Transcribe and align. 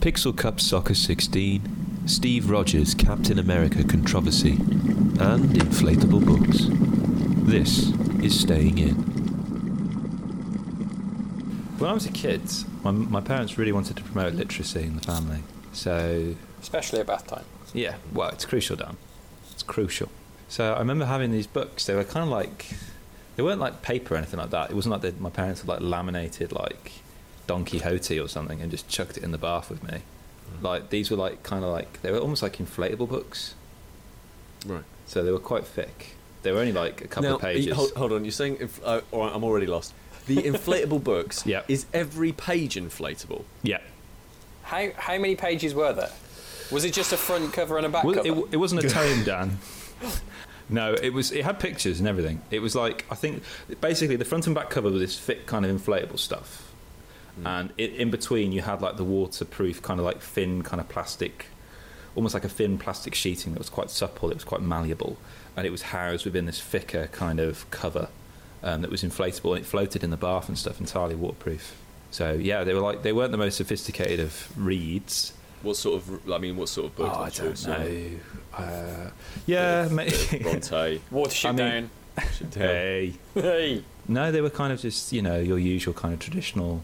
Pixel 0.00 0.34
Cup 0.36 0.60
Soccer 0.60 0.94
16, 0.94 2.06
Steve 2.06 2.48
Rogers 2.48 2.94
Captain 2.94 3.38
America 3.38 3.84
controversy, 3.84 4.52
and 4.52 5.50
inflatable 5.54 6.24
books. 6.24 6.66
This 7.46 7.90
is 8.24 8.38
Staying 8.40 8.78
In. 8.78 8.94
When 11.78 11.90
I 11.90 11.92
was 11.92 12.06
a 12.06 12.12
kid, 12.12 12.42
my, 12.82 12.90
my 12.92 13.20
parents 13.20 13.58
really 13.58 13.72
wanted 13.72 13.96
to 13.98 14.02
promote 14.02 14.34
literacy 14.34 14.82
in 14.82 14.96
the 14.96 15.02
family. 15.02 15.40
So, 15.72 16.34
Especially 16.62 17.00
at 17.00 17.06
bath 17.06 17.26
time. 17.26 17.44
yeah, 17.74 17.96
well, 18.12 18.30
it's 18.30 18.44
crucial, 18.46 18.76
Dan. 18.76 18.96
It's 19.52 19.62
crucial. 19.62 20.08
So 20.48 20.72
I 20.74 20.78
remember 20.78 21.04
having 21.04 21.30
these 21.30 21.46
books. 21.46 21.84
They 21.86 21.94
were 21.94 22.04
kind 22.04 22.24
of 22.24 22.30
like, 22.30 22.66
they 23.36 23.42
weren't 23.42 23.60
like 23.60 23.82
paper 23.82 24.14
or 24.14 24.16
anything 24.16 24.40
like 24.40 24.50
that. 24.50 24.70
It 24.70 24.74
wasn't 24.74 24.92
like 24.92 25.02
they, 25.02 25.12
my 25.20 25.30
parents 25.30 25.60
had 25.60 25.68
like 25.68 25.80
laminated 25.80 26.52
like 26.52 26.92
Don 27.50 27.64
Quixote 27.64 28.18
or 28.20 28.28
something 28.28 28.60
and 28.62 28.70
just 28.70 28.88
chucked 28.88 29.16
it 29.16 29.24
in 29.24 29.32
the 29.32 29.38
bath 29.38 29.70
with 29.70 29.82
me. 29.82 30.02
Like 30.62 30.90
these 30.90 31.10
were 31.10 31.16
like 31.16 31.42
kind 31.42 31.64
of 31.64 31.70
like 31.72 32.00
they 32.02 32.12
were 32.12 32.18
almost 32.18 32.42
like 32.42 32.58
inflatable 32.58 33.08
books. 33.08 33.54
Right. 34.66 34.84
So 35.06 35.24
they 35.24 35.32
were 35.32 35.38
quite 35.38 35.66
thick. 35.66 36.14
They 36.42 36.52
were 36.52 36.60
only 36.60 36.72
like 36.72 37.00
a 37.04 37.08
couple 37.08 37.30
now, 37.30 37.36
of 37.36 37.44
are 37.44 37.50
you- 37.52 37.58
pages. 37.58 37.76
hold, 37.76 37.90
hold 37.92 38.12
on, 38.12 38.24
you're 38.24 38.30
saying 38.30 38.58
if, 38.60 38.80
uh, 38.84 39.00
all 39.10 39.20
right, 39.24 39.34
I'm 39.34 39.42
already 39.44 39.66
lost. 39.66 39.92
The 40.26 40.36
inflatable 40.52 41.02
books. 41.02 41.44
Yeah. 41.44 41.62
Is 41.66 41.86
every 41.92 42.32
page 42.32 42.76
inflatable? 42.76 43.42
yeah. 43.62 43.78
How 44.62 44.90
how 44.96 45.18
many 45.18 45.34
pages 45.34 45.74
were 45.74 45.92
there? 45.92 46.10
Was 46.70 46.84
it 46.84 46.92
just 46.92 47.12
a 47.12 47.16
front 47.16 47.52
cover 47.52 47.76
and 47.76 47.84
a 47.86 47.88
back 47.88 48.04
Well, 48.04 48.14
cover? 48.14 48.28
it, 48.28 48.44
it 48.52 48.56
wasn't 48.58 48.84
a 48.84 48.88
tome, 48.88 49.24
Dan. 49.24 49.58
No, 50.72 50.94
it 50.94 51.12
was. 51.12 51.32
It 51.32 51.44
had 51.44 51.58
pictures 51.58 51.98
and 51.98 52.08
everything. 52.08 52.40
It 52.52 52.60
was 52.60 52.76
like 52.76 53.04
I 53.10 53.16
think 53.16 53.42
basically 53.80 54.14
the 54.14 54.24
front 54.24 54.46
and 54.46 54.54
back 54.54 54.70
cover 54.70 54.88
was 54.88 55.00
this 55.00 55.18
thick 55.18 55.44
kind 55.46 55.66
of 55.66 55.76
inflatable 55.76 56.16
stuff, 56.20 56.69
and 57.44 57.72
it, 57.78 57.94
in 57.94 58.10
between 58.10 58.52
you 58.52 58.62
had 58.62 58.80
like 58.82 58.96
the 58.96 59.04
waterproof 59.04 59.82
kind 59.82 59.98
of 60.00 60.06
like 60.06 60.20
thin 60.20 60.62
kind 60.62 60.80
of 60.80 60.88
plastic, 60.88 61.46
almost 62.14 62.34
like 62.34 62.44
a 62.44 62.48
thin 62.48 62.78
plastic 62.78 63.14
sheeting 63.14 63.52
that 63.52 63.58
was 63.58 63.68
quite 63.70 63.90
supple. 63.90 64.30
It 64.30 64.34
was 64.34 64.44
quite 64.44 64.62
malleable, 64.62 65.16
and 65.56 65.66
it 65.66 65.70
was 65.70 65.82
housed 65.82 66.24
within 66.24 66.46
this 66.46 66.60
thicker 66.60 67.08
kind 67.12 67.40
of 67.40 67.68
cover 67.70 68.08
um, 68.62 68.82
that 68.82 68.90
was 68.90 69.02
inflatable 69.02 69.50
and 69.56 69.64
it 69.64 69.66
floated 69.66 70.04
in 70.04 70.10
the 70.10 70.16
bath 70.16 70.48
and 70.48 70.58
stuff, 70.58 70.80
entirely 70.80 71.14
waterproof. 71.14 71.76
So 72.10 72.32
yeah, 72.32 72.64
they 72.64 72.74
were 72.74 72.80
like 72.80 73.02
they 73.02 73.12
weren't 73.12 73.32
the 73.32 73.38
most 73.38 73.56
sophisticated 73.56 74.20
of 74.20 74.48
reads. 74.56 75.32
What 75.62 75.76
sort 75.76 76.02
of? 76.02 76.32
I 76.32 76.38
mean, 76.38 76.56
what 76.56 76.68
sort 76.68 76.86
of 76.86 76.96
books? 76.96 77.14
Oh, 77.16 77.22
I 77.22 77.30
don't 77.30 77.66
know. 77.68 78.10
Uh, 78.56 79.10
yeah, 79.46 79.88
maybe. 79.90 80.16
Bronte. 80.42 81.00
Watership 81.12 81.48
I 81.48 81.52
mean- 81.52 81.90
down. 82.50 82.50
Hey. 82.52 83.12
Hey. 83.34 83.84
No, 84.08 84.32
they 84.32 84.40
were 84.40 84.50
kind 84.50 84.72
of 84.72 84.80
just, 84.80 85.12
you 85.12 85.22
know, 85.22 85.38
your 85.38 85.58
usual 85.58 85.94
kind 85.94 86.12
of 86.12 86.18
traditional 86.20 86.82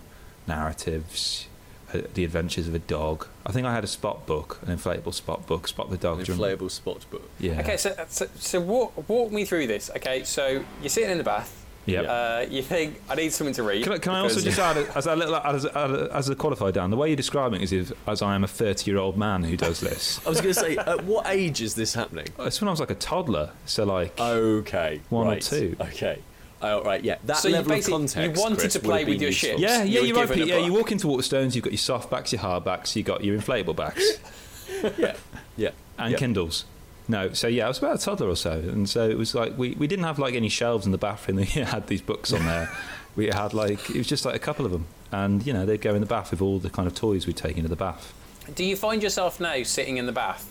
narratives, 0.48 1.46
uh, 1.94 2.00
the 2.14 2.24
adventures 2.24 2.68
of 2.68 2.74
a 2.74 2.78
dog. 2.80 3.26
I 3.44 3.52
think 3.52 3.66
I 3.66 3.74
had 3.74 3.84
a 3.84 3.88
spot 3.88 4.26
book, 4.26 4.58
an 4.66 4.76
inflatable 4.76 5.14
spot 5.14 5.46
book, 5.46 5.68
Spot 5.68 5.88
the 5.90 5.96
dog. 5.96 6.18
An 6.18 6.24
Do 6.24 6.32
you 6.32 6.38
remember? 6.38 6.64
inflatable 6.64 6.70
spot 6.70 7.06
book. 7.10 7.28
Yeah. 7.38 7.60
Okay, 7.60 7.76
so, 7.76 7.94
so 8.08 8.26
so 8.38 8.60
walk 8.60 9.08
walk 9.08 9.32
me 9.32 9.44
through 9.44 9.66
this. 9.68 9.90
Okay, 9.96 10.24
so 10.24 10.64
you're 10.80 10.88
sitting 10.88 11.10
in 11.10 11.18
the 11.18 11.24
bath. 11.24 11.62
Yeah. 11.86 12.00
Uh, 12.00 12.46
you 12.50 12.62
think 12.62 13.00
I 13.08 13.14
need 13.14 13.32
something 13.32 13.54
to 13.54 13.62
read. 13.62 13.84
Can 13.84 13.92
I, 13.92 13.98
can 13.98 14.12
I 14.12 14.18
also 14.18 14.40
just 14.40 14.58
add, 14.68 14.76
a- 14.76 14.96
as 14.98 15.06
a 15.06 15.14
little, 15.14 15.36
as 15.36 15.64
a, 15.66 16.10
as 16.12 16.28
a 16.28 16.34
qualifier 16.34 16.72
down, 16.72 16.90
the 16.90 16.96
way 16.96 17.06
you're 17.06 17.16
describing 17.16 17.60
it 17.60 17.70
is 17.72 17.92
if, 17.92 18.08
as 18.08 18.22
I 18.22 18.34
am 18.34 18.42
a 18.42 18.48
30 18.48 18.90
year 18.90 18.98
old 18.98 19.16
man 19.16 19.44
who 19.44 19.56
does 19.56 19.78
this. 19.78 20.20
I 20.26 20.28
was 20.30 20.40
going 20.40 20.52
to 20.52 20.60
say, 20.60 20.76
at 20.76 21.04
what 21.04 21.28
age 21.28 21.62
is 21.62 21.76
this 21.76 21.94
happening? 21.94 22.26
it's 22.40 22.60
when 22.60 22.66
I 22.66 22.72
was 22.72 22.80
like 22.80 22.90
a 22.90 22.96
toddler, 22.96 23.52
so 23.66 23.84
like, 23.84 24.18
Okay. 24.20 25.00
One 25.10 25.28
or 25.28 25.30
right. 25.30 25.40
two. 25.42 25.76
Okay. 25.80 26.18
Oh, 26.62 26.82
right, 26.82 27.04
yeah. 27.04 27.16
That 27.24 27.36
So 27.36 27.48
you 27.48 27.54
level 27.54 27.72
of 27.72 27.76
basically- 27.78 28.24
you 28.24 28.30
wanted 28.40 28.58
Kris, 28.60 28.72
to 28.72 28.80
play 28.80 29.04
with 29.04 29.20
your 29.20 29.30
useful. 29.30 29.50
shit. 29.50 29.58
yeah, 29.58 29.82
You 29.82 29.90
yeah, 29.94 30.00
were 30.00 30.06
you're 30.06 30.16
right. 30.16 30.22
given 30.28 30.42
a 30.42 30.44
Pete. 30.46 30.54
Yeah, 30.54 30.58
you 30.66 30.72
walk 30.72 30.90
into 30.90 31.06
Waterstones, 31.06 31.54
you've 31.54 31.64
got 31.64 31.72
your 31.72 31.78
soft 31.78 32.10
backs, 32.10 32.32
your 32.32 32.40
hard 32.40 32.64
backs, 32.64 32.96
you've 32.96 33.06
got 33.06 33.22
your 33.24 33.38
inflatable 33.38 33.76
backs. 33.76 34.04
Yeah. 34.98 35.16
Yeah. 35.56 35.70
and 35.98 36.12
Yeah. 36.12 36.18
Kindles. 36.18 36.64
No, 37.08 37.32
so 37.32 37.46
yeah, 37.46 37.66
I 37.66 37.68
was 37.68 37.78
about 37.78 37.96
a 37.96 38.04
toddler 38.04 38.28
or 38.28 38.36
so, 38.36 38.50
and 38.52 38.88
so 38.88 39.08
it 39.08 39.16
was 39.16 39.32
like 39.34 39.56
we, 39.56 39.70
we 39.78 39.86
didn't 39.86 40.04
have 40.04 40.18
like 40.18 40.34
any 40.34 40.48
shelves 40.48 40.84
in 40.86 40.92
the 40.92 40.98
bathroom 40.98 41.36
that 41.36 41.46
had 41.48 41.86
these 41.86 42.00
books 42.02 42.32
on 42.32 42.44
there. 42.46 42.68
we 43.14 43.26
had 43.26 43.54
like 43.54 43.88
it 43.90 43.96
was 43.96 44.06
just 44.08 44.24
like 44.24 44.34
a 44.34 44.38
couple 44.40 44.66
of 44.66 44.72
them, 44.72 44.86
and 45.12 45.46
you 45.46 45.52
know 45.52 45.64
they'd 45.64 45.80
go 45.80 45.94
in 45.94 46.00
the 46.00 46.06
bath 46.06 46.32
with 46.32 46.42
all 46.42 46.58
the 46.58 46.68
kind 46.68 46.88
of 46.88 46.94
toys 46.94 47.26
we'd 47.26 47.36
take 47.36 47.56
into 47.56 47.68
the 47.68 47.76
bath. 47.76 48.12
Do 48.54 48.64
you 48.64 48.74
find 48.76 49.02
yourself 49.04 49.38
now 49.40 49.62
sitting 49.62 49.98
in 49.98 50.06
the 50.06 50.12
bath, 50.12 50.50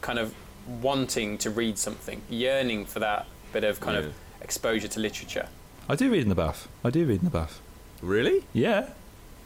kind 0.00 0.18
of 0.18 0.34
wanting 0.82 1.38
to 1.38 1.50
read 1.50 1.78
something, 1.78 2.20
yearning 2.28 2.84
for 2.84 2.98
that 2.98 3.26
bit 3.52 3.62
of 3.64 3.78
kind 3.80 3.96
Yeah. 3.96 4.02
of 4.08 4.12
exposure 4.40 4.88
to 4.88 5.00
literature? 5.00 5.48
I 5.88 5.96
do 5.96 6.10
read 6.10 6.22
in 6.22 6.28
the 6.28 6.34
bath. 6.34 6.68
I 6.84 6.90
do 6.90 7.04
read 7.06 7.18
in 7.20 7.24
the 7.24 7.30
bath. 7.30 7.60
Really? 8.02 8.44
Yeah, 8.52 8.90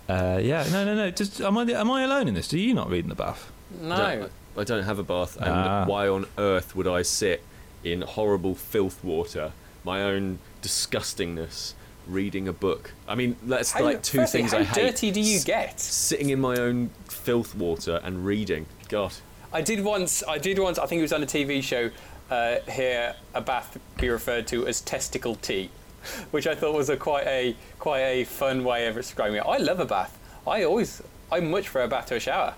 uh, 0.08 0.38
yeah. 0.42 0.66
No, 0.70 0.84
no, 0.84 0.94
no. 0.94 1.10
Just 1.10 1.40
am 1.40 1.56
I 1.58 1.64
the- 1.64 1.78
am 1.78 1.90
I 1.90 2.02
alone 2.02 2.28
in 2.28 2.34
this? 2.34 2.48
Do 2.48 2.58
you 2.58 2.74
not 2.74 2.88
read 2.90 3.04
in 3.04 3.08
the 3.08 3.14
bath? 3.14 3.50
No. 3.80 3.96
Don't- 3.96 4.32
I 4.56 4.62
don't 4.62 4.84
have 4.84 5.00
a 5.00 5.02
bath, 5.02 5.36
and 5.36 5.48
Ah. 5.50 5.84
why 5.84 6.06
on 6.06 6.26
earth 6.38 6.76
would 6.76 6.86
I 6.86 7.02
sit 7.02 7.42
in 7.82 8.02
horrible 8.02 8.54
filth 8.54 9.02
water, 9.02 9.50
my 9.82 10.00
own 10.02 10.38
disgustingness, 10.62 11.72
reading 12.06 12.46
a 12.46 12.52
book? 12.52 12.92
I 13.08 13.14
mean, 13.16 13.34
that's 13.42 13.72
How- 13.72 13.82
like 13.82 14.02
two 14.02 14.18
firstly, 14.18 14.40
things 14.42 14.54
I 14.54 14.58
hate. 14.58 14.66
How 14.68 14.74
dirty 14.74 15.10
do 15.10 15.20
you 15.20 15.36
S- 15.38 15.44
get? 15.44 15.80
Sitting 15.80 16.30
in 16.30 16.40
my 16.40 16.56
own 16.56 16.90
filth 17.08 17.54
water 17.56 18.00
and 18.04 18.24
reading. 18.24 18.66
God. 18.88 19.14
I 19.54 19.62
did 19.62 19.82
once. 19.82 20.22
I 20.28 20.36
did 20.38 20.58
once. 20.58 20.78
I 20.78 20.84
think 20.86 20.98
it 20.98 21.02
was 21.02 21.12
on 21.14 21.22
a 21.22 21.26
TV 21.26 21.62
show. 21.62 21.90
Uh, 22.30 22.56
hear 22.70 23.14
a 23.34 23.40
bath 23.40 23.78
be 23.98 24.08
referred 24.08 24.46
to 24.48 24.66
as 24.66 24.80
testicle 24.80 25.36
tea, 25.36 25.70
which 26.32 26.46
I 26.46 26.54
thought 26.54 26.74
was 26.74 26.90
a 26.90 26.96
quite 26.96 27.26
a 27.26 27.54
quite 27.78 28.00
a 28.00 28.24
fun 28.24 28.64
way 28.64 28.86
of 28.88 28.96
describing 28.96 29.36
it. 29.36 29.44
I 29.46 29.56
love 29.58 29.80
a 29.80 29.86
bath. 29.86 30.18
I 30.46 30.64
always. 30.64 31.00
I 31.32 31.40
much 31.40 31.64
prefer 31.64 31.82
a 31.84 31.88
bath 31.88 32.06
to 32.06 32.16
a 32.16 32.20
shower. 32.20 32.54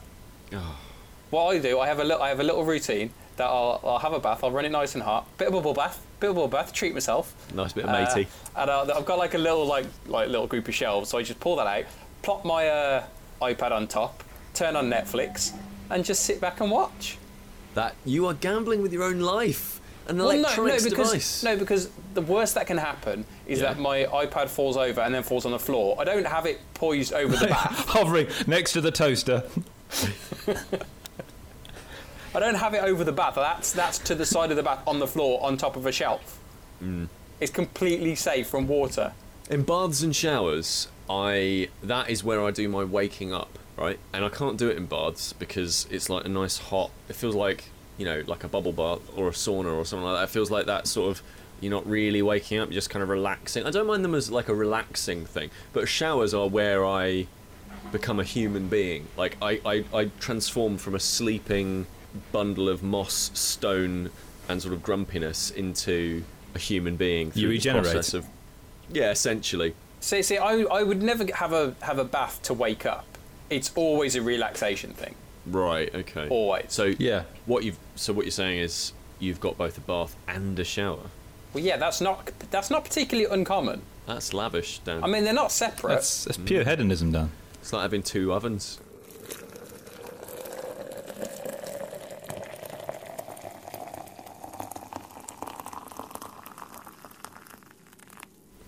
Oh. 0.53 0.77
What 1.31 1.45
I 1.55 1.59
do, 1.59 1.79
I 1.81 1.87
have 1.87 1.99
a 2.01 2.05
little. 2.05 2.23
I 2.23 2.29
have 2.31 2.41
a 2.41 2.45
little 2.45 2.65
routine 2.65 3.11
that 3.37 3.45
I'll, 3.47 3.81
I'll 3.85 3.99
have 3.99 4.15
a 4.15 4.19
bath. 4.21 4.43
I'll 4.43 4.51
run 4.51 4.65
it 4.65 4.71
nice 4.73 4.95
and 4.95 5.03
hot. 5.05 5.27
Bit 5.37 5.49
of 5.49 5.55
a 5.55 5.57
bubble 5.59 5.75
bath. 5.75 6.05
Bit 6.21 6.31
of 6.31 6.37
bubble 6.37 6.49
bath. 6.49 6.73
Treat 6.73 6.95
myself. 6.95 7.35
Nice 7.55 7.75
bit 7.75 7.85
of 7.85 7.91
Uh, 7.91 8.05
matey. 8.05 8.27
and 8.57 8.71
uh, 8.71 8.95
I've 8.97 9.05
got 9.05 9.19
like 9.19 9.35
a 9.35 9.39
little 9.39 9.67
like 9.67 9.87
like 10.07 10.29
little 10.31 10.47
group 10.47 10.67
of 10.69 10.75
shelves, 10.75 11.11
so 11.11 11.19
I 11.19 11.23
just 11.23 11.41
pull 11.41 11.57
that 11.57 11.67
out, 11.67 11.85
plop 12.23 12.45
my 12.45 12.69
uh, 12.69 13.05
iPad 13.43 13.73
on 13.73 13.87
top, 13.87 14.23
turn 14.55 14.77
on 14.77 14.89
Netflix, 14.89 15.53
and 15.91 16.05
just 16.05 16.25
sit 16.25 16.41
back 16.41 16.61
and 16.61 16.71
watch. 16.71 17.19
That 17.75 17.95
you 18.05 18.27
are 18.27 18.35
gambling 18.35 18.83
with 18.83 18.93
your 18.93 19.03
own 19.05 19.21
life. 19.21 19.81
An 20.09 20.19
Well, 20.19 20.29
no, 20.29 20.33
no, 20.35 20.39
electronics 20.39 20.85
because 20.85 21.09
device. 21.11 21.43
no, 21.43 21.57
because 21.57 21.91
the 22.15 22.23
worst 22.23 22.55
that 22.55 22.67
can 22.67 22.79
happen 22.79 23.25
is 23.47 23.61
Yeah. 23.61 23.75
that 23.75 23.81
my 23.81 24.05
iPad 24.05 24.49
falls 24.49 24.77
over 24.77 25.01
and 25.01 25.15
then 25.15 25.23
falls 25.25 25.45
on 25.45 25.51
the 25.53 25.59
floor. 25.59 25.97
I 25.99 26.05
don't 26.05 26.27
have 26.27 26.47
it 26.47 26.61
poised 26.75 27.13
over 27.13 27.37
the 27.37 27.49
bath. 27.49 27.85
Hovering 27.89 28.29
next 28.47 28.73
to 28.75 28.81
the 28.81 28.93
toaster. 28.93 29.43
I 32.35 32.41
don't 32.41 32.55
have 32.57 32.75
it 32.75 32.83
over 32.83 33.03
the 33.03 33.13
bath. 33.13 33.35
That's 33.35 33.73
that's 33.73 33.99
to 34.01 34.15
the 34.15 34.27
side 34.27 34.51
of 34.51 34.57
the 34.57 34.63
bath 34.63 34.81
on 34.87 34.99
the 34.99 35.07
floor 35.07 35.43
on 35.43 35.57
top 35.57 35.77
of 35.77 35.87
a 35.87 35.93
shelf. 35.93 36.39
Mm. 36.83 37.09
It's 37.41 37.51
completely 37.51 38.15
safe 38.15 38.47
from 38.49 38.69
water. 38.69 39.13
In 39.51 39.63
baths 39.63 40.03
and 40.03 40.15
showers, 40.15 40.89
I 41.09 41.69
that 41.83 42.11
is 42.11 42.23
where 42.23 42.45
I 42.45 42.51
do 42.51 42.69
my 42.69 42.85
waking 42.85 43.33
up, 43.33 43.59
right? 43.77 43.99
And 44.13 44.25
I 44.25 44.29
can't 44.29 44.57
do 44.57 44.69
it 44.69 44.77
in 44.77 44.87
baths 44.87 45.33
because 45.33 45.87
it's 45.91 46.09
like 46.09 46.25
a 46.25 46.29
nice 46.29 46.59
hot. 46.59 46.91
It 47.09 47.17
feels 47.17 47.35
like 47.35 47.65
you 47.99 48.05
know, 48.05 48.23
like 48.27 48.45
a 48.45 48.49
bubble 48.49 48.73
bath 48.73 49.01
or 49.17 49.29
a 49.29 49.33
sauna 49.33 49.75
or 49.75 49.85
something 49.85 50.05
like 50.05 50.19
that. 50.19 50.25
It 50.25 50.31
feels 50.31 50.51
like 50.51 50.67
that 50.67 50.87
sort 50.87 51.11
of. 51.11 51.23
You're 51.59 51.71
not 51.71 51.89
really 51.89 52.21
waking 52.21 52.59
up. 52.59 52.69
You're 52.69 52.75
just 52.75 52.91
kind 52.91 53.03
of 53.03 53.09
relaxing. 53.09 53.65
I 53.65 53.71
don't 53.71 53.87
mind 53.87 54.05
them 54.05 54.15
as 54.15 54.31
like 54.31 54.51
a 54.51 54.55
relaxing 54.55 55.25
thing, 55.25 55.51
but 55.73 55.89
showers 55.89 56.35
are 56.35 56.47
where 56.47 56.85
I 56.85 57.29
become 57.91 58.21
a 58.21 58.25
human 58.25 58.69
being. 58.69 59.07
Like 59.17 59.39
I, 59.41 59.61
I, 59.65 59.85
I 59.95 60.11
transform 60.21 60.77
from 60.77 60.95
a 60.95 61.01
sleeping 61.01 61.87
bundle 62.31 62.69
of 62.69 62.83
moss, 62.83 63.31
stone, 63.33 64.11
and 64.51 64.61
sort 64.61 64.75
of 64.75 64.83
grumpiness 64.83 65.51
into 65.51 66.25
a 66.55 66.59
human 66.59 66.97
being. 66.97 67.31
Through 67.31 67.49
regenerate. 67.49 67.85
The 67.85 67.91
process 67.91 68.15
of, 68.15 68.27
yeah, 68.93 69.11
essentially. 69.11 69.75
See, 70.01 70.21
see, 70.21 70.37
I, 70.37 70.61
I 70.61 70.83
would 70.83 71.03
never 71.03 71.25
have 71.35 71.55
a 71.55 71.75
have 71.81 71.99
a 71.99 72.05
bath 72.05 72.43
to 72.43 72.55
wake 72.55 72.85
up. 72.85 73.07
It's 73.51 73.71
always 73.75 74.17
a 74.17 74.23
relaxation 74.23 74.93
thing. 74.93 75.15
Right. 75.47 75.95
Okay. 75.95 76.29
Always. 76.29 76.67
So 76.69 76.95
Yeah. 76.99 77.23
what 77.47 77.65
you've 77.65 77.79
so 77.95 78.13
what 78.13 78.25
you're 78.25 78.33
saying 78.33 78.59
is 78.59 78.93
you've 79.19 79.41
got 79.41 79.57
both 79.57 79.79
a 79.79 79.81
bath 79.81 80.17
and 80.27 80.59
a 80.59 80.65
shower. 80.65 81.11
Well, 81.55 81.63
yeah, 81.65 81.77
that's 81.77 82.01
not 82.01 82.31
that's 82.51 82.71
not 82.71 82.85
particularly 82.85 83.31
uncommon. 83.33 83.83
That's 84.07 84.33
lavish, 84.35 84.81
Dan. 84.81 85.03
I 85.03 85.07
mean, 85.09 85.25
they're 85.25 85.33
not 85.33 85.51
separate. 85.51 85.95
That's, 85.95 86.25
that's 86.25 86.39
pure 86.39 86.63
mm. 86.63 86.69
hedonism, 86.69 87.11
Dan. 87.13 87.31
it's 87.61 87.73
like 87.73 87.83
having 87.83 88.03
two 88.03 88.33
ovens. 88.33 88.79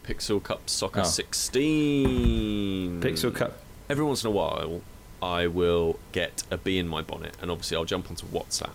Pixel 0.03 0.43
Cup 0.43 0.69
Soccer 0.69 1.01
Oh. 1.01 1.05
16. 1.05 3.01
Pixel 3.03 3.35
Cup. 3.35 3.53
Every 3.89 4.05
once 4.05 4.23
in 4.23 4.29
a 4.29 4.31
while, 4.33 4.83
I 5.23 5.47
will 5.47 5.99
get 6.13 6.43
a 6.51 6.57
bee 6.57 6.79
in 6.79 6.89
my 6.89 7.03
bonnet, 7.03 7.37
and 7.41 7.51
obviously 7.51 7.77
I'll 7.77 7.85
jump 7.85 8.11
onto 8.11 8.27
WhatsApp 8.27 8.75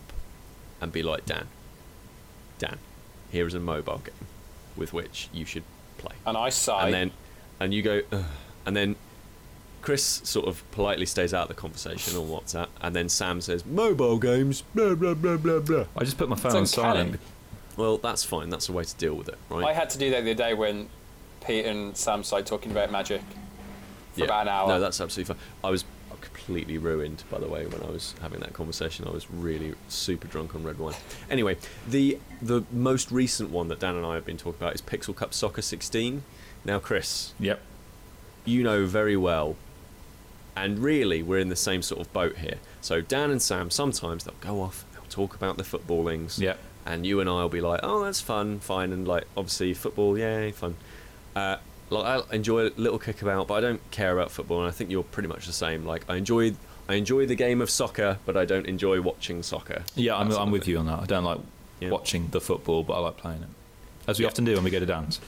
and 0.81 0.91
be 0.91 1.03
like, 1.03 1.25
Dan, 1.25 1.47
Dan, 2.59 2.77
here 3.31 3.47
is 3.47 3.53
a 3.53 3.59
mobile 3.59 3.99
game 3.99 4.27
with 4.75 4.91
which 4.91 5.29
you 5.31 5.45
should 5.45 5.63
play. 5.97 6.15
and 6.25 6.35
I 6.35 6.49
sigh. 6.49 6.85
and 6.85 6.93
then, 6.93 7.11
and 7.59 7.73
you 7.73 7.81
go, 7.81 8.01
Ugh. 8.11 8.23
and 8.65 8.75
then 8.75 8.95
Kris 9.81 10.21
sort 10.23 10.47
of 10.47 10.63
politely 10.71 11.05
stays 11.05 11.33
out 11.33 11.43
of 11.43 11.47
the 11.49 11.53
conversation 11.61 12.17
on 12.17 12.27
WhatsApp, 12.27 12.67
and 12.81 12.95
then 12.95 13.07
Sam 13.09 13.41
says, 13.41 13.65
"Mobile 13.65 14.17
games, 14.17 14.63
blah 14.73 14.95
blah 14.95 15.13
blah 15.13 15.37
blah 15.37 15.59
blah." 15.59 15.85
I 15.95 16.03
just 16.05 16.17
put 16.17 16.29
my 16.29 16.35
phone 16.35 16.55
on 16.55 16.65
silent. 16.65 17.19
Well, 17.75 17.97
that's 17.97 18.23
fine. 18.23 18.49
That's 18.49 18.69
a 18.69 18.71
way 18.71 18.83
to 18.83 18.95
deal 18.95 19.13
with 19.15 19.27
it, 19.29 19.37
right? 19.49 19.65
I 19.65 19.73
had 19.73 19.89
to 19.91 19.97
do 19.97 20.09
that 20.11 20.23
the 20.23 20.31
other 20.31 20.37
day 20.37 20.53
when 20.53 20.89
Pete 21.45 21.65
and 21.65 21.95
Sam 21.97 22.23
started 22.23 22.45
talking 22.45 22.71
about 22.71 22.91
magic 22.91 23.21
for 24.13 24.19
Yeah. 24.21 24.25
about 24.25 24.41
an 24.43 24.47
hour. 24.49 24.67
No, 24.69 24.79
that's 24.79 24.99
absolutely 25.01 25.33
fine. 25.35 25.43
I 25.63 25.69
was 25.69 25.85
completely 26.21 26.77
ruined, 26.77 27.23
by 27.29 27.37
the 27.39 27.47
way, 27.47 27.65
when 27.65 27.81
I 27.83 27.91
was 27.91 28.15
having 28.21 28.39
that 28.39 28.53
conversation. 28.53 29.05
I 29.07 29.11
was 29.11 29.29
really 29.29 29.73
super 29.89 30.27
drunk 30.27 30.55
on 30.55 30.63
red 30.63 30.79
wine. 30.79 30.95
Anyway, 31.29 31.57
the 31.87 32.17
the 32.41 32.63
most 32.71 33.11
recent 33.11 33.49
one 33.49 33.67
that 33.69 33.79
Dan 33.79 33.95
and 33.95 34.05
I 34.05 34.15
have 34.15 34.25
been 34.25 34.37
talking 34.37 34.61
about 34.61 34.73
is 34.75 34.81
Pixel 34.81 35.15
Cup 35.15 35.33
Soccer 35.33 35.61
16. 35.61 36.23
Now, 36.65 36.79
Kris, 36.79 37.33
Yep. 37.39 37.59
you 38.45 38.63
know 38.63 38.85
very 38.85 39.17
well, 39.17 39.55
and 40.55 40.79
really, 40.79 41.21
we're 41.23 41.39
in 41.39 41.49
the 41.49 41.55
same 41.55 41.81
sort 41.81 41.99
of 42.01 42.11
boat 42.13 42.37
here. 42.37 42.57
So 42.81 43.01
Dan 43.01 43.31
and 43.31 43.41
Sam 43.41 43.69
sometimes 43.71 44.23
they'll 44.23 44.33
go 44.39 44.61
off, 44.61 44.85
they'll 44.93 45.03
talk 45.09 45.35
about 45.35 45.57
the 45.57 45.63
footballings, 45.63 46.39
Yep. 46.39 46.57
and 46.85 47.05
you 47.05 47.19
and 47.19 47.29
I 47.29 47.33
will 47.41 47.49
be 47.49 47.61
like, 47.61 47.79
"Oh, 47.83 48.03
that's 48.03 48.21
fun, 48.21 48.59
fine," 48.59 48.91
and 48.93 49.07
like 49.07 49.25
obviously 49.35 49.73
football, 49.73 50.17
yay, 50.17 50.51
fun. 50.51 50.75
Uh, 51.35 51.57
like 51.93 52.25
I 52.31 52.35
enjoy 52.35 52.67
a 52.67 52.71
little 52.77 52.99
kick 52.99 53.21
about, 53.21 53.47
but 53.47 53.55
I 53.55 53.61
don't 53.61 53.81
care 53.91 54.11
about 54.17 54.31
football, 54.31 54.59
and 54.59 54.67
I 54.67 54.71
think 54.71 54.91
you're 54.91 55.03
pretty 55.03 55.29
much 55.29 55.45
the 55.45 55.53
same. 55.53 55.85
Like 55.85 56.03
I 56.09 56.15
enjoy, 56.17 56.53
I 56.89 56.95
enjoy 56.95 57.25
the 57.25 57.35
game 57.35 57.61
of 57.61 57.69
soccer, 57.69 58.17
but 58.25 58.35
I 58.37 58.45
don't 58.45 58.65
enjoy 58.67 59.01
watching 59.01 59.41
soccer. 59.43 59.83
Yeah, 59.95 60.15
I'm, 60.17 60.31
I'm 60.31 60.51
with 60.51 60.67
you 60.67 60.77
on 60.79 60.85
that. 60.87 60.99
I 60.99 61.05
don't 61.05 61.23
like 61.23 61.39
Yeah. 61.79 61.89
watching 61.89 62.27
the 62.31 62.41
football, 62.41 62.83
but 62.83 62.93
I 62.93 62.99
like 62.99 63.17
playing 63.17 63.43
it. 63.43 63.49
As 64.07 64.19
we 64.19 64.23
Yeah. 64.25 64.29
often 64.31 64.45
do 64.45 64.53
when 64.55 64.63
we 64.63 64.69
go 64.71 64.79
to 64.79 64.85
dance. 64.85 65.19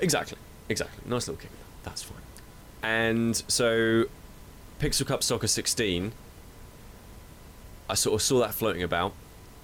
Exactly, 0.00 0.38
exactly. 0.68 0.98
Nice 1.08 1.28
little 1.28 1.40
kick. 1.40 1.50
That's 1.84 2.02
fine. 2.02 2.18
And 2.82 3.42
so, 3.48 4.04
Pixel 4.80 5.06
Cup 5.06 5.22
Soccer 5.22 5.46
16. 5.46 6.12
I 7.88 7.94
sort 7.94 8.14
of 8.14 8.22
saw 8.22 8.38
that 8.40 8.54
floating 8.54 8.82
about, 8.82 9.12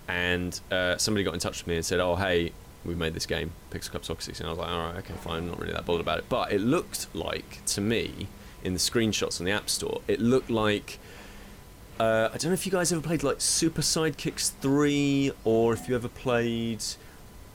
and 0.09 0.59
uh, 0.71 0.97
somebody 0.99 1.25
got 1.25 1.35
in 1.35 1.41
touch 1.41 1.61
with 1.61 1.69
me 1.69 1.77
and 1.77 1.85
said, 1.85 2.01
"Oh, 2.01 2.17
hey, 2.17 2.53
we've 2.87 2.97
made 2.99 3.15
this 3.15 3.27
game, 3.27 3.53
Pixel 3.71 3.93
Cup 3.93 4.05
Soccer 4.05 4.23
16." 4.23 4.47
I 4.47 4.51
was 4.51 4.59
like, 4.59 4.69
"All 4.71 4.79
right, 4.79 4.97
okay, 4.97 5.15
fine. 5.15 5.45
I'm 5.45 5.49
not 5.49 5.61
really 5.61 5.73
that 5.73 5.85
bothered 5.85 6.01
about 6.01 6.19
it." 6.19 6.25
But 6.29 6.53
it 6.53 6.61
looked 6.61 7.15
like 7.15 7.65
to 7.67 7.81
me 7.81 8.29
in 8.63 8.73
the 8.73 8.79
screenshots 8.79 9.41
on 9.41 9.47
the 9.47 9.53
App 9.53 9.71
Store, 9.71 10.01
it 10.09 10.21
looked 10.21 10.51
like. 10.51 10.99
Uh, 11.99 12.29
I 12.33 12.37
don't 12.37 12.51
know 12.51 12.53
if 12.53 12.67
you 12.67 12.73
guys 12.73 12.93
ever 12.93 13.01
played 13.01 13.23
like 13.23 13.41
Super 13.41 13.81
Sidekicks 13.81 14.53
3 14.61 15.33
or 15.45 15.73
if 15.73 15.89
you 15.89 15.95
ever 15.95 16.09
played 16.09 16.85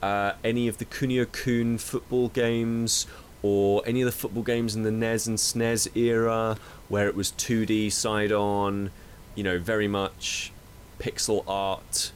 uh, 0.02 0.34
any 0.44 0.68
of 0.68 0.80
the 0.80 0.86
Kunio 0.86 1.32
Kun 1.32 1.78
football 1.78 2.30
games 2.30 3.06
or 3.44 3.84
any 3.86 4.02
of 4.02 4.08
the 4.08 4.12
football 4.12 4.42
games 4.42 4.76
in 4.76 4.82
the 4.82 4.90
NES 4.90 5.28
and 5.28 5.38
SNES 5.38 5.96
era 5.96 6.58
where 6.90 7.08
it 7.08 7.16
was 7.16 7.32
2D 7.34 7.92
side 7.92 8.32
on, 8.32 8.90
you 9.36 9.44
know, 9.44 9.60
very 9.60 9.88
much 9.88 10.52
pixel 11.00 11.44
art 11.48 12.12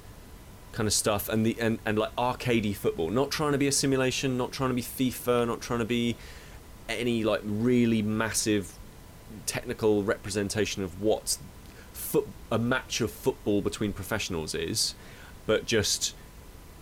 kind 0.75 0.87
of 0.87 0.93
stuff 0.93 1.27
and 1.29 1.45
the 1.45 1.57
and, 1.59 1.79
and 1.85 1.97
like 1.97 2.15
arcadey 2.15 2.75
football. 2.75 3.09
Not 3.09 3.31
trying 3.31 3.53
to 3.53 3.57
be 3.57 3.67
a 3.67 3.71
simulation, 3.71 4.37
not 4.37 4.51
trying 4.51 4.69
to 4.69 4.75
be 4.75 4.83
FIFA, 4.83 5.47
not 5.47 5.61
trying 5.61 5.79
to 5.79 5.85
be 5.85 6.15
any 6.87 7.23
like 7.23 7.41
really 7.43 8.01
massive 8.03 8.73
technical 9.45 10.03
representation 10.03 10.83
of 10.83 11.01
what 11.01 11.37
foot, 11.93 12.27
a 12.51 12.59
match 12.59 13.01
of 13.01 13.09
football 13.09 13.61
between 13.61 13.91
professionals 13.91 14.53
is, 14.53 14.93
but 15.47 15.65
just 15.65 16.13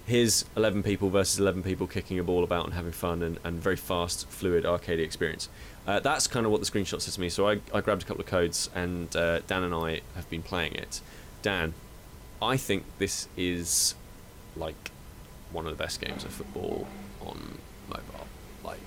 here's 0.06 0.44
11 0.58 0.84
people 0.84 1.10
versus 1.10 1.40
11 1.40 1.64
people 1.64 1.88
kicking 1.88 2.20
a 2.20 2.24
ball 2.24 2.44
about 2.44 2.66
and 2.66 2.74
having 2.74 2.92
fun 2.92 3.24
and, 3.24 3.40
and 3.44 3.62
very 3.62 3.78
fast, 3.78 4.28
fluid 4.28 4.66
arcade 4.66 5.00
experience. 5.00 5.48
Uh, 5.88 6.00
that's 6.00 6.28
kind 6.28 6.46
of 6.46 6.52
what 6.52 6.62
the 6.62 6.70
screenshot 6.70 7.00
says 7.02 7.16
to 7.16 7.22
me. 7.22 7.30
So 7.30 7.48
I, 7.48 7.60
I 7.74 7.80
grabbed 7.80 8.04
a 8.04 8.06
couple 8.06 8.22
of 8.22 8.28
codes 8.28 8.70
and 8.76 9.16
uh, 9.16 9.40
Dan 9.48 9.64
and 9.64 9.74
I 9.74 10.02
have 10.16 10.30
been 10.30 10.44
playing 10.44 10.74
it. 10.74 11.00
Dan, 11.42 11.74
I 12.42 12.58
think 12.58 12.84
this 12.98 13.28
is 13.38 13.96
like 14.56 14.92
one 15.52 15.66
of 15.66 15.78
the 15.78 15.82
best 15.82 16.02
games 16.02 16.24
of 16.24 16.32
football 16.32 16.88
on 17.22 17.58
mobile. 17.88 18.28
Like 18.64 18.80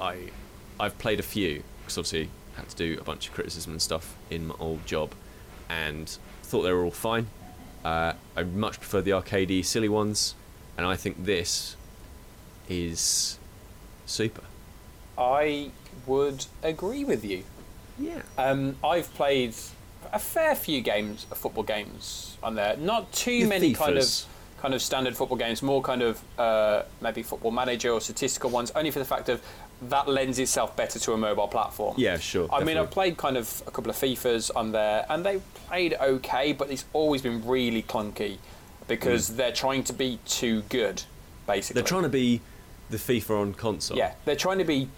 I, 0.00 0.30
I've 0.78 0.98
played 0.98 1.18
a 1.18 1.24
few 1.24 1.62
because 1.82 1.98
obviously 1.98 2.30
had 2.56 2.68
to 2.68 2.76
do 2.76 2.98
a 3.00 3.04
bunch 3.04 3.28
of 3.28 3.34
criticism 3.34 3.72
and 3.72 3.82
stuff 3.82 4.16
in 4.28 4.48
my 4.48 4.54
old 4.58 4.84
job, 4.86 5.12
and 5.68 6.08
thought 6.42 6.62
they 6.62 6.72
were 6.72 6.84
all 6.84 6.90
fine. 6.90 7.26
Uh, 7.84 8.12
I 8.36 8.42
much 8.42 8.78
prefer 8.78 9.00
the 9.00 9.12
arcadey, 9.12 9.64
silly 9.64 9.88
ones, 9.88 10.34
and 10.76 10.86
I 10.86 10.96
think 10.96 11.24
this 11.24 11.76
is 12.68 13.38
super. 14.06 14.42
I 15.16 15.70
would 16.06 16.46
agree 16.62 17.04
with 17.04 17.24
you. 17.24 17.44
Yeah. 17.98 18.22
Um, 18.38 18.76
I've 18.82 19.12
played 19.14 19.54
a 20.12 20.18
fair 20.18 20.54
few 20.54 20.80
games, 20.80 21.26
uh, 21.30 21.34
football 21.34 21.64
games 21.64 22.36
on 22.42 22.54
there. 22.54 22.76
Not 22.76 23.10
too 23.12 23.32
Your 23.32 23.48
many 23.48 23.74
kind 23.74 23.98
of 23.98 24.06
kind 24.60 24.74
of 24.74 24.82
standard 24.82 25.16
football 25.16 25.38
games. 25.38 25.62
More 25.62 25.82
kind 25.82 26.02
of 26.02 26.20
uh, 26.38 26.82
maybe 27.00 27.22
football 27.22 27.50
manager 27.50 27.90
or 27.90 28.00
statistical 28.00 28.50
ones. 28.50 28.70
Only 28.74 28.90
for 28.90 28.98
the 28.98 29.04
fact 29.04 29.28
of 29.28 29.40
that 29.82 30.08
lends 30.08 30.38
itself 30.38 30.76
better 30.76 30.98
to 30.98 31.12
a 31.12 31.16
mobile 31.16 31.48
platform. 31.48 31.94
Yeah, 31.96 32.18
sure. 32.18 32.48
I 32.52 32.62
mean. 32.64 32.76
I've 32.76 32.90
played 32.90 33.16
kind 33.16 33.36
of 33.36 33.62
a 33.66 33.70
couple 33.70 33.90
of 33.90 33.96
FIFAs 33.96 34.50
on 34.54 34.72
there, 34.72 35.06
and 35.08 35.24
they 35.24 35.40
played 35.68 35.94
okay, 35.94 36.52
but 36.52 36.70
it's 36.70 36.84
always 36.92 37.22
been 37.22 37.46
really 37.46 37.82
clunky 37.82 38.38
because 38.88 39.28
they're 39.36 39.52
trying 39.52 39.84
to 39.84 39.92
be 39.92 40.18
too 40.26 40.62
good, 40.68 41.02
basically. 41.46 41.80
They're 41.80 41.88
trying 41.88 42.02
to 42.02 42.08
be 42.08 42.40
the 42.90 42.96
FIFA 42.96 43.40
on 43.40 43.54
console. 43.54 43.96
Yeah, 43.96 44.14
they're 44.24 44.36
trying 44.36 44.58
to 44.58 44.64
be. 44.64 44.88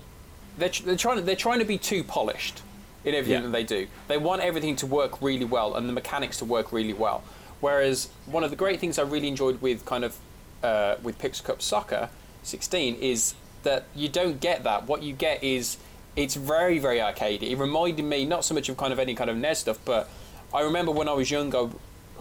They're, 0.59 0.69
tr- 0.69 0.85
they're 0.85 0.97
trying. 0.97 1.25
They're 1.25 1.37
trying 1.37 1.61
to 1.61 1.65
be 1.65 1.79
too 1.79 2.03
polished 2.03 2.63
in 3.05 3.15
everything 3.15 3.43
Yeah. 3.43 3.47
that 3.49 3.53
they 3.53 3.65
do. 3.65 3.87
They 4.09 4.19
want 4.19 4.43
everything 4.43 4.77
to 4.77 4.87
work 4.87 5.21
really 5.21 5.45
well 5.45 5.75
and 5.75 5.89
the 5.89 5.93
mechanics 5.93 6.39
to 6.39 6.45
work 6.45 6.73
really 6.73 6.93
well. 6.93 7.23
Whereas 7.61 8.09
one 8.27 8.45
of 8.45 8.51
the 8.51 8.57
great 8.57 8.81
things 8.81 8.99
I 8.99 9.03
really 9.03 9.29
enjoyed 9.29 9.61
with 9.63 9.85
kind 9.85 10.05
of 10.05 10.17
uh, 10.63 10.97
with 11.03 11.19
Pixel 11.19 11.45
Cup 11.45 11.61
Soccer 11.63 12.09
16 12.45 12.97
is 12.97 13.35
that 13.65 13.85
you 13.95 14.09
don't 14.09 14.41
get 14.41 14.65
that. 14.65 14.87
What 14.87 15.03
you 15.03 15.13
get 15.13 15.43
is 15.43 15.77
it's 16.17 16.35
very 16.35 16.79
very 16.79 16.99
arcadey. 16.99 17.51
It 17.51 17.57
reminded 17.59 18.05
me 18.05 18.25
not 18.25 18.45
so 18.45 18.55
much 18.55 18.69
of 18.69 18.77
kind 18.77 18.93
of 18.93 18.99
any 18.99 19.15
kind 19.15 19.31
of 19.31 19.37
NES 19.37 19.61
stuff, 19.61 19.79
but 19.85 20.09
I 20.55 20.61
remember 20.63 20.93
when 20.93 21.09
I 21.09 21.13
was 21.13 21.31
young, 21.31 21.55
I 21.55 21.69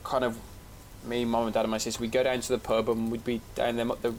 kind 0.03 0.23
of 0.23 0.37
me, 1.05 1.25
mum 1.25 1.45
and 1.45 1.53
dad 1.53 1.61
and 1.61 1.71
my 1.71 1.77
sister, 1.79 1.99
we'd 2.01 2.11
go 2.11 2.23
down 2.23 2.39
to 2.41 2.47
the 2.49 2.59
pub 2.59 2.87
and 2.89 3.11
we'd 3.11 3.25
be 3.25 3.41
down 3.55 3.75
there. 3.75 3.85
The, 4.01 4.13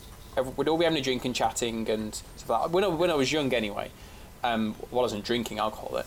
we'd 0.57 0.69
all 0.69 0.79
be 0.79 0.85
having 0.85 0.99
a 0.99 1.03
drink 1.03 1.25
and 1.25 1.35
chatting 1.35 1.89
and 1.89 2.15
stuff 2.37 2.49
like 2.51 2.63
that. 2.63 2.71
When 2.71 2.83
I, 2.85 2.89
when 2.89 3.11
I 3.11 3.15
was 3.15 3.31
young, 3.33 3.53
anyway. 3.55 3.91
Um, 4.45 4.75
well, 4.91 5.01
I 5.01 5.03
wasn't 5.05 5.25
drinking 5.25 5.61
alcohol 5.61 5.91
then. 5.95 6.05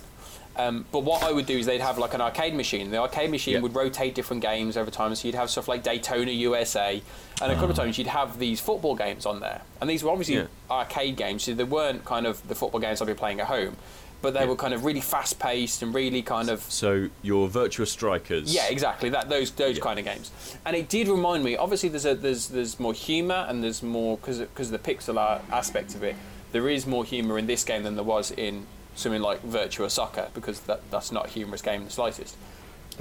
Um, 0.58 0.86
but 0.92 1.00
what 1.04 1.22
I 1.24 1.32
would 1.32 1.46
do 1.46 1.58
is 1.58 1.66
they'd 1.66 1.82
have 1.82 1.98
like 1.98 2.14
an 2.14 2.22
arcade 2.22 2.54
machine. 2.56 2.90
The 2.92 2.98
arcade 2.98 3.30
machine 3.30 3.56
Yeah. 3.56 3.60
would 3.60 3.76
rotate 3.76 4.16
different 4.16 4.42
games 4.42 4.78
over 4.78 4.90
time. 4.90 5.14
So 5.16 5.28
you'd 5.28 5.36
have 5.36 5.50
stuff 5.50 5.68
like 5.68 5.84
Daytona 5.84 6.32
USA, 6.32 7.02
and 7.42 7.52
a 7.52 7.56
couple 7.56 7.72
of 7.72 7.76
times 7.76 7.98
you'd 7.98 8.08
have 8.08 8.40
these 8.40 8.62
football 8.62 8.96
games 8.96 9.26
on 9.26 9.42
there. 9.42 9.62
And 9.82 9.90
these 9.90 10.04
were 10.04 10.12
obviously 10.12 10.36
Yeah. 10.36 10.46
arcade 10.72 11.18
games, 11.18 11.44
so 11.44 11.54
they 11.54 11.64
weren't 11.66 12.06
kind 12.06 12.26
of 12.26 12.48
the 12.48 12.56
football 12.56 12.80
games 12.80 13.02
I'd 13.02 13.08
be 13.08 13.14
playing 13.14 13.42
at 13.42 13.48
home. 13.48 13.76
But 14.22 14.34
they 14.34 14.40
Yeah. 14.40 14.46
were 14.46 14.56
kind 14.56 14.74
of 14.74 14.86
really 14.86 15.02
fast 15.02 15.40
paced 15.40 15.84
and 15.84 15.94
really 15.94 16.22
kind 16.22 16.50
of 16.50 16.62
So 16.70 17.10
your 17.22 17.48
Virtua 17.50 17.86
Strikers. 17.86 18.56
yeah, 18.56 18.68
exactly. 18.70 19.10
That 19.10 19.30
those 19.30 19.52
those 19.52 19.76
Yeah. 19.78 19.84
kind 19.84 20.00
of 20.00 20.06
games, 20.06 20.32
and 20.66 20.76
it 20.76 20.88
did 20.88 21.10
remind 21.10 21.44
me. 21.44 21.58
Obviously, 21.58 21.90
there's 21.90 22.06
a 22.06 22.16
there's 22.16 22.48
there's 22.48 22.80
more 22.80 22.94
humour 22.94 23.46
and 23.50 23.62
there's 23.64 23.84
more 23.84 24.18
because 24.18 24.40
because 24.40 24.72
of 24.72 24.82
the 24.82 24.94
pixel 24.94 25.20
art 25.20 25.42
aspect 25.52 25.94
of 25.96 26.04
it. 26.04 26.16
There 26.54 26.70
is 26.70 26.88
more 26.88 27.04
humour 27.04 27.38
in 27.38 27.46
this 27.48 27.66
game 27.66 27.84
than 27.84 27.96
there 27.96 28.06
was 28.06 28.32
in 28.32 28.66
something 28.96 29.22
like 29.22 29.44
Virtua 29.44 29.90
Soccer 29.92 30.30
because 30.34 30.62
that 30.62 30.82
that's 30.92 31.12
not 31.12 31.26
a 31.28 31.30
humorous 31.30 31.62
game 31.62 31.82
in 31.82 31.86
the 31.86 31.92
slightest. 31.92 32.36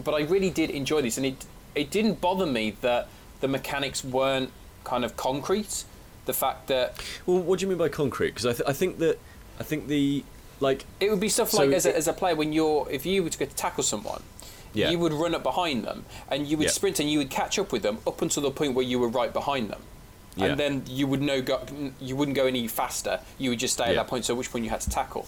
But 0.03 0.15
I 0.15 0.21
really 0.23 0.51
did 0.51 0.71
enjoy 0.71 1.03
this, 1.03 1.17
and 1.17 1.27
it 1.27 1.45
it 1.75 1.91
didn't 1.91 2.21
bother 2.21 2.47
me 2.47 2.77
that 2.81 3.09
the 3.41 3.49
mechanics 3.49 4.05
weren't 4.05 4.51
kind 4.85 5.05
of 5.05 5.17
concrete. 5.17 5.85
The 6.27 6.33
fact 6.33 6.69
that 6.69 7.03
Well, 7.27 7.39
what 7.41 7.59
do 7.59 7.65
you 7.65 7.69
mean 7.69 7.79
by 7.79 7.89
concrete? 7.91 8.29
Because 8.31 8.47
I, 8.47 8.53
th- 8.53 8.69
I 8.69 8.73
think 8.73 8.99
that 8.99 9.19
I 9.61 9.63
think 9.63 9.89
the 9.89 10.25
like 10.61 10.85
it 11.01 11.11
would 11.11 11.21
be 11.21 11.29
stuff 11.29 11.51
So 11.51 11.65
like 11.65 11.75
as 11.75 11.85
a, 11.85 11.95
as 11.95 12.09
a 12.09 12.13
player 12.15 12.35
when 12.35 12.53
you're 12.53 12.87
if 12.91 13.05
you 13.05 13.23
were 13.23 13.29
to 13.31 13.39
go 13.39 13.45
to 13.45 13.55
tackle 13.55 13.83
someone 13.83 14.23
Yeah. 14.73 14.89
you 14.91 14.99
would 15.01 15.13
run 15.13 15.35
up 15.35 15.43
behind 15.43 15.85
them 15.85 16.07
and 16.31 16.47
you 16.47 16.57
would 16.57 16.65
Yeah. 16.65 16.71
sprint 16.71 16.99
and 17.01 17.11
you 17.11 17.19
would 17.19 17.29
catch 17.29 17.59
up 17.59 17.73
with 17.73 17.83
them 17.83 17.99
up 18.07 18.23
until 18.23 18.43
the 18.43 18.51
point 18.51 18.75
where 18.75 18.85
you 18.85 18.99
were 18.99 19.09
right 19.09 19.33
behind 19.33 19.69
them 19.69 19.83
Yeah. 20.37 20.47
and 20.47 20.59
then 20.61 20.85
you 20.89 21.07
would 21.09 21.21
no 21.21 21.43
go 21.43 21.61
you 22.01 22.15
wouldn't 22.17 22.37
go 22.37 22.47
any 22.47 22.67
faster 22.69 23.21
you 23.37 23.51
would 23.51 23.59
just 23.59 23.75
stay 23.75 23.85
at 23.91 23.97
that 23.97 24.07
point 24.07 24.25
so 24.25 24.35
which 24.35 24.51
point 24.51 24.65
you 24.65 24.71
had 24.71 24.81
to 24.83 24.91
tackle 24.91 25.27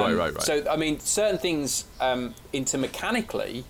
Right, 0.00 0.16
right, 0.16 0.34
right. 0.34 0.42
so 0.42 0.64
i 0.70 0.76
mean 0.76 1.00
certain 1.00 1.38
things 1.38 1.84
um, 2.00 2.34
into 2.52 2.78
mechanically 2.78 3.64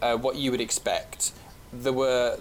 uh, 0.00 0.16
what 0.16 0.36
you 0.36 0.50
would 0.50 0.60
expect 0.60 1.32
there 1.72 1.92
were 1.92 2.38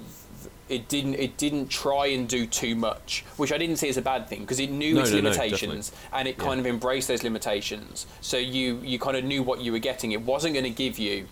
it 0.70 0.88
didn't 0.88 1.16
it 1.16 1.38
didn't 1.38 1.68
try 1.70 2.08
and 2.08 2.28
do 2.28 2.46
too 2.46 2.76
much 2.76 3.24
which 3.38 3.52
i 3.52 3.58
didn't 3.58 3.76
see 3.78 3.90
as 3.90 3.98
a 3.98 4.02
bad 4.02 4.28
thing 4.28 4.42
because 4.42 4.60
it 4.60 4.72
knew 4.72 4.96
No, 4.96 5.02
its 5.02 5.12
no, 5.12 5.18
no, 5.20 5.30
limitations 5.30 5.92
and 6.14 6.28
it 6.28 6.38
kind 6.38 6.56
Yeah. 6.56 6.62
of 6.62 6.68
embraced 6.68 7.08
those 7.08 7.24
limitations 7.24 8.06
so 8.22 8.38
you 8.38 8.80
you 8.84 8.98
kind 9.00 9.18
of 9.18 9.24
knew 9.24 9.44
what 9.44 9.62
you 9.62 9.72
were 9.72 9.80
getting 9.80 10.12
it 10.14 10.22
wasn't 10.22 10.54
going 10.54 10.64
to 10.64 10.70
give 10.70 10.98
you 10.98 11.28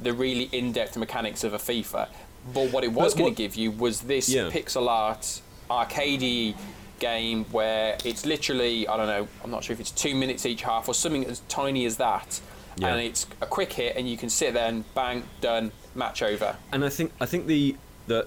the 0.00 0.12
really 0.12 0.48
in-depth 0.52 0.96
mechanics 0.96 1.42
of 1.44 1.54
a 1.54 1.58
fifa 1.58 2.08
but 2.52 2.70
what 2.72 2.82
it 2.84 2.92
was 2.92 3.14
going 3.14 3.32
to 3.34 3.36
give 3.36 3.54
you 3.54 3.70
was 3.70 4.02
this 4.02 4.28
Yeah. 4.28 4.50
pixel 4.50 4.88
art 4.88 5.40
arcadey 5.70 6.54
game 7.02 7.44
where 7.50 7.98
it's 8.04 8.24
literally 8.24 8.86
I 8.88 8.96
don't 8.96 9.06
know 9.14 9.28
I'm 9.44 9.50
not 9.50 9.64
sure 9.64 9.74
if 9.74 9.80
it's 9.80 9.90
two 9.90 10.14
minutes 10.14 10.46
each 10.46 10.62
half 10.62 10.88
or 10.88 10.94
something 10.94 11.26
as 11.26 11.40
tiny 11.48 11.84
as 11.84 11.96
that 11.98 12.40
Yeah. 12.78 12.88
and 12.94 13.00
it's 13.08 13.26
a 13.42 13.46
quick 13.46 13.72
hit, 13.80 13.96
and 13.96 14.08
you 14.08 14.16
can 14.16 14.30
sit 14.30 14.54
there 14.54 14.68
and 14.72 14.84
bang, 14.94 15.24
done, 15.42 15.72
match 15.94 16.22
over. 16.22 16.56
And 16.72 16.80
I 16.84 16.88
think 16.88 17.12
I 17.20 17.26
think 17.26 17.46
the 17.46 17.76
the 18.06 18.26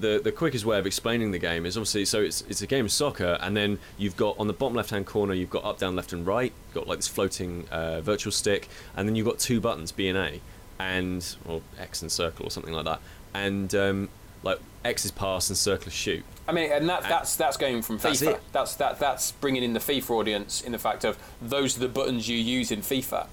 the, 0.00 0.20
the 0.24 0.32
quickest 0.32 0.64
way 0.64 0.78
of 0.78 0.86
explaining 0.86 1.30
the 1.30 1.38
game 1.38 1.64
is 1.66 1.76
obviously 1.76 2.04
so 2.06 2.18
it's 2.22 2.40
it's 2.50 2.62
a 2.62 2.66
game 2.66 2.86
of 2.86 2.90
soccer 2.92 3.38
and 3.40 3.56
then 3.56 3.78
you've 3.98 4.16
got 4.16 4.34
on 4.40 4.46
the 4.48 4.52
bottom 4.52 4.74
left 4.74 4.90
hand 4.90 5.06
corner 5.06 5.32
you've 5.34 5.50
got 5.58 5.64
up 5.64 5.78
down 5.78 5.94
left 5.94 6.12
and 6.12 6.26
right 6.26 6.52
you've 6.66 6.74
got 6.74 6.88
like 6.88 6.98
this 6.98 7.06
floating 7.06 7.68
uh, 7.70 8.00
virtual 8.00 8.32
stick 8.32 8.68
and 8.96 9.06
then 9.06 9.14
you've 9.14 9.26
got 9.32 9.38
two 9.38 9.60
buttons 9.60 9.92
B 9.92 10.08
and 10.08 10.18
A 10.18 10.40
and 10.80 11.36
or 11.46 11.60
X 11.78 12.02
and 12.02 12.10
circle 12.10 12.44
or 12.46 12.50
something 12.50 12.72
like 12.72 12.84
that 12.86 13.00
and 13.34 13.72
um, 13.76 14.08
like 14.42 14.58
X 14.84 15.04
is 15.04 15.10
pass 15.10 15.48
and 15.48 15.56
circle 15.56 15.88
is 15.88 15.92
shoot 15.94 16.24
I 16.48 16.52
mean, 16.52 16.72
and 16.72 16.88
that, 16.88 17.02
that's 17.04 17.36
that's 17.36 17.56
going 17.56 17.82
from 17.82 17.98
That's 17.98 18.20
FIFA. 18.20 18.34
it. 18.34 18.40
That's 18.50 18.74
that 18.76 18.98
that's 18.98 19.30
bringing 19.32 19.62
in 19.62 19.74
the 19.74 19.80
FIFA 19.80 20.10
audience 20.10 20.60
in 20.60 20.72
the 20.72 20.78
fact 20.78 21.04
of 21.04 21.16
those 21.40 21.76
are 21.76 21.80
the 21.80 21.88
buttons 21.88 22.28
you 22.28 22.36
use 22.36 22.72
in 22.72 22.80
FIFA, 22.80 23.26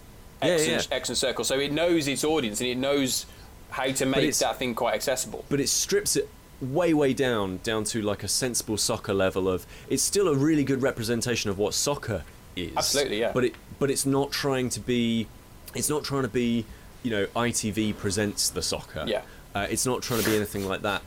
X, 0.43 0.67
Yeah, 0.67 0.73
and, 0.75 0.87
yeah. 0.91 0.95
X 0.95 1.09
and 1.09 1.17
circle. 1.17 1.43
So 1.43 1.57
it 1.59 1.71
knows 1.71 2.07
its 2.07 2.23
audience 2.23 2.61
and 2.61 2.69
it 2.69 2.77
knows 2.77 3.25
how 3.71 3.87
to 3.91 4.05
make 4.05 4.33
that 4.35 4.57
thing 4.57 4.75
quite 4.75 4.93
accessible. 4.93 5.43
but 5.49 5.59
it 5.59 5.69
strips 5.69 6.15
it 6.15 6.29
way 6.61 6.93
way 6.93 7.13
down 7.13 7.59
down 7.63 7.83
to 7.85 8.01
like 8.03 8.21
a 8.23 8.27
sensible 8.27 8.77
soccer 8.77 9.13
level 9.13 9.47
of 9.49 9.65
it's 9.89 10.03
still 10.03 10.27
a 10.27 10.35
really 10.35 10.63
good 10.63 10.81
representation 10.83 11.49
of 11.49 11.57
what 11.57 11.73
soccer 11.73 12.23
is 12.55 12.75
Absolutely, 12.77 13.21
yeah. 13.21 13.31
but 13.33 13.43
it 13.45 13.55
but 13.79 13.89
it's 13.89 14.05
not 14.05 14.31
trying 14.31 14.69
to 14.69 14.79
be 14.79 15.25
it's 15.73 15.89
not 15.89 16.03
trying 16.03 16.23
to 16.23 16.27
be 16.29 16.65
you 17.01 17.09
know 17.11 17.25
ITV 17.35 17.97
presents 17.97 18.49
the 18.49 18.61
soccer 18.61 19.03
Yeah. 19.07 19.21
uh, 19.55 19.67
it's 19.69 19.85
not 19.85 20.01
trying 20.03 20.21
to 20.21 20.29
be 20.29 20.35
anything 20.35 20.67
like 20.67 20.81
that 20.81 21.01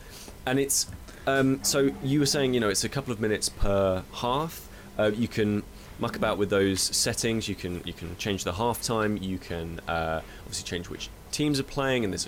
and 0.45 0.59
it's 0.59 0.87
um, 1.25 1.63
so 1.63 1.89
you 2.03 2.19
were 2.19 2.25
saying 2.25 2.53
you 2.53 2.59
know 2.59 2.69
it's 2.69 2.83
a 2.83 2.89
couple 2.89 3.13
of 3.13 3.19
minutes 3.19 3.49
per 3.49 4.03
half 4.13 4.67
uh, 4.99 5.11
you 5.13 5.27
can 5.27 5.63
muck 5.99 6.15
about 6.15 6.37
with 6.37 6.49
those 6.49 6.81
settings 6.81 7.47
you 7.47 7.55
can 7.55 7.81
you 7.85 7.93
can 7.93 8.15
change 8.17 8.43
the 8.43 8.53
half 8.53 8.81
time 8.81 9.17
you 9.17 9.37
can 9.37 9.79
uh, 9.87 10.21
obviously 10.39 10.65
change 10.65 10.89
which 10.89 11.09
teams 11.31 11.59
are 11.59 11.63
playing 11.63 12.03
and 12.03 12.13
there's 12.13 12.27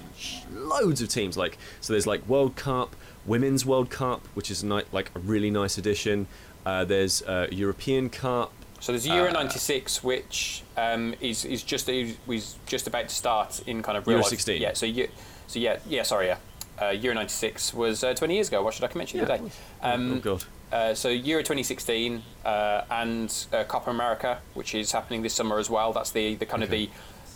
loads 0.53 1.01
of 1.01 1.09
teams 1.09 1.37
like 1.37 1.57
so 1.81 1.93
there's 1.93 2.07
like 2.07 2.25
World 2.27 2.55
Cup 2.55 2.95
Women's 3.25 3.65
World 3.65 3.89
Cup 3.89 4.25
which 4.33 4.49
is 4.49 4.63
ni- 4.63 4.83
like 4.91 5.11
a 5.15 5.19
really 5.19 5.51
nice 5.51 5.77
addition 5.77 6.27
uh, 6.65 6.83
there's 6.85 7.21
uh, 7.23 7.47
European 7.51 8.09
Cup 8.09 8.51
So 8.79 8.91
there's 8.91 9.07
Euro 9.07 9.29
Uh, 9.29 9.33
'96, 9.33 10.03
which 10.03 10.63
um, 10.77 11.13
is 11.21 11.45
is 11.45 11.63
just 11.63 11.87
is, 11.89 12.17
is 12.27 12.55
just 12.65 12.87
about 12.87 13.09
to 13.09 13.15
start 13.15 13.61
in 13.67 13.81
kind 13.83 13.97
of 13.97 14.05
real 14.07 14.15
Euro 14.17 14.23
life. 14.23 14.29
16. 14.29 14.61
Yeah. 14.61 14.73
So 14.73 14.85
you, 14.85 15.07
so 15.47 15.59
yeah, 15.59 15.77
yeah. 15.87 16.03
Sorry, 16.03 16.27
yeah. 16.27 16.37
Uh, 16.81 16.89
Euro 16.89 17.15
'96 17.15 17.73
was 17.73 18.03
uh, 18.03 18.13
20 18.13 18.33
years 18.33 18.47
ago. 18.49 18.57
I 18.59 18.63
watched 18.63 18.79
a 18.79 18.81
documentary 18.81 19.19
Yeah. 19.19 19.25
the 19.25 19.33
other 19.35 19.43
day. 19.43 19.51
Um, 19.81 20.13
oh 20.13 20.19
god 20.19 20.43
Uh, 20.71 20.93
so 20.93 21.09
Euro 21.09 21.41
2016 21.41 22.21
uh, 22.43 22.81
and 22.89 23.33
uh, 23.53 23.63
Copa 23.63 23.89
America, 23.91 24.39
which 24.55 24.75
is 24.75 24.91
happening 24.91 25.21
this 25.21 25.33
summer 25.33 25.57
as 25.59 25.69
well. 25.69 25.93
That's 25.93 26.11
the, 26.11 26.35
the 26.35 26.45
kind 26.45 26.63
Okay. 26.63 26.85
of 26.85 26.89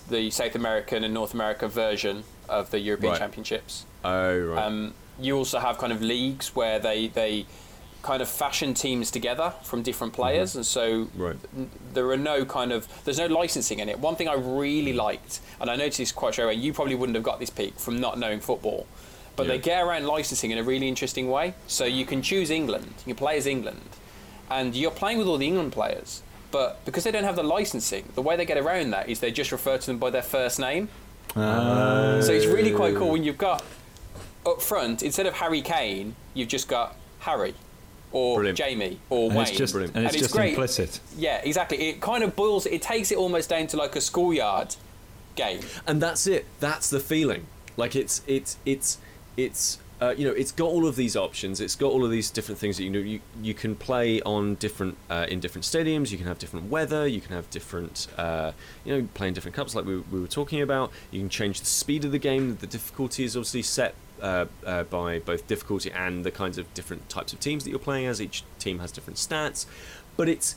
the 0.09 0.15
the 0.15 0.31
South 0.31 0.55
American 0.55 1.03
and 1.03 1.13
North 1.13 1.33
America 1.35 1.67
version 1.67 2.23
of 2.49 2.71
the 2.71 2.79
European 2.79 3.11
Right. 3.11 3.19
Championships. 3.19 3.85
oh 4.03 4.37
right 4.39 4.65
Um, 4.65 4.93
you 5.19 5.37
also 5.37 5.59
have 5.59 5.77
kind 5.77 5.93
of 5.93 6.01
leagues 6.01 6.55
where 6.55 6.79
they 6.79 7.07
they 7.07 7.45
kind 8.01 8.21
of 8.21 8.27
fashion 8.29 8.73
teams 8.73 9.11
together 9.11 9.53
from 9.63 9.83
different 9.83 10.13
players, 10.13 10.55
and 10.55 10.65
so 10.65 10.83
Mm-hmm. 11.05 11.21
Right. 11.23 11.37
there 11.93 12.09
are 12.09 12.17
no 12.17 12.43
kind 12.45 12.71
of 12.71 12.87
there's 13.05 13.19
no 13.19 13.27
licensing 13.27 13.79
in 13.79 13.87
it. 13.89 13.99
One 13.99 14.15
thing 14.15 14.27
I 14.27 14.33
really 14.35 14.93
liked, 14.93 15.39
and 15.61 15.69
I 15.69 15.75
noticed 15.75 15.97
this 15.99 16.11
quite 16.11 16.33
straight 16.33 16.45
away, 16.45 16.55
you 16.55 16.73
probably 16.73 16.95
wouldn't 16.95 17.15
have 17.15 17.23
got 17.31 17.39
this 17.39 17.51
peak 17.51 17.77
from 17.79 17.99
not 17.99 18.17
knowing 18.17 18.39
football, 18.39 18.87
but 19.39 19.47
they 19.47 19.57
get 19.59 19.83
around 19.83 20.05
licensing 20.05 20.51
in 20.51 20.57
a 20.57 20.63
really 20.63 20.87
interesting 20.87 21.29
way. 21.29 21.53
So 21.67 21.85
you 21.85 22.05
can 22.05 22.21
choose 22.21 22.49
England, 22.49 22.85
you 23.05 23.13
can 23.13 23.15
play 23.15 23.37
as 23.37 23.45
England, 23.47 23.81
and 24.49 24.75
you're 24.75 24.91
playing 24.91 25.17
with 25.17 25.27
all 25.27 25.37
the 25.37 25.47
England 25.47 25.71
players. 25.71 26.21
But 26.51 26.83
because 26.85 27.03
they 27.03 27.11
don't 27.11 27.23
have 27.25 27.35
the 27.35 27.43
licensing, 27.43 28.09
the 28.15 28.21
way 28.23 28.35
they 28.35 28.45
get 28.45 28.57
around 28.57 28.91
that 28.91 29.07
is 29.09 29.19
they 29.19 29.31
just 29.31 29.51
refer 29.51 29.77
to 29.77 29.85
them 29.85 29.97
by 29.99 30.09
their 30.09 30.23
first 30.23 30.59
name. 30.59 30.89
Uh, 31.35 32.21
So 32.21 32.33
it's 32.33 32.45
really 32.47 32.71
quite 32.73 32.95
cool 32.95 33.09
when 33.11 33.23
you've 33.23 33.37
got 33.37 33.63
up 34.45 34.61
front 34.61 35.03
instead 35.03 35.25
of 35.27 35.33
Harry 35.35 35.61
Kane, 35.61 36.15
you've 36.33 36.47
just 36.49 36.67
got 36.67 36.95
Harry 37.19 37.53
or 38.11 38.37
Brilliant. 38.37 38.57
Jamie 38.57 38.99
or 39.11 39.25
and 39.27 39.35
Wayne. 39.35 39.47
it's 39.47 39.51
just 39.57 39.73
Brilliant. 39.73 39.95
and 39.95 40.05
it's 40.05 40.15
And 40.15 40.21
it's 40.23 40.27
just 40.29 40.35
great. 40.35 40.49
implicit. 40.49 40.99
Yeah, 41.17 41.37
exactly. 41.43 41.77
It 41.89 42.01
kind 42.01 42.23
of 42.23 42.35
boils. 42.35 42.65
It 42.65 42.81
takes 42.81 43.11
it 43.11 43.17
almost 43.19 43.49
down 43.49 43.67
to 43.67 43.77
like 43.77 43.95
a 43.95 44.01
schoolyard 44.01 44.75
game. 45.35 45.59
and 45.87 46.01
that's 46.01 46.25
it 46.27 46.45
that's 46.59 46.89
the 46.89 46.99
feeling 46.99 47.45
like 47.77 47.95
it's 47.95 48.21
it's 48.27 48.57
it's 48.65 48.97
it's 49.45 49.79
uh, 50.01 50.13
you 50.17 50.25
know 50.25 50.33
it's 50.33 50.51
got 50.51 50.67
all 50.67 50.87
of 50.87 50.95
these 50.95 51.15
options 51.17 51.59
it's 51.59 51.75
got 51.75 51.91
all 51.91 52.05
of 52.05 52.11
these 52.11 52.31
different 52.31 52.57
things 52.57 52.77
that 52.77 52.83
you 52.83 52.89
know 52.89 52.99
you, 52.99 53.19
you 53.41 53.53
can 53.53 53.75
play 53.75 54.21
on 54.21 54.55
different 54.55 54.95
uh, 55.09 55.25
in 55.29 55.39
different 55.41 55.65
stadiums 55.65 56.09
you 56.09 56.17
can 56.17 56.25
have 56.25 56.39
different 56.39 56.69
weather 56.69 57.05
you 57.05 57.19
can 57.19 57.35
have 57.35 57.49
different 57.49 58.07
uh, 58.17 58.51
you 58.85 58.95
know 58.95 59.07
playing 59.13 59.33
different 59.33 59.55
cups 59.55 59.75
like 59.75 59.85
we, 59.85 59.97
we 59.97 60.19
were 60.19 60.27
talking 60.27 60.61
about. 60.61 60.91
You 61.11 61.19
can 61.19 61.29
change 61.29 61.59
the 61.59 61.65
speed 61.65 62.05
of 62.05 62.11
the 62.11 62.19
game 62.19 62.57
the 62.57 62.67
difficulty 62.67 63.23
is 63.23 63.35
obviously 63.35 63.63
set 63.63 63.93
uh, 64.21 64.45
uh, 64.65 64.83
by 64.83 65.19
both 65.19 65.47
difficulty 65.47 65.91
and 65.91 66.25
the 66.25 66.31
kinds 66.31 66.57
of 66.57 66.73
different 66.73 67.07
types 67.09 67.33
of 67.33 67.39
teams 67.39 67.63
that 67.63 67.69
you're 67.69 67.79
playing 67.79 68.05
as. 68.05 68.21
Each 68.21 68.43
team 68.57 68.79
has 68.79 68.91
different 68.91 69.17
stats. 69.17 69.65
But 70.17 70.29
it's 70.29 70.55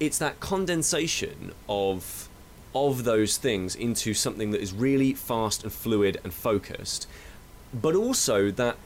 it's 0.00 0.18
that 0.18 0.40
condensation 0.40 1.52
of 1.68 2.28
of 2.74 3.04
those 3.04 3.38
things 3.38 3.74
into 3.74 4.14
something 4.14 4.50
that 4.50 4.60
is 4.60 4.72
really 4.72 5.14
fast 5.14 5.62
and 5.64 5.72
fluid 5.72 6.20
and 6.22 6.32
focused 6.32 7.06
but 7.72 7.94
also 7.94 8.50
that 8.50 8.76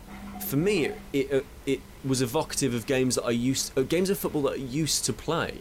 for 0.47 0.57
me 0.57 0.87
it 0.87 0.97
it, 1.13 1.47
it 1.67 1.81
was 2.05 2.21
evocative 2.21 2.75
of 2.75 2.87
games 2.87 3.15
that 3.15 3.25
I 3.25 3.31
used 3.31 3.77
uh, 3.79 3.83
games 3.83 4.11
of 4.11 4.19
football 4.19 4.43
that 4.43 4.53
I 4.55 4.57
used 4.57 5.05
to 5.05 5.13
play 5.13 5.59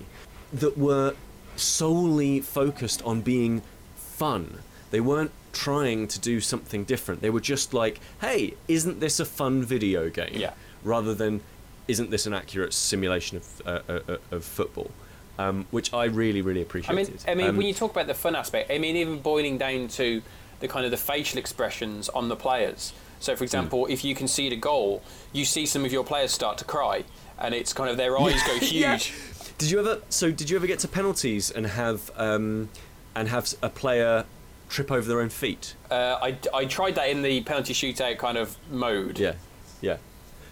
that 0.54 0.78
were 0.78 1.16
solely 1.56 2.40
focused 2.42 3.02
on 3.04 3.22
being 3.22 3.62
fun 3.96 4.60
they 4.90 5.00
weren't 5.00 5.32
trying 5.54 6.08
to 6.08 6.20
do 6.20 6.40
something 6.40 6.84
different 6.86 7.22
they 7.22 7.30
were 7.30 7.42
just 7.42 7.74
like 7.74 8.00
hey 8.22 8.54
isn't 8.68 9.00
this 9.00 9.20
a 9.20 9.26
fun 9.26 9.64
video 9.64 10.10
game 10.10 10.34
Yeah. 10.34 10.54
rather 10.84 11.14
than 11.14 11.42
isn't 11.88 12.10
this 12.10 12.26
an 12.26 12.34
accurate 12.34 12.74
simulation 12.74 13.38
of 13.38 13.62
uh, 13.66 13.80
uh, 13.90 14.00
uh, 14.08 14.18
of 14.32 14.44
football 14.44 14.92
um, 15.38 15.66
which 15.72 15.94
I 15.94 16.06
really 16.06 16.42
really 16.42 16.62
appreciated. 16.62 17.00
I 17.00 17.04
mean, 17.04 17.20
I 17.28 17.36
mean, 17.36 17.50
Um, 17.50 17.58
when 17.58 17.66
you 17.68 17.74
talk 17.74 17.92
about 17.92 18.06
the 18.08 18.14
fun 18.14 18.36
aspect, 18.36 18.70
I 18.70 18.78
mean, 18.78 18.96
even 18.96 19.20
boiling 19.22 19.58
down 19.58 19.88
to 19.90 20.22
the 20.60 20.68
kind 20.68 20.86
of 20.86 20.92
the 20.92 20.98
facial 20.98 21.40
expressions 21.40 22.10
on 22.10 22.30
the 22.30 22.36
players. 22.36 22.94
So, 23.22 23.32
Hmm. 23.34 23.38
for 23.38 23.44
example, 23.46 23.86
if 23.88 24.04
you 24.04 24.14
concede 24.16 24.52
a 24.52 24.58
goal, 24.58 25.02
you 25.32 25.46
see 25.46 25.66
some 25.66 25.86
of 25.86 25.92
your 25.94 26.04
players 26.04 26.32
start 26.34 26.58
to 26.58 26.66
cry, 26.66 27.04
and 27.40 27.54
it's 27.56 27.72
kind 27.72 27.90
of 27.90 27.96
their 27.98 28.20
eyes 28.20 28.42
go 28.46 28.54
Yeah. 28.62 28.98
huge. 28.98 29.14
Did 29.58 29.70
you 29.72 29.80
ever? 29.80 30.02
So 30.10 30.32
did 30.32 30.50
you 30.50 30.58
ever 30.58 30.68
get 30.68 30.80
to 30.80 30.88
penalties 30.88 31.52
and 31.52 31.66
have 31.68 32.12
um, 32.18 32.70
and 33.16 33.28
have 33.30 33.54
a 33.62 33.70
player 33.70 34.26
trip 34.70 34.92
over 34.92 35.08
their 35.08 35.22
own 35.22 35.30
feet? 35.30 35.76
Uh, 35.90 36.18
I, 36.22 36.38
I 36.54 36.66
tried 36.66 36.96
that 36.96 37.10
in 37.10 37.22
the 37.22 37.42
penalty 37.42 37.74
shootout 37.74 38.18
kind 38.18 38.38
of 38.38 38.58
mode. 38.72 39.20
Yeah, 39.20 39.34
yeah. 39.82 39.98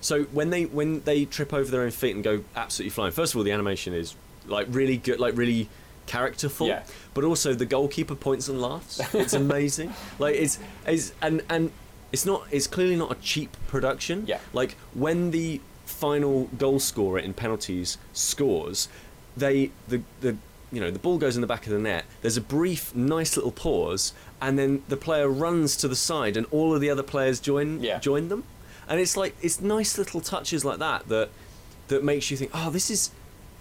So 0.01 0.23
when 0.25 0.51
they 0.51 0.65
when 0.65 1.01
they 1.01 1.25
trip 1.25 1.53
over 1.53 1.71
their 1.71 1.81
own 1.81 1.91
feet 1.91 2.13
and 2.15 2.23
go 2.23 2.43
absolutely 2.55 2.91
flying, 2.91 3.11
first 3.11 3.33
of 3.33 3.37
all, 3.37 3.43
the 3.43 3.51
animation 3.51 3.93
is 3.95 4.15
like 4.45 4.67
really 4.69 4.97
good, 4.97 5.19
like 5.19 5.35
really 5.35 5.69
characterful. 6.05 6.67
Yeah. 6.67 6.83
But 7.15 7.23
also 7.23 7.53
the 7.55 7.65
goalkeeper 7.65 8.15
points 8.15 8.47
and 8.47 8.61
laughs. 8.61 9.01
It's 9.15 9.33
amazing. 9.33 9.91
like 10.19 10.35
it's 10.35 10.59
it's 10.85 11.13
and 11.23 11.41
and 11.49 11.71
it's 12.11 12.25
not 12.25 12.47
it's 12.51 12.67
clearly 12.67 12.95
not 12.95 13.11
a 13.11 13.15
cheap 13.15 13.55
production. 13.67 14.25
Yeah. 14.27 14.39
Like 14.53 14.75
when 14.93 15.31
the 15.31 15.61
final 15.85 16.45
goal 16.57 16.79
scorer 16.79 17.19
in 17.19 17.33
penalties 17.33 17.97
scores, 18.13 18.87
they 19.35 19.71
the 19.87 20.01
the 20.21 20.37
you 20.71 20.79
know 20.79 20.91
the 20.91 20.99
ball 20.99 21.17
goes 21.17 21.35
in 21.35 21.41
the 21.41 21.47
back 21.47 21.65
of 21.65 21.71
the 21.73 21.79
net. 21.79 22.05
There's 22.21 22.37
a 22.37 22.41
brief, 22.41 22.93
nice 22.95 23.35
little 23.35 23.51
pause, 23.51 24.13
and 24.41 24.57
then 24.59 24.83
the 24.87 24.97
player 24.97 25.27
runs 25.27 25.75
to 25.77 25.87
the 25.87 25.95
side, 25.95 26.37
and 26.37 26.45
all 26.51 26.73
of 26.75 26.81
the 26.81 26.89
other 26.89 27.03
players 27.03 27.39
join 27.39 27.81
Yeah. 27.81 27.99
join 27.99 28.29
them. 28.29 28.43
And 28.87 28.99
it's 28.99 29.15
like 29.17 29.35
it's 29.41 29.61
nice 29.61 29.97
little 29.97 30.21
touches 30.21 30.63
like 30.65 30.79
that 30.79 31.07
that 31.09 31.29
that 31.89 32.03
makes 32.03 32.29
you 32.29 32.37
think, 32.37 32.51
oh, 32.53 32.69
this 32.69 32.89
is 32.91 33.11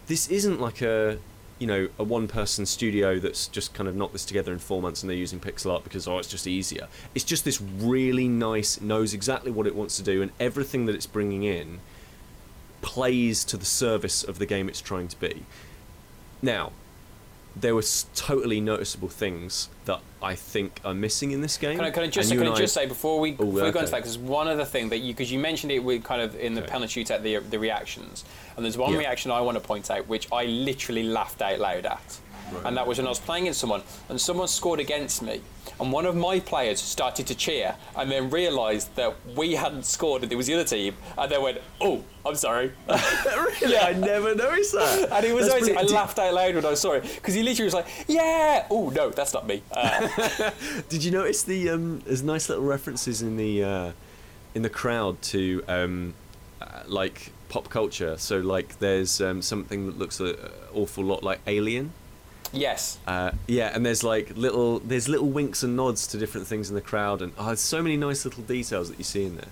this 0.07 0.29
isn't 0.29 0.61
like 0.61 0.81
a 0.83 1.19
you 1.59 1.67
know 1.67 1.89
a 1.99 2.05
one 2.05 2.29
person 2.29 2.67
studio 2.67 3.19
that's 3.19 3.49
just 3.49 3.75
kind 3.75 3.89
of 3.89 3.97
knocked 3.97 4.13
this 4.13 4.25
together 4.25 4.53
in 4.53 4.59
four 4.59 4.81
months 4.81 5.03
and 5.03 5.11
they're 5.11 5.17
using 5.17 5.41
pixel 5.41 5.73
art 5.73 5.85
because 5.85 6.07
oh 6.07 6.19
it's 6.19 6.29
just 6.29 6.47
easier. 6.47 6.89
It's 7.15 7.25
just 7.25 7.45
this 7.45 7.61
really 7.61 8.29
nice 8.29 8.81
knows 8.81 9.15
exactly 9.15 9.51
what 9.51 9.67
it 9.67 9.75
wants 9.75 9.97
to 9.97 10.03
do 10.03 10.23
and 10.23 10.31
everything 10.39 10.87
that 10.87 10.95
it's 10.95 11.07
bringing 11.07 11.43
in 11.43 11.81
plays 12.81 13.45
to 13.45 13.57
the 13.57 13.65
service 13.65 14.23
of 14.23 14.39
the 14.39 14.47
game 14.47 14.69
it's 14.69 14.81
trying 14.81 15.09
to 15.09 15.17
be. 15.19 15.45
Now 16.41 16.73
there 17.61 17.75
were 17.75 17.83
totally 18.15 18.61
noticeable 18.61 19.09
things 19.09 19.69
that 19.87 20.01
I 20.23 20.35
think 20.35 20.81
are 20.85 20.95
missing 20.95 21.31
in 21.33 21.41
this 21.41 21.57
game. 21.57 21.77
Can 21.77 21.87
I, 21.87 21.91
can 21.91 22.03
I 22.05 22.07
just, 22.09 22.31
can 22.31 22.47
I 22.47 22.55
just 22.57 22.75
say 22.75 22.87
before 22.87 23.21
we, 23.21 23.33
Oh, 23.33 23.45
before 23.45 23.53
we 23.53 23.61
go 23.61 23.67
okay. 23.69 23.79
into 23.81 23.91
that, 23.93 23.97
because 23.99 24.19
one 24.19 24.49
other 24.49 24.65
thing 24.65 24.89
that 24.91 24.99
you, 24.99 25.13
because 25.13 25.33
you 25.33 25.39
mentioned 25.39 25.73
it 25.73 25.79
with 25.81 26.05
kind 26.05 26.21
of 26.23 26.35
in 26.37 26.55
the 26.55 26.63
Okay. 26.63 26.71
penalty 26.71 27.05
shootout, 27.05 27.23
the, 27.23 27.39
the 27.39 27.59
reactions, 27.59 28.25
and 28.57 28.65
there's 28.65 28.77
one 28.79 28.93
Yeah. 28.93 28.99
reaction 28.99 29.31
I 29.31 29.41
want 29.41 29.57
to 29.57 29.61
point 29.61 29.91
out 29.91 30.07
which 30.09 30.29
I 30.33 30.45
literally 30.45 31.05
laughed 31.05 31.41
out 31.43 31.59
loud 31.59 31.87
at, 31.87 32.19
Right. 32.53 32.67
and 32.67 32.77
that 32.77 32.87
was 32.87 32.99
when 32.99 33.07
I 33.07 33.11
was 33.11 33.19
playing 33.21 33.45
against 33.45 33.61
someone, 33.61 33.83
and 34.09 34.21
someone 34.21 34.49
scored 34.49 34.81
against 34.81 35.23
me, 35.23 35.41
and 35.81 35.93
one 35.93 36.07
of 36.07 36.17
my 36.17 36.41
players 36.41 36.81
started 36.81 37.27
to 37.27 37.35
cheer, 37.35 37.77
and 37.97 38.11
then 38.11 38.31
realised 38.31 38.95
that 38.97 39.15
we 39.37 39.55
hadn't 39.55 39.85
scored 39.85 40.23
and 40.23 40.33
it 40.33 40.37
was 40.37 40.47
the 40.47 40.55
other 40.55 40.65
team, 40.65 40.95
and 41.17 41.31
then 41.31 41.43
went, 41.43 41.59
"Oh, 41.81 42.05
I'm 42.25 42.35
sorry." 42.35 42.73
really? 43.61 43.77
I 43.79 43.93
never 43.93 44.35
noticed 44.35 44.73
that. 44.73 45.09
And 45.13 45.27
he 45.27 45.33
was, 45.33 45.49
always, 45.49 45.69
I. 45.69 45.83
Laughed 45.83 46.19
out 46.19 46.35
loud 46.35 46.55
when 46.55 46.65
I 46.67 46.75
saw 46.75 46.93
it 46.93 47.03
because 47.17 47.35
he 47.35 47.43
literally 47.43 47.65
was 47.67 47.75
like, 47.75 47.87
"Yeah, 48.07 48.67
oh 48.71 48.91
no, 48.91 49.11
that's 49.11 49.33
not 49.33 49.47
me." 49.47 49.63
Uh, 49.73 50.51
Did 50.89 51.03
you 51.05 51.11
notice 51.11 51.43
the 51.43 51.71
um, 51.71 52.01
there's 52.05 52.23
nice 52.23 52.49
little 52.49 52.65
references 52.65 53.23
in 53.23 53.37
the 53.37 53.65
uh, 53.65 53.93
in 54.55 54.63
the 54.63 54.71
crowd 54.71 55.21
to 55.23 55.63
um, 55.69 56.15
uh, 56.61 56.83
like 56.87 57.33
pop 57.49 57.69
culture? 57.71 58.17
So 58.19 58.39
like 58.39 58.79
there's 58.81 59.21
um, 59.21 59.43
something 59.43 59.87
that 59.87 59.99
looks 59.99 60.21
an 60.21 60.37
awful 60.75 61.05
lot 61.05 61.23
like 61.23 61.41
Alien. 61.47 61.93
Yes, 62.53 62.99
Uh, 63.07 63.31
yeah, 63.47 63.71
and 63.75 63.85
there's 63.85 64.03
like 64.03 64.37
little 64.37 64.79
there's 64.81 65.09
little 65.09 65.29
winks 65.29 65.63
and 65.63 65.77
nods 65.77 66.07
to 66.09 66.19
different 66.19 66.47
things 66.47 66.69
in 66.69 66.75
the 66.75 66.81
crowd, 66.81 67.23
and 67.23 67.33
oh, 67.39 67.47
there's 67.47 67.61
so 67.61 67.83
many 67.83 67.97
nice 67.97 68.25
little 68.25 68.43
details 68.45 68.89
that 68.91 68.99
you 68.99 69.05
see 69.05 69.25
in 69.25 69.37
there. 69.37 69.49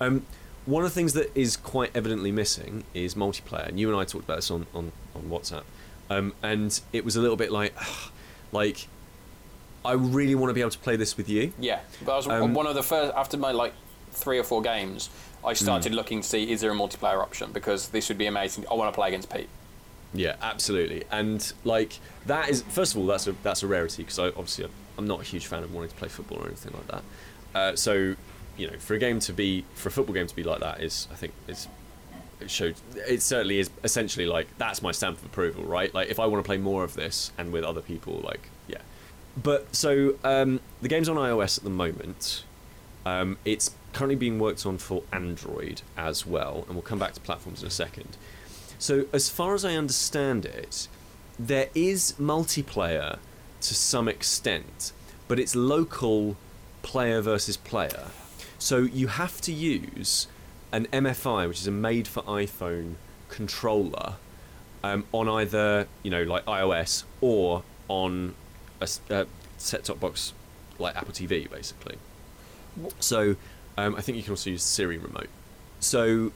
Um, 0.00 0.26
one 0.66 0.84
of 0.84 0.90
the 0.90 0.94
things 0.94 1.14
that 1.14 1.30
is 1.34 1.56
quite 1.56 1.90
evidently 1.94 2.30
missing 2.32 2.84
is 2.94 3.14
multiplayer, 3.14 3.66
and 3.68 3.78
you 3.80 3.88
and 3.90 3.98
I 3.98 4.04
talked 4.04 4.24
about 4.24 4.36
this 4.36 4.50
on 4.50 4.66
on, 4.74 4.92
on 5.14 5.22
WhatsApp, 5.22 5.64
um, 6.10 6.34
and 6.42 6.78
it 6.92 7.04
was 7.04 7.16
a 7.16 7.20
little 7.20 7.36
bit 7.36 7.50
like, 7.50 7.74
like, 8.52 8.86
I 9.84 9.92
really 9.92 10.34
want 10.34 10.50
to 10.50 10.54
be 10.54 10.60
able 10.60 10.70
to 10.70 10.78
play 10.78 10.96
this 10.96 11.16
with 11.16 11.28
you. 11.28 11.52
yeah. 11.58 11.80
But 12.04 12.12
I 12.12 12.16
was 12.16 12.26
Um, 12.28 12.54
one 12.54 12.66
of 12.66 12.74
the 12.74 12.82
first 12.82 13.14
after 13.14 13.36
my 13.36 13.52
like 13.52 13.72
three 14.12 14.38
or 14.38 14.44
four 14.44 14.62
games. 14.62 15.10
I 15.44 15.52
started 15.52 15.94
looking 15.94 16.20
to 16.22 16.28
see 16.28 16.50
is 16.50 16.60
there 16.62 16.72
a 16.72 16.74
multiplayer 16.74 17.22
option 17.22 17.52
because 17.52 17.88
this 17.90 18.08
would 18.08 18.18
be 18.18 18.26
amazing. 18.26 18.64
I 18.68 18.74
want 18.74 18.92
to 18.92 18.94
play 18.98 19.08
against 19.08 19.30
Pete. 19.32 19.48
Yeah, 20.14 20.36
absolutely. 20.40 21.04
And 21.10 21.52
like 21.64 21.98
that 22.26 22.48
is 22.48 22.62
first 22.62 22.94
of 22.94 23.00
all 23.00 23.06
that's 23.06 23.26
a 23.26 23.32
that's 23.42 23.62
a 23.62 23.66
rarity 23.66 24.02
because 24.02 24.18
I 24.18 24.28
obviously 24.28 24.68
I'm, 24.96 25.06
not 25.06 25.20
a 25.20 25.24
huge 25.24 25.46
fan 25.46 25.62
of 25.62 25.72
wanting 25.72 25.90
to 25.90 25.96
play 25.96 26.08
football 26.08 26.38
or 26.38 26.46
anything 26.46 26.72
like 26.72 26.88
that. 26.88 27.02
Uh, 27.54 27.76
so 27.76 28.16
you 28.56 28.66
know, 28.66 28.76
for 28.78 28.94
a 28.94 28.98
game 28.98 29.20
to 29.20 29.32
be 29.32 29.64
for 29.74 29.88
a 29.88 29.92
football 29.92 30.14
game 30.14 30.26
to 30.26 30.34
be 30.34 30.42
like 30.42 30.60
that 30.60 30.82
is 30.82 31.06
I 31.12 31.14
think 31.14 31.32
is 31.46 31.68
it 32.40 32.50
showed 32.50 32.76
it 32.94 33.22
certainly 33.22 33.58
is 33.58 33.70
essentially 33.84 34.26
like 34.26 34.46
that's 34.58 34.82
my 34.82 34.92
stamp 34.92 35.18
of 35.18 35.24
approval, 35.24 35.64
right? 35.64 35.92
Like 35.92 36.08
if 36.08 36.18
I 36.18 36.26
want 36.26 36.44
to 36.44 36.46
play 36.46 36.58
more 36.58 36.84
of 36.84 36.94
this 36.94 37.32
and 37.38 37.52
with 37.52 37.64
other 37.64 37.80
people, 37.80 38.20
like 38.24 38.48
yeah. 38.66 38.82
But 39.40 39.74
so 39.74 40.16
um, 40.24 40.60
the 40.82 40.88
game's 40.88 41.08
on 41.08 41.16
iOS 41.16 41.58
at 41.58 41.64
the 41.64 41.70
moment. 41.70 42.44
Um, 43.06 43.38
it's 43.44 43.74
currently 43.92 44.16
being 44.16 44.38
worked 44.38 44.66
on 44.66 44.78
for 44.78 45.02
Android 45.12 45.82
as 45.96 46.26
well, 46.26 46.64
and 46.66 46.74
we'll 46.74 46.82
come 46.82 46.98
back 46.98 47.14
to 47.14 47.20
platforms 47.20 47.62
in 47.62 47.68
a 47.68 47.70
second. 47.70 48.16
So, 48.78 49.06
as 49.12 49.28
far 49.28 49.54
as 49.54 49.64
I 49.64 49.74
understand 49.74 50.44
it, 50.44 50.88
there 51.38 51.68
is 51.74 52.14
multiplayer 52.18 53.18
to 53.60 53.74
some 53.74 54.08
extent, 54.08 54.92
but 55.26 55.40
it's 55.40 55.56
local 55.56 56.36
player 56.82 57.20
versus 57.20 57.56
player. 57.56 58.06
So, 58.58 58.78
you 58.78 59.08
have 59.08 59.40
to 59.42 59.52
use 59.52 60.28
an 60.72 60.86
MFI, 60.92 61.48
which 61.48 61.60
is 61.60 61.66
a 61.66 61.72
made 61.72 62.06
for 62.06 62.22
iPhone 62.22 62.94
controller, 63.28 64.14
um, 64.84 65.04
on 65.12 65.28
either, 65.28 65.88
you 66.02 66.10
know, 66.10 66.22
like 66.22 66.44
iOS 66.44 67.04
or 67.20 67.64
on 67.88 68.34
a, 68.80 68.88
uh, 69.10 69.24
set 69.56 69.84
top 69.84 69.98
box 69.98 70.32
like 70.78 70.96
Apple 70.96 71.12
TV, 71.12 71.50
basically. 71.50 71.96
So, 73.00 73.34
um, 73.76 73.96
I 73.96 74.00
think 74.00 74.16
you 74.16 74.22
can 74.22 74.32
also 74.32 74.50
use 74.50 74.62
the 74.62 74.68
Siri 74.68 74.98
remote. 74.98 75.28
So, 75.80 76.32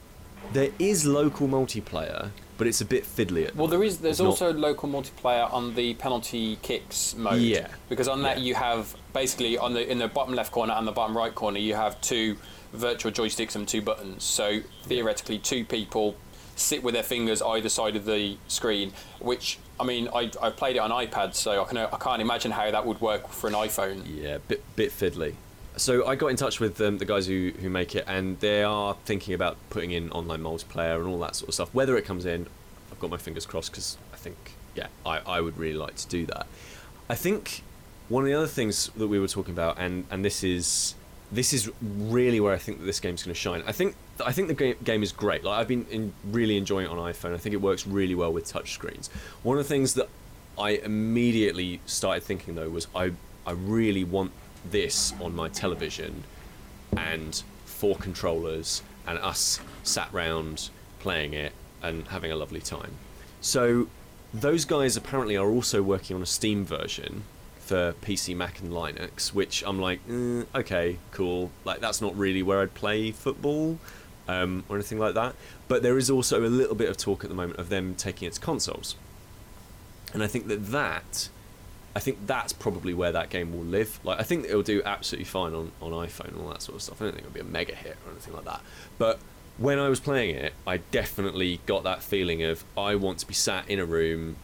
there 0.51 0.69
is 0.79 1.05
local 1.05 1.47
multiplayer, 1.47 2.29
but 2.57 2.67
it's 2.67 2.81
a 2.81 2.85
bit 2.85 3.03
fiddly. 3.05 3.47
At 3.47 3.55
Well, 3.55 3.67
there 3.67 3.83
is. 3.83 3.99
There's 3.99 4.13
It's 4.15 4.19
not- 4.21 4.29
also 4.29 4.53
local 4.53 4.89
multiplayer 4.89 5.51
on 5.53 5.75
the 5.75 5.93
penalty 5.95 6.57
kicks 6.61 7.15
mode. 7.15 7.41
Yeah. 7.41 7.67
Because 7.89 8.07
on 8.07 8.21
that 8.23 8.39
Yeah. 8.39 8.43
you 8.43 8.55
have 8.55 8.95
basically 9.13 9.57
on 9.57 9.73
the 9.73 9.89
in 9.89 9.99
the 9.99 10.07
bottom 10.07 10.33
left 10.35 10.51
corner 10.51 10.73
and 10.73 10.87
the 10.87 10.91
bottom 10.91 11.15
right 11.15 11.33
corner 11.33 11.59
you 11.59 11.75
have 11.75 11.99
two 12.01 12.37
virtual 12.73 13.11
joysticks 13.11 13.55
and 13.55 13.67
two 13.67 13.81
buttons. 13.81 14.23
So 14.23 14.59
theoretically, 14.83 15.37
two 15.39 15.63
people 15.63 16.15
sit 16.55 16.83
with 16.83 16.93
their 16.93 17.03
fingers 17.03 17.41
either 17.41 17.69
side 17.69 17.95
of 17.95 18.05
the 18.05 18.37
screen. 18.47 18.93
Which 19.19 19.57
I 19.79 19.83
mean, 19.83 20.07
I 20.13 20.29
I 20.41 20.49
played 20.51 20.75
it 20.75 20.79
on 20.79 20.91
iPad, 20.91 21.33
so 21.35 21.61
I 21.63 21.65
can 21.65 21.77
I 21.77 21.97
can't 21.99 22.21
imagine 22.21 22.51
how 22.51 22.69
that 22.69 22.85
would 22.85 23.01
work 23.01 23.29
for 23.29 23.47
an 23.47 23.53
iPhone. 23.53 24.03
Yeah, 24.05 24.37
bit 24.47 24.61
bit 24.75 24.91
fiddly. 24.91 25.33
So 25.75 26.05
I 26.07 26.15
got 26.15 26.27
in 26.27 26.35
touch 26.35 26.59
with 26.59 26.79
um, 26.81 26.99
the 26.99 27.05
guys 27.05 27.25
who, 27.25 27.51
who 27.59 27.69
make 27.69 27.95
it, 27.95 28.03
and 28.07 28.39
they 28.39 28.63
are 28.63 28.95
thinking 29.05 29.33
about 29.33 29.57
putting 29.69 29.91
in 29.91 30.11
online 30.11 30.41
multiplayer 30.41 30.97
and 30.97 31.07
all 31.07 31.19
that 31.19 31.35
sort 31.35 31.49
of 31.49 31.55
stuff. 31.55 31.73
Whether 31.73 31.97
it 31.97 32.05
comes 32.05 32.25
in, 32.25 32.47
I've 32.91 32.99
got 32.99 33.09
my 33.09 33.17
fingers 33.17 33.45
crossed 33.45 33.71
because 33.71 33.97
I 34.13 34.17
think, 34.17 34.37
yeah, 34.75 34.87
I, 35.05 35.19
I 35.19 35.41
would 35.41 35.57
really 35.57 35.77
like 35.77 35.95
to 35.95 36.07
do 36.07 36.25
that. 36.27 36.45
I 37.09 37.15
think 37.15 37.63
one 38.09 38.23
of 38.23 38.27
the 38.27 38.35
other 38.35 38.47
things 38.47 38.91
that 38.95 39.07
we 39.07 39.19
were 39.19 39.27
talking 39.27 39.53
about, 39.53 39.79
and, 39.79 40.05
and 40.11 40.23
this 40.23 40.43
is 40.43 40.95
this 41.31 41.51
is 41.51 41.71
really 41.81 42.39
where 42.39 42.53
I 42.53 42.57
think 42.57 42.79
that 42.79 42.85
this 42.85 42.99
game's 42.99 43.23
going 43.23 43.33
to 43.33 43.39
shine. 43.39 43.63
I 43.65 43.71
think 43.71 43.95
I 44.23 44.31
think 44.31 44.49
the 44.49 44.53
game, 44.53 44.75
game 44.83 45.01
is 45.01 45.11
great. 45.11 45.43
Like 45.43 45.59
I've 45.59 45.67
been 45.67 45.85
in, 45.89 46.13
really 46.25 46.57
enjoying 46.57 46.85
it 46.85 46.91
on 46.91 46.97
iPhone. 46.97 47.33
I 47.33 47.37
think 47.37 47.53
it 47.53 47.61
works 47.61 47.87
really 47.87 48.13
well 48.13 48.31
with 48.31 48.45
touch 48.45 48.73
screens. 48.73 49.09
One 49.41 49.57
of 49.57 49.63
the 49.63 49.69
things 49.69 49.95
that 49.95 50.09
I 50.57 50.71
immediately 50.71 51.81
started 51.87 52.23
thinking 52.23 52.55
though 52.55 52.69
was 52.69 52.87
I 52.95 53.13
I 53.47 53.51
really 53.51 54.03
want 54.03 54.31
this 54.69 55.13
on 55.21 55.35
my 55.35 55.49
television 55.49 56.23
and 56.97 57.43
four 57.65 57.95
controllers 57.95 58.81
and 59.05 59.19
us 59.19 59.59
sat 59.83 60.11
round 60.13 60.69
playing 60.99 61.33
it 61.33 61.51
and 61.81 62.07
having 62.07 62.31
a 62.31 62.35
lovely 62.35 62.61
time. 62.61 62.91
So 63.41 63.87
those 64.33 64.65
guys 64.65 64.95
apparently 64.95 65.35
are 65.35 65.49
also 65.49 65.83
working 65.83 66.15
on 66.15 66.21
a 66.21 66.25
Steam 66.25 66.65
version 66.65 67.23
for 67.59 67.93
PC, 68.01 68.35
Mac, 68.35 68.59
and 68.59 68.71
Linux, 68.71 69.33
which 69.33 69.63
I'm 69.65 69.79
like, 69.79 70.05
mm, 70.07 70.45
okay, 70.55 70.97
cool. 71.11 71.51
Like 71.65 71.79
that's 71.79 72.01
not 72.01 72.17
really 72.17 72.43
where 72.43 72.61
I'd 72.61 72.73
play 72.73 73.11
football 73.11 73.79
um, 74.27 74.63
or 74.69 74.75
anything 74.77 74.99
like 74.99 75.13
that. 75.15 75.35
But 75.67 75.83
there 75.83 75.97
is 75.97 76.09
also 76.09 76.45
a 76.45 76.47
little 76.47 76.75
bit 76.75 76.89
of 76.89 76.97
talk 76.97 77.23
at 77.23 77.29
the 77.29 77.35
moment 77.35 77.59
of 77.59 77.69
them 77.69 77.95
taking 77.95 78.27
it 78.27 78.33
to 78.33 78.39
consoles, 78.39 78.95
and 80.13 80.23
I 80.23 80.27
think 80.27 80.47
that 80.47 80.67
that 80.67 81.29
I 81.95 81.99
think 81.99 82.25
that's 82.25 82.53
probably 82.53 82.93
where 82.93 83.11
that 83.11 83.29
game 83.29 83.53
will 83.53 83.65
live. 83.65 83.99
Like, 84.03 84.19
I 84.19 84.23
think 84.23 84.45
it'll 84.45 84.63
do 84.63 84.81
absolutely 84.83 85.25
fine 85.25 85.53
on, 85.53 85.71
on 85.81 85.91
iPhone 85.91 86.29
and 86.29 86.37
all 86.37 86.49
that 86.49 86.61
sort 86.61 86.77
of 86.77 86.81
stuff. 86.81 87.01
I 87.01 87.05
don't 87.05 87.13
think 87.13 87.27
it'll 87.27 87.35
be 87.35 87.39
a 87.39 87.43
mega 87.43 87.75
hit 87.75 87.97
or 88.05 88.11
anything 88.11 88.33
like 88.33 88.45
that. 88.45 88.61
But 88.97 89.19
when 89.57 89.77
I 89.77 89.89
was 89.89 89.99
playing 89.99 90.35
it, 90.35 90.53
I 90.65 90.77
definitely 90.77 91.59
got 91.65 91.83
that 91.83 92.01
feeling 92.01 92.41
of 92.41 92.63
I 92.77 92.95
want 92.95 93.19
to 93.19 93.27
be 93.27 93.35
sat 93.35 93.69
in 93.69 93.79
a 93.79 93.85
room 93.85 94.37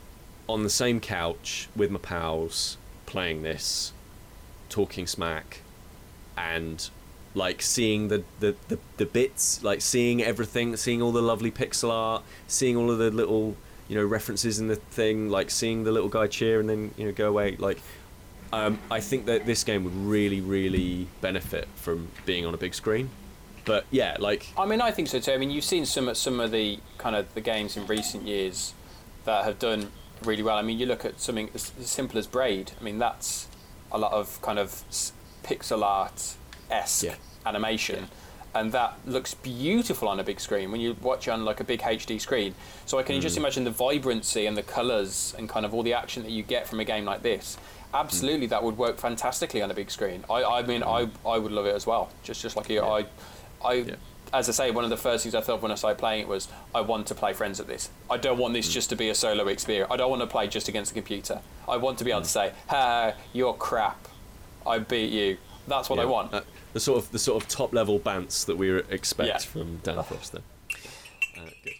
on 0.47 0.63
the 0.63 0.69
same 0.69 0.99
couch 0.99 1.69
with 1.75 1.89
my 1.89 1.99
pals 1.99 2.77
playing 3.05 3.41
this, 3.41 3.93
talking 4.69 5.07
smack, 5.07 5.61
and 6.37 6.89
like 7.33 7.61
seeing 7.61 8.07
the, 8.07 8.23
the, 8.39 8.55
the, 8.67 8.77
the 8.97 9.05
bits, 9.05 9.63
like 9.63 9.81
seeing 9.81 10.21
everything, 10.21 10.75
seeing 10.75 11.01
all 11.01 11.11
the 11.11 11.21
lovely 11.21 11.51
pixel 11.51 11.91
art, 11.91 12.23
seeing 12.47 12.75
all 12.75 12.91
of 12.91 12.99
the 12.99 13.11
little 13.11 13.55
you 13.89 13.95
know 13.95 14.05
references 14.05 14.59
in 14.59 14.67
the 14.67 14.75
thing, 14.77 15.29
like 15.29 15.49
seeing 15.51 15.83
the 15.83 15.91
little 15.91 16.07
guy 16.09 16.27
cheer 16.27 16.59
and 16.61 16.69
then 16.69 16.91
you 16.95 17.05
know 17.05 17.11
go 17.11 17.27
away. 17.27 17.57
Like, 17.57 17.79
um, 18.53 18.79
I 18.89 19.01
think 19.01 19.25
that 19.25 19.45
this 19.45 19.63
game 19.65 19.83
would 19.83 19.95
really, 19.95 20.39
really 20.41 21.07
benefit 21.21 21.67
from 21.75 22.07
being 22.25 22.45
on 22.45 22.53
a 22.53 22.57
big 22.57 22.73
screen. 22.73 23.09
But 23.65 23.85
yeah, 23.91 24.15
like 24.19 24.47
I 24.57 24.65
mean, 24.65 24.79
I 24.81 24.91
think 24.91 25.09
so 25.09 25.19
too. 25.19 25.33
I 25.33 25.37
mean, 25.37 25.51
you've 25.51 25.63
seen 25.65 25.85
some 25.85 26.13
some 26.15 26.39
of 26.39 26.51
the 26.51 26.79
kind 26.97 27.15
of 27.15 27.33
the 27.33 27.41
games 27.41 27.75
in 27.75 27.85
recent 27.87 28.23
years 28.25 28.73
that 29.25 29.43
have 29.43 29.59
done 29.59 29.91
really 30.23 30.43
well. 30.43 30.57
I 30.57 30.61
mean, 30.61 30.79
you 30.79 30.85
look 30.85 31.03
at 31.05 31.19
something 31.19 31.49
as 31.53 31.71
as 31.79 31.89
simple 31.89 32.17
as 32.17 32.27
Braid. 32.27 32.71
I 32.79 32.83
mean, 32.83 32.97
that's 32.99 33.47
a 33.91 33.97
lot 33.97 34.11
of 34.13 34.41
kind 34.41 34.59
of 34.59 34.83
pixel 35.43 35.83
art 35.83 36.35
esque 36.69 37.03
Yeah. 37.03 37.15
animation, 37.45 38.07
and 38.55 38.71
that 38.71 38.97
looks 39.05 39.33
beautiful 39.35 40.07
on 40.07 40.19
a 40.19 40.23
big 40.23 40.39
screen 40.39 40.71
when 40.71 40.81
you 40.81 40.95
watch 41.01 41.27
on 41.27 41.45
like 41.45 41.59
a 41.59 41.63
big 41.63 41.81
HD 41.81 42.19
screen. 42.19 42.55
So 42.85 42.97
I 42.97 43.03
can 43.03 43.21
just 43.21 43.35
mm. 43.35 43.39
imagine 43.39 43.63
the 43.63 43.71
vibrancy 43.71 44.45
and 44.45 44.57
the 44.57 44.63
colours 44.63 45.35
and 45.37 45.47
kind 45.47 45.65
of 45.65 45.73
all 45.73 45.83
the 45.83 45.93
action 45.93 46.23
that 46.23 46.31
you 46.31 46.41
get 46.43 46.67
from 46.67 46.79
a 46.79 46.85
game 46.85 47.05
like 47.05 47.21
this. 47.21 47.57
Absolutely, 47.93 48.47
mm. 48.47 48.51
that 48.51 48.63
would 48.63 48.77
work 48.77 48.97
fantastically 48.97 49.61
on 49.61 49.69
a 49.69 49.73
big 49.73 49.91
screen. 49.91 50.23
I, 50.29 50.43
I 50.43 50.61
mean, 50.63 50.83
I, 50.83 51.05
mm. 51.05 51.11
I 51.25 51.37
would 51.37 51.51
love 51.51 51.65
it 51.65 51.75
as 51.75 51.85
well. 51.85 52.09
Just 52.23 52.41
just 52.41 52.55
like 52.55 52.69
you, 52.69 52.81
I, 52.81 53.05
I, 53.63 53.73
Yeah. 53.73 53.95
as 54.33 54.49
I 54.49 54.51
say, 54.51 54.71
one 54.71 54.83
of 54.83 54.89
the 54.89 54.97
first 54.97 55.23
things 55.23 55.35
I 55.35 55.41
thought 55.41 55.61
when 55.61 55.71
I 55.71 55.75
started 55.75 55.99
playing 55.99 56.21
it 56.21 56.27
was 56.27 56.47
I 56.73 56.81
want 56.81 57.07
to 57.07 57.15
play 57.15 57.33
friends 57.33 57.59
at 57.59 57.67
this. 57.67 57.89
I 58.09 58.17
don't 58.17 58.39
want 58.39 58.53
this 58.53 58.67
just 58.71 58.89
to 58.89 58.95
be 58.95 59.09
a 59.09 59.15
solo 59.15 59.47
experience. 59.47 59.91
I 59.91 59.97
don't 59.97 60.09
want 60.09 60.21
to 60.21 60.27
play 60.27 60.47
just 60.47 60.67
against 60.67 60.93
the 60.93 60.99
computer. 60.99 61.41
I 61.67 61.77
want 61.77 61.99
to 61.99 62.03
be 62.03 62.11
able 62.11 62.21
to 62.21 62.27
say, 62.27 62.53
"Ha, 62.67 63.13
you're 63.33 63.53
crap. 63.53 64.07
I 64.65 64.79
beat 64.79 65.11
you." 65.11 65.37
That's 65.67 65.89
what 65.89 65.99
I 65.99 66.05
want. 66.05 66.33
uh, 66.33 66.41
the 66.73 66.79
sort 66.79 67.03
of 67.03 67.11
the 67.11 67.19
sort 67.19 67.41
of 67.43 67.49
top 67.49 67.73
level 67.73 67.99
bants 67.99 68.45
that 68.45 68.57
we 68.57 68.77
expect 68.77 69.27
Yeah. 69.29 69.37
from 69.37 69.77
Dan 69.77 70.03
Frost. 70.03 70.31
There. 70.33 70.41
Uh, 71.37 71.49
good. 71.63 71.73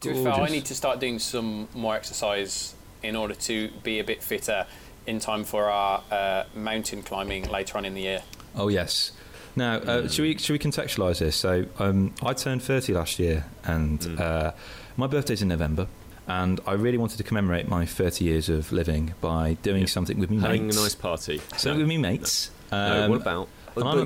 To 0.00 0.08
be 0.14 0.22
fair, 0.24 0.32
I 0.32 0.48
need 0.48 0.64
to 0.66 0.74
start 0.74 1.00
doing 1.00 1.18
some 1.18 1.68
more 1.74 1.96
exercise 1.96 2.74
in 3.02 3.16
order 3.16 3.34
to 3.34 3.68
be 3.82 3.98
a 3.98 4.04
bit 4.04 4.22
fitter 4.22 4.66
in 5.06 5.18
time 5.18 5.44
for 5.44 5.64
our 5.70 6.02
uh, 6.10 6.44
mountain 6.54 7.02
climbing 7.02 7.48
later 7.50 7.78
on 7.78 7.84
in 7.84 7.94
the 7.94 8.02
year. 8.02 8.22
Oh 8.54 8.68
yes. 8.68 9.12
Now, 9.56 9.74
uh, 9.76 10.06
should 10.08 10.22
we 10.22 10.38
should 10.38 10.52
we 10.52 10.58
contextualise 10.58 11.18
this? 11.18 11.34
So, 11.34 11.66
um, 11.80 12.14
I 12.22 12.32
turned 12.32 12.62
thirty 12.62 12.92
last 12.94 13.18
year, 13.18 13.46
and 13.64 14.20
uh, 14.20 14.52
my 14.96 15.08
birthday's 15.08 15.42
in 15.42 15.48
November. 15.48 15.88
And 16.28 16.60
I 16.66 16.72
really 16.74 16.98
wanted 16.98 17.16
to 17.16 17.24
commemorate 17.24 17.68
my 17.68 17.84
30 17.86 18.24
years 18.24 18.48
of 18.48 18.70
living 18.70 19.14
by 19.20 19.54
doing 19.62 19.86
something 19.86 20.18
with 20.18 20.30
me 20.30 20.36
mates. 20.36 20.46
Having 20.46 20.66
mates. 20.66 20.76
a 20.78 20.82
nice 20.82 20.94
party. 20.94 21.38
something 21.56 21.72
No. 21.72 21.78
with 21.78 21.88
me 21.88 21.98
mates. 21.98 22.50
No, 22.70 23.04
Um, 23.04 23.10
what 23.10 23.20
about? 23.22 23.48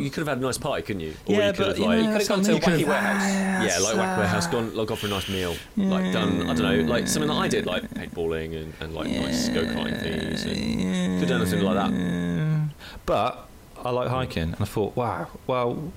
you 0.03 0.11
could 0.11 0.21
have 0.21 0.29
had 0.29 0.39
a 0.39 0.41
nice 0.43 0.59
party, 0.59 0.83
couldn't 0.83 1.01
you? 1.01 1.15
Or 1.27 1.35
Yeah, 1.35 1.47
you 1.47 1.53
could 1.55 1.59
but, 1.59 1.67
have 1.69 1.79
you 1.79 1.85
know, 1.87 1.93
You 1.97 2.03
could 2.05 2.13
have 2.21 2.29
gone 2.29 2.43
to 2.43 2.57
a 2.57 2.61
wacky 2.61 2.87
warehouse. 2.87 3.23
yeah, 3.33 3.79
like 3.83 3.97
Wack 3.97 4.19
Warehouse, 4.19 4.47
gone 4.47 4.75
like, 4.77 4.87
gone 4.89 4.97
for 4.99 5.07
a 5.07 5.11
nice 5.11 5.29
meal, 5.29 5.57
like 5.77 6.13
done. 6.13 6.43
I 6.43 6.55
don't 6.55 6.59
know, 6.59 6.93
like 6.93 7.09
something 7.09 7.29
that 7.29 7.37
I 7.37 7.49
did, 7.49 7.65
like 7.67 7.83
paintballing 7.95 8.55
and, 8.55 8.73
and 8.81 8.95
like 8.95 9.09
nice 9.09 9.49
go 9.49 9.63
karting 9.65 10.01
things. 10.03 10.45
And 10.45 11.21
could 11.21 11.29
have 11.31 11.39
done 11.41 11.47
something 11.49 11.67
like 11.67 11.91
that. 11.91 12.69
But 13.07 13.49
I 13.83 13.91
like 13.91 14.09
hiking, 14.09 14.43
and 14.55 14.57
I 14.61 14.65
thought, 14.65 14.95
wow, 14.95 15.27
well, 15.47 15.91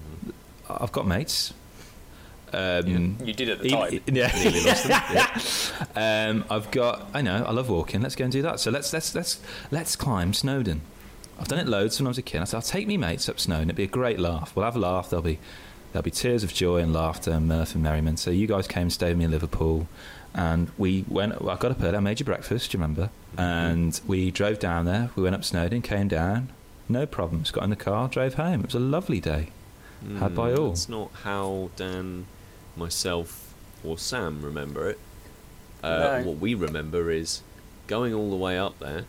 I've 0.69 0.91
got 0.93 1.05
mates. 1.05 1.53
Um, 2.56 3.18
You 3.24 3.34
did 3.34 3.50
at 3.50 3.60
the 3.60 3.68
even- 3.68 3.80
time. 3.80 4.15
yeah. 4.15 4.32
Nearly 4.44 4.63
lost 4.63 4.88
them. 4.88 5.02
Yeah. 5.96 6.30
Um, 6.30 6.46
I've 6.50 6.72
got. 6.72 7.08
I 7.13 7.22
know. 7.22 7.44
I 7.46 7.52
love 7.52 7.70
walking. 7.70 8.02
Let's 8.02 8.15
go 8.15 8.24
and 8.24 8.32
do 8.32 8.41
that. 8.44 8.60
So 8.60 8.72
let's 8.72 8.91
let's 8.94 9.13
let's 9.13 9.39
let's 9.72 9.96
climb 9.96 10.34
Snowdon. 10.34 10.82
I've 11.39 11.48
done 11.50 11.60
it 11.60 11.68
loads 11.68 12.00
when 12.00 12.08
I 12.08 12.10
was 12.10 12.18
a 12.18 12.22
kid. 12.22 12.39
I 12.41 12.46
said, 12.46 12.56
I'll 12.58 12.62
take 12.62 12.88
me 12.88 12.96
mates 12.98 13.28
up 13.28 13.39
Snowdon. 13.39 13.65
It'd 13.65 13.76
be 13.76 13.84
a 13.84 13.88
great 13.88 14.20
laugh. 14.20 14.56
We'll 14.56 14.63
have 14.65 14.76
a 14.78 14.80
laugh. 14.80 15.10
There'll 15.10 15.24
be 15.24 15.38
there'll 15.91 16.04
be 16.04 16.12
tears 16.12 16.44
of 16.44 16.54
joy 16.54 16.78
and 16.80 16.94
laughter 16.94 17.32
and 17.32 17.48
mirth 17.48 17.74
and 17.76 17.84
merriment. 17.84 18.20
So 18.20 18.32
you 18.32 18.48
guys 18.48 18.68
came 18.68 18.84
and 18.84 18.94
stayed 18.94 19.10
with 19.10 19.18
me 19.18 19.26
in 19.26 19.32
Liverpool, 19.32 19.88
and 20.34 20.72
we 20.78 21.04
went. 21.10 21.34
I 21.34 21.56
got 21.58 21.65
up 21.72 21.84
early. 21.84 21.98
I 21.98 22.00
made 22.00 22.20
you 22.22 22.26
breakfast. 22.26 22.72
Do 22.72 22.78
you 22.78 22.82
remember? 22.82 23.10
And 23.38 24.00
we 24.08 24.32
drove 24.32 24.60
down 24.60 24.86
there. 24.86 25.10
We 25.18 25.24
went 25.24 25.36
up 25.36 25.44
Snowdon. 25.44 25.82
Came 25.82 26.08
down. 26.08 26.50
No 26.88 27.06
problems. 27.06 27.52
Got 27.52 27.65
in 27.65 27.70
the 27.70 27.76
car. 27.76 28.08
Drove 28.08 28.36
home. 28.36 28.62
It 28.62 28.68
was 28.68 28.76
a 28.76 28.80
lovely 28.80 29.20
day. 29.20 29.50
Had 30.20 30.36
by 30.36 30.52
Mm, 30.52 30.60
all. 30.60 30.70
That's 30.70 30.88
not 30.88 31.10
how 31.24 31.72
Dan, 31.76 32.28
myself, 32.77 33.53
or 33.83 33.97
Sam 33.97 34.41
remember 34.41 34.89
it. 34.89 34.99
Uh, 35.83 36.21
No. 36.23 36.29
What 36.31 36.39
we 36.39 36.53
remember 36.53 37.11
is 37.11 37.41
going 37.88 38.13
all 38.13 38.29
the 38.29 38.35
way 38.35 38.57
up 38.57 38.79
there, 38.79 39.05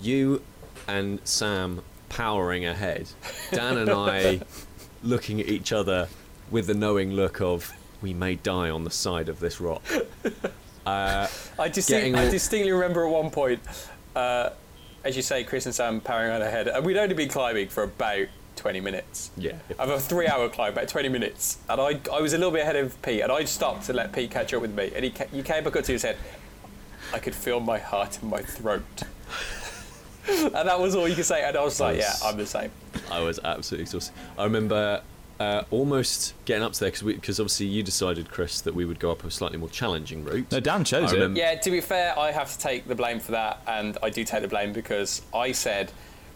you 0.00 0.42
and 0.86 1.20
Sam 1.24 1.82
powering 2.08 2.64
ahead, 2.64 3.08
Dan 3.50 3.76
and 3.78 3.90
I 3.90 4.40
looking 5.02 5.40
at 5.40 5.48
each 5.48 5.72
other 5.72 6.08
with 6.50 6.66
the 6.66 6.74
knowing 6.74 7.12
look 7.12 7.40
of 7.40 7.72
we 8.00 8.14
may 8.14 8.36
die 8.36 8.70
on 8.70 8.84
the 8.84 8.90
side 8.90 9.28
of 9.28 9.40
this 9.40 9.60
rock. 9.60 9.82
Uh, 10.86 11.28
I, 11.58 11.68
distinct, 11.68 11.88
Getting 12.00 12.14
I 12.14 12.30
distinctly 12.30 12.72
remember 12.72 13.04
at 13.04 13.12
one 13.12 13.30
point, 13.30 13.60
uh, 14.16 14.50
as 15.04 15.16
you 15.16 15.20
say, 15.20 15.44
Kris 15.44 15.66
and 15.66 15.74
Sam 15.74 16.00
powering 16.00 16.30
on 16.32 16.40
ahead, 16.40 16.66
and 16.66 16.82
we'd 16.82 16.96
only 16.96 17.14
been 17.14 17.28
climbing 17.28 17.68
for 17.68 17.82
about 17.82 18.26
20 18.68 18.80
minutes. 18.80 19.30
yeah. 19.38 19.52
I 19.78 19.86
have 19.86 19.90
a 19.96 19.98
three-hour 19.98 20.50
climb, 20.50 20.74
about 20.74 20.88
20 20.88 21.08
minutes, 21.08 21.56
and 21.70 21.80
I, 21.80 21.98
I 22.12 22.20
was 22.20 22.34
a 22.34 22.36
little 22.36 22.52
bit 22.52 22.60
ahead 22.64 22.76
of 22.76 23.00
Pete, 23.00 23.22
and 23.22 23.32
I 23.32 23.44
stopped 23.44 23.86
to 23.86 23.94
let 23.94 24.12
Pete 24.12 24.30
catch 24.30 24.52
up 24.52 24.60
with 24.60 24.74
me, 24.74 24.92
and 24.94 25.02
he, 25.06 25.10
ca- 25.10 25.24
you 25.32 25.42
came 25.42 25.64
back 25.64 25.74
up 25.76 25.84
to 25.84 25.92
his 25.92 26.02
head. 26.02 26.18
I 27.14 27.18
could 27.18 27.34
feel 27.34 27.60
my 27.60 27.78
heart 27.78 28.18
in 28.22 28.28
my 28.28 28.42
throat, 28.42 28.82
and 30.28 30.52
that 30.52 30.78
was 30.78 30.94
all 30.94 31.08
you 31.08 31.14
could 31.14 31.24
say. 31.24 31.42
And 31.42 31.56
I 31.56 31.64
was 31.64 31.80
like, 31.80 31.96
"Yeah, 31.96 32.12
I'm 32.22 32.36
the 32.36 32.44
same." 32.44 32.70
I 33.10 33.20
was 33.20 33.40
absolutely 33.42 33.84
exhausted. 33.84 34.12
I 34.36 34.44
remember 34.44 35.00
uh, 35.40 35.62
almost 35.70 36.34
getting 36.44 36.62
up 36.62 36.74
to 36.74 36.80
there 36.80 36.90
because 36.90 37.40
obviously 37.40 37.64
you 37.64 37.82
decided, 37.82 38.30
Kris, 38.30 38.60
that 38.60 38.74
we 38.74 38.84
would 38.84 38.98
go 38.98 39.10
up 39.10 39.24
a 39.24 39.30
slightly 39.30 39.56
more 39.56 39.70
challenging 39.70 40.26
route. 40.26 40.52
No, 40.52 40.60
Dan 40.60 40.84
chose 40.84 41.14
it. 41.14 41.34
Yeah, 41.34 41.54
to 41.54 41.70
be 41.70 41.80
fair, 41.80 42.18
I 42.18 42.32
have 42.32 42.52
to 42.52 42.58
take 42.58 42.86
the 42.86 42.94
blame 42.94 43.18
for 43.20 43.32
that, 43.32 43.62
and 43.66 43.96
I 44.02 44.10
do 44.10 44.22
take 44.24 44.42
the 44.42 44.48
blame 44.48 44.74
because 44.74 45.22
I 45.34 45.52
said 45.52 45.90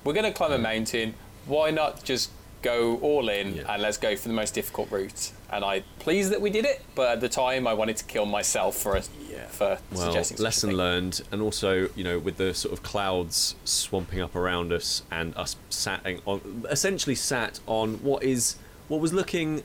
we're 0.05 0.15
going 0.15 0.25
to 0.25 0.33
climb 0.33 0.53
a 0.53 0.59
mountain. 0.59 1.15
Why 1.47 1.71
not 1.71 2.05
just 2.05 2.31
go 2.63 2.97
all 2.99 3.29
in 3.29 3.57
Yeah. 3.57 3.73
and 3.73 3.83
let's 3.83 3.97
go 3.99 4.15
for 4.17 4.29
the 4.29 4.35
most 4.35 4.55
difficult 4.55 4.91
route? 4.91 5.33
And 5.51 5.65
I'm 5.65 5.83
pleased 5.99 6.31
that 6.33 6.41
we 6.41 6.49
did 6.51 6.65
it, 6.65 6.83
but 6.95 7.09
at 7.11 7.21
the 7.21 7.29
time 7.29 7.67
I 7.67 7.75
wanted 7.75 7.97
to 7.99 8.05
kill 8.05 8.25
myself 8.27 8.77
for 8.77 8.97
a, 8.97 9.03
Yeah. 9.31 9.47
for 9.49 9.79
Well, 9.91 10.07
suggesting 10.07 10.39
lesson 10.39 10.77
learned, 10.77 11.23
and 11.33 11.43
also 11.43 11.89
you 11.97 12.05
know 12.05 12.19
with 12.19 12.37
the 12.37 12.55
sort 12.55 12.73
of 12.73 12.83
clouds 12.83 13.55
swamping 13.65 14.21
up 14.21 14.35
around 14.37 14.73
us 14.73 15.03
and 15.11 15.37
us 15.37 15.57
sat 15.69 16.01
on, 16.25 16.65
essentially 16.71 17.15
sat 17.17 17.61
on 17.67 17.95
what 18.03 18.23
is 18.23 18.57
what 18.89 19.01
was 19.01 19.13
looking 19.13 19.63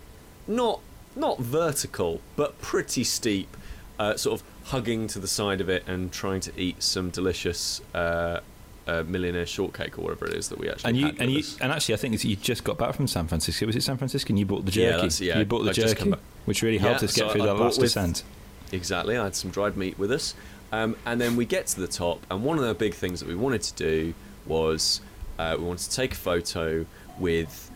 not 0.48 0.80
not 1.16 1.40
vertical 1.40 2.22
but 2.36 2.60
pretty 2.62 3.04
steep, 3.04 3.56
uh, 4.00 4.16
sort 4.18 4.40
of 4.42 4.48
hugging 4.72 5.08
to 5.08 5.20
the 5.20 5.28
side 5.28 5.62
of 5.62 5.70
it 5.70 5.84
and 5.88 6.12
trying 6.12 6.42
to 6.42 6.52
eat 6.60 6.82
some 6.84 7.10
delicious. 7.10 7.82
Uh, 7.94 8.40
uh, 8.88 9.04
millionaire 9.08 9.46
shortcake 9.46 9.98
or 10.00 10.02
whatever 10.04 10.26
it 10.28 10.34
is 10.34 10.50
that 10.50 10.58
we 10.58 10.70
actually 10.70 10.90
And 10.90 10.98
you 10.98 11.06
had 11.08 11.16
and 11.22 11.32
you 11.32 11.40
us. 11.40 11.58
and 11.62 11.72
actually, 11.72 11.96
I 11.96 11.98
think 11.98 12.24
you 12.24 12.36
just 12.36 12.64
got 12.64 12.78
back 12.78 12.96
from 12.96 13.08
San 13.08 13.28
Francisco. 13.28 13.66
Was 13.66 13.76
it 13.76 13.84
San 13.84 13.98
Francisco? 13.98 14.30
And 14.30 14.40
you 14.40 14.46
bought 14.46 14.66
the 14.66 14.72
Yeah, 14.72 14.86
jerky. 14.92 14.96
that's- 14.98 15.22
yeah, 15.22 15.40
you 15.40 15.46
bought 15.46 15.64
the 15.64 15.70
I've 15.70 15.76
jerky, 15.76 16.14
which 16.46 16.62
really 16.62 16.78
helped 16.78 17.02
Yeah, 17.02 17.06
us 17.06 17.16
get 17.16 17.28
so 17.28 17.30
through 17.34 17.44
I 17.44 17.46
that 17.48 17.54
last 17.58 17.78
with- 17.80 17.88
descent. 17.88 18.24
Exactly. 18.72 19.18
I 19.18 19.24
had 19.26 19.36
some 19.36 19.52
dried 19.52 19.78
meat 19.78 19.98
with 20.00 20.12
us. 20.12 20.34
Um, 20.72 20.96
and 21.06 21.22
then 21.22 21.36
we 21.38 21.46
get 21.46 21.68
to 21.68 21.80
the 21.80 21.88
top, 21.88 22.26
and 22.30 22.44
one 22.44 22.58
of 22.60 22.66
the 22.66 22.74
big 22.74 22.94
things 22.94 23.20
that 23.22 23.30
we 23.30 23.36
wanted 23.36 23.62
to 23.64 23.74
do 23.76 24.14
was 24.46 25.00
uh, 25.40 25.56
we 25.58 25.64
wanted 25.64 25.90
to 25.90 25.96
take 25.96 26.14
a 26.14 26.16
photo 26.18 26.86
with 27.20 27.70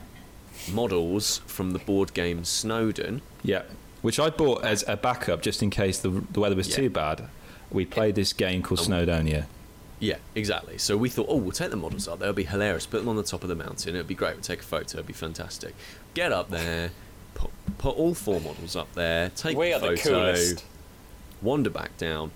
models 0.72 1.42
from 1.48 1.72
the 1.72 1.80
board 1.80 2.14
game 2.14 2.44
Snowden. 2.44 3.22
Yeah, 3.44 3.64
which 4.02 4.20
I 4.20 4.30
bought 4.30 4.64
as 4.64 4.84
a 4.88 4.98
backup 4.98 5.42
just 5.42 5.62
in 5.64 5.70
case 5.70 6.00
the 6.00 6.10
the 6.32 6.40
weather 6.40 6.56
was 6.56 6.68
Yeah. 6.70 6.76
too 6.76 6.90
bad. 6.90 7.28
We 7.70 7.86
played 7.86 8.16
this 8.16 8.34
game 8.34 8.62
called 8.62 8.82
Snowdonia. 8.82 9.46
Yeah, 10.02 10.18
exactly. 10.36 10.78
So 10.80 10.98
we 10.98 11.08
thought, 11.10 11.28
oh, 11.30 11.38
we'll 11.38 11.52
take 11.52 11.70
the 11.70 11.78
models 11.78 12.08
up. 12.08 12.20
They'll 12.20 12.34
be 12.34 12.44
hilarious. 12.44 12.86
Put 12.88 12.98
them 13.00 13.08
on 13.08 13.16
the 13.16 13.24
top 13.24 13.44
of 13.44 13.50
the 13.50 13.56
mountain. 13.56 13.96
It'd 13.96 14.08
be 14.08 14.16
great. 14.16 14.34
We'll 14.34 14.42
take 14.42 14.60
a 14.60 14.64
photo. 14.64 14.98
It'd 14.98 15.06
be 15.06 15.14
fantastic. 15.14 15.76
Get 16.16 16.32
up 16.34 16.50
there, 16.50 16.90
put, 17.36 17.52
put 17.78 17.96
all 17.96 18.14
four 18.16 18.42
models 18.42 18.76
up 18.76 18.92
there, 18.96 19.30
take 19.30 19.56
we 19.56 19.70
the 19.70 19.74
are 19.76 19.80
the 19.80 19.88
photo. 19.98 20.10
coolest. 20.10 20.66
wander 21.42 21.70
back 21.70 21.96
down. 21.98 22.32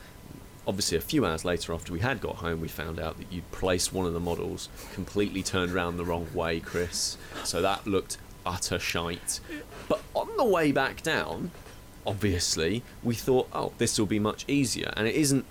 Obviously, 0.67 0.97
a 0.97 1.01
few 1.01 1.25
hours 1.25 1.43
later, 1.43 1.73
after 1.73 1.91
we 1.91 1.99
had 1.99 2.21
got 2.21 2.36
home, 2.38 2.62
we 2.62 2.67
found 2.67 2.99
out 2.99 3.17
that 3.17 3.32
you'd 3.32 3.51
placed 3.51 3.91
one 3.93 4.06
of 4.08 4.13
the 4.13 4.19
models 4.19 4.69
completely 4.93 5.43
turned 5.43 5.71
around 5.71 5.97
the 5.97 6.06
wrong 6.06 6.28
way, 6.34 6.60
Kris. 6.60 7.17
So 7.43 7.62
that 7.63 7.86
looked 7.86 8.17
utter 8.45 8.78
shite. 8.80 9.39
But 9.89 10.01
on 10.13 10.30
the 10.38 10.43
way 10.45 10.71
back 10.71 11.01
down, 11.04 11.51
obviously, 12.06 12.84
we 13.04 13.15
thought, 13.15 13.47
oh, 13.54 13.73
this 13.80 13.99
will 13.99 14.06
be 14.08 14.19
much 14.19 14.45
easier. 14.47 14.93
And 14.95 15.08
it 15.08 15.15
isn't. 15.15 15.45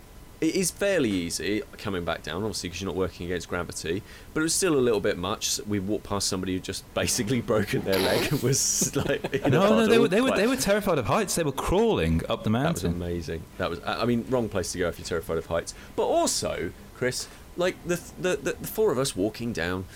It 0.44 0.54
is 0.56 0.70
fairly 0.70 1.10
easy 1.10 1.62
coming 1.78 2.04
back 2.04 2.22
down, 2.22 2.42
obviously, 2.42 2.68
because 2.68 2.82
you're 2.82 2.88
not 2.90 2.96
working 2.96 3.26
against 3.26 3.48
gravity. 3.48 4.02
But 4.34 4.40
it 4.40 4.42
was 4.44 4.54
still 4.54 4.74
a 4.74 4.80
little 4.80 5.00
bit 5.00 5.16
much. 5.16 5.58
We 5.66 5.78
walked 5.78 6.04
past 6.04 6.28
somebody 6.28 6.54
who 6.54 6.60
just 6.60 6.82
basically 6.94 7.40
broken 7.52 7.82
their 7.82 7.98
leg 7.98 8.30
and 8.32 8.42
was 8.42 8.94
like. 8.96 9.24
in 9.34 9.44
a 9.44 9.48
No, 9.50 9.70
no, 9.70 9.86
they 9.86 9.98
were 9.98 10.08
they 10.08 10.20
were 10.20 10.28
Like- 10.28 10.38
they 10.38 10.46
were 10.46 10.56
terrified 10.56 10.98
of 10.98 11.06
heights. 11.06 11.34
They 11.34 11.44
were 11.44 11.52
crawling 11.52 12.20
up 12.28 12.44
the 12.44 12.50
mountain. 12.50 12.98
that 12.98 12.98
was 12.98 13.08
amazing. 13.08 13.42
That 13.58 13.70
was, 13.70 13.80
I 13.84 14.02
I 14.02 14.04
mean, 14.04 14.26
wrong 14.28 14.48
place 14.48 14.72
to 14.72 14.78
go 14.78 14.88
if 14.88 14.98
you're 14.98 15.06
terrified 15.06 15.38
of 15.38 15.46
heights. 15.46 15.72
But 15.96 16.04
also, 16.04 16.72
Kris, 16.96 17.26
like 17.56 17.76
the 17.86 18.00
the, 18.20 18.36
the, 18.36 18.52
the 18.60 18.66
four 18.66 18.92
of 18.92 18.98
us 18.98 19.16
walking 19.16 19.52
down, 19.52 19.86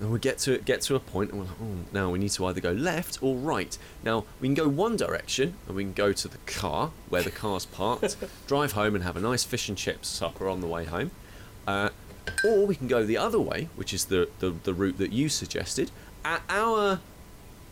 and 0.00 0.12
we 0.12 0.18
get 0.18 0.38
to 0.38 0.58
get 0.58 0.80
to 0.82 0.94
a 0.94 1.00
point, 1.00 1.30
and 1.30 1.40
we're 1.40 1.46
like, 1.46 1.56
oh, 1.60 1.76
now 1.92 2.10
we 2.10 2.18
need 2.18 2.30
to 2.30 2.46
either 2.46 2.60
go 2.60 2.72
left 2.72 3.22
or 3.22 3.36
right. 3.36 3.76
Now 4.02 4.24
we 4.40 4.48
can 4.48 4.54
go 4.54 4.68
one 4.68 4.96
direction, 4.96 5.54
and 5.66 5.76
we 5.76 5.84
can 5.84 5.92
go 5.92 6.12
to 6.12 6.28
the 6.28 6.38
car 6.46 6.92
where 7.08 7.22
the 7.22 7.30
car's 7.30 7.66
parked, 7.66 8.16
drive 8.46 8.72
home, 8.72 8.94
and 8.94 9.04
have 9.04 9.16
a 9.16 9.20
nice 9.20 9.44
fish 9.44 9.68
and 9.68 9.76
chips 9.76 10.08
supper 10.08 10.48
on 10.48 10.60
the 10.60 10.66
way 10.66 10.84
home. 10.84 11.10
Uh, 11.66 11.90
or 12.44 12.66
we 12.66 12.76
can 12.76 12.88
go 12.88 13.04
the 13.04 13.16
other 13.16 13.40
way, 13.40 13.68
which 13.76 13.92
is 13.92 14.06
the, 14.06 14.28
the, 14.38 14.50
the 14.64 14.74
route 14.74 14.98
that 14.98 15.12
you 15.12 15.28
suggested. 15.28 15.90
At 16.24 16.42
our 16.48 17.00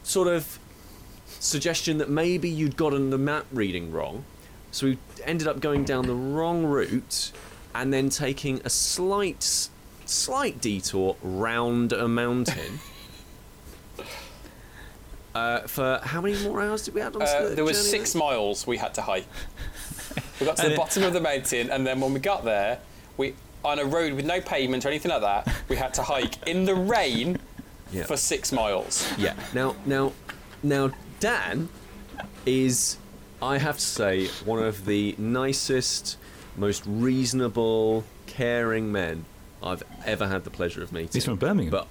sort 0.02 0.28
of 0.28 0.58
suggestion 1.26 1.98
that 1.98 2.08
maybe 2.08 2.48
you'd 2.48 2.76
gotten 2.76 3.10
the 3.10 3.18
map 3.18 3.46
reading 3.52 3.92
wrong. 3.92 4.24
So 4.70 4.86
we 4.86 4.98
ended 5.24 5.48
up 5.48 5.60
going 5.60 5.84
down 5.84 6.06
the 6.06 6.14
wrong 6.14 6.64
route 6.64 7.32
and 7.74 7.92
then 7.92 8.08
taking 8.08 8.60
a 8.64 8.70
slight 8.70 9.68
slight 10.08 10.60
detour 10.60 11.16
round 11.22 11.92
a 11.92 12.08
mountain. 12.08 12.80
Uh, 15.34 15.60
for 15.66 16.00
how 16.02 16.18
many 16.22 16.34
more 16.44 16.62
hours 16.62 16.82
did 16.86 16.94
we 16.94 17.00
have 17.02 17.14
on 17.14 17.20
Uh, 17.20 17.48
the 17.50 17.54
there 17.56 17.64
was 17.64 17.90
six 17.90 18.14
then? 18.14 18.20
miles 18.20 18.66
we 18.66 18.78
had 18.78 18.94
to 18.94 19.02
hike. 19.02 19.26
We 20.40 20.46
got 20.46 20.56
to 20.56 20.62
And 20.62 20.70
the 20.70 20.74
it- 20.74 20.78
bottom 20.78 21.02
of 21.02 21.12
the 21.12 21.20
mountain, 21.20 21.70
and 21.70 21.86
then 21.86 22.00
when 22.00 22.14
we 22.14 22.20
got 22.20 22.42
there, 22.44 22.78
we 23.18 23.34
on 23.62 23.78
a 23.78 23.84
road 23.84 24.14
with 24.14 24.24
no 24.24 24.40
pavement 24.40 24.84
or 24.86 24.88
anything 24.88 25.10
like 25.10 25.20
that, 25.20 25.54
we 25.68 25.76
had 25.76 25.92
to 25.94 26.02
hike 26.02 26.42
in 26.48 26.64
the 26.64 26.74
rain 26.74 27.38
Yeah. 27.92 28.04
for 28.04 28.16
six 28.16 28.50
miles. 28.52 29.06
Yeah. 29.18 29.34
Now, 29.52 29.76
now, 29.84 30.12
now, 30.62 30.90
Dan 31.20 31.68
is, 32.46 32.96
I 33.42 33.58
have 33.58 33.76
to 33.76 33.84
say, 33.84 34.28
one 34.46 34.62
of 34.62 34.86
the 34.86 35.14
nicest, 35.18 36.16
most 36.56 36.82
reasonable, 36.86 38.04
caring 38.26 38.90
men 38.90 39.26
I've 39.62 39.82
ever 40.04 40.26
had 40.28 40.44
the 40.44 40.50
pleasure 40.50 40.82
of 40.82 40.92
meeting. 40.92 41.10
He's 41.12 41.24
from 41.24 41.36
Birmingham. 41.36 41.70
But, 41.70 41.86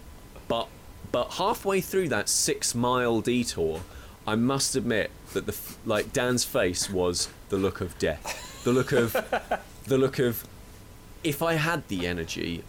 but, 0.47 0.67
but 1.11 1.31
halfway 1.33 1.81
through 1.81 2.09
that 2.09 2.29
six-mile 2.29 3.21
detour, 3.21 3.81
I 4.27 4.35
must 4.35 4.75
admit 4.75 5.11
that 5.33 5.45
the 5.45 5.55
like 5.85 6.13
Dan's 6.13 6.43
face 6.43 6.89
was 6.89 7.29
the 7.49 7.57
look 7.57 7.81
of 7.81 7.97
death, 7.99 8.61
the 8.63 8.71
look 8.71 8.91
of, 8.91 9.13
the 9.85 9.97
look 9.97 10.19
of, 10.19 10.45
if 11.23 11.41
I 11.41 11.53
had 11.53 11.87
the 11.87 12.07
energy, 12.07 12.63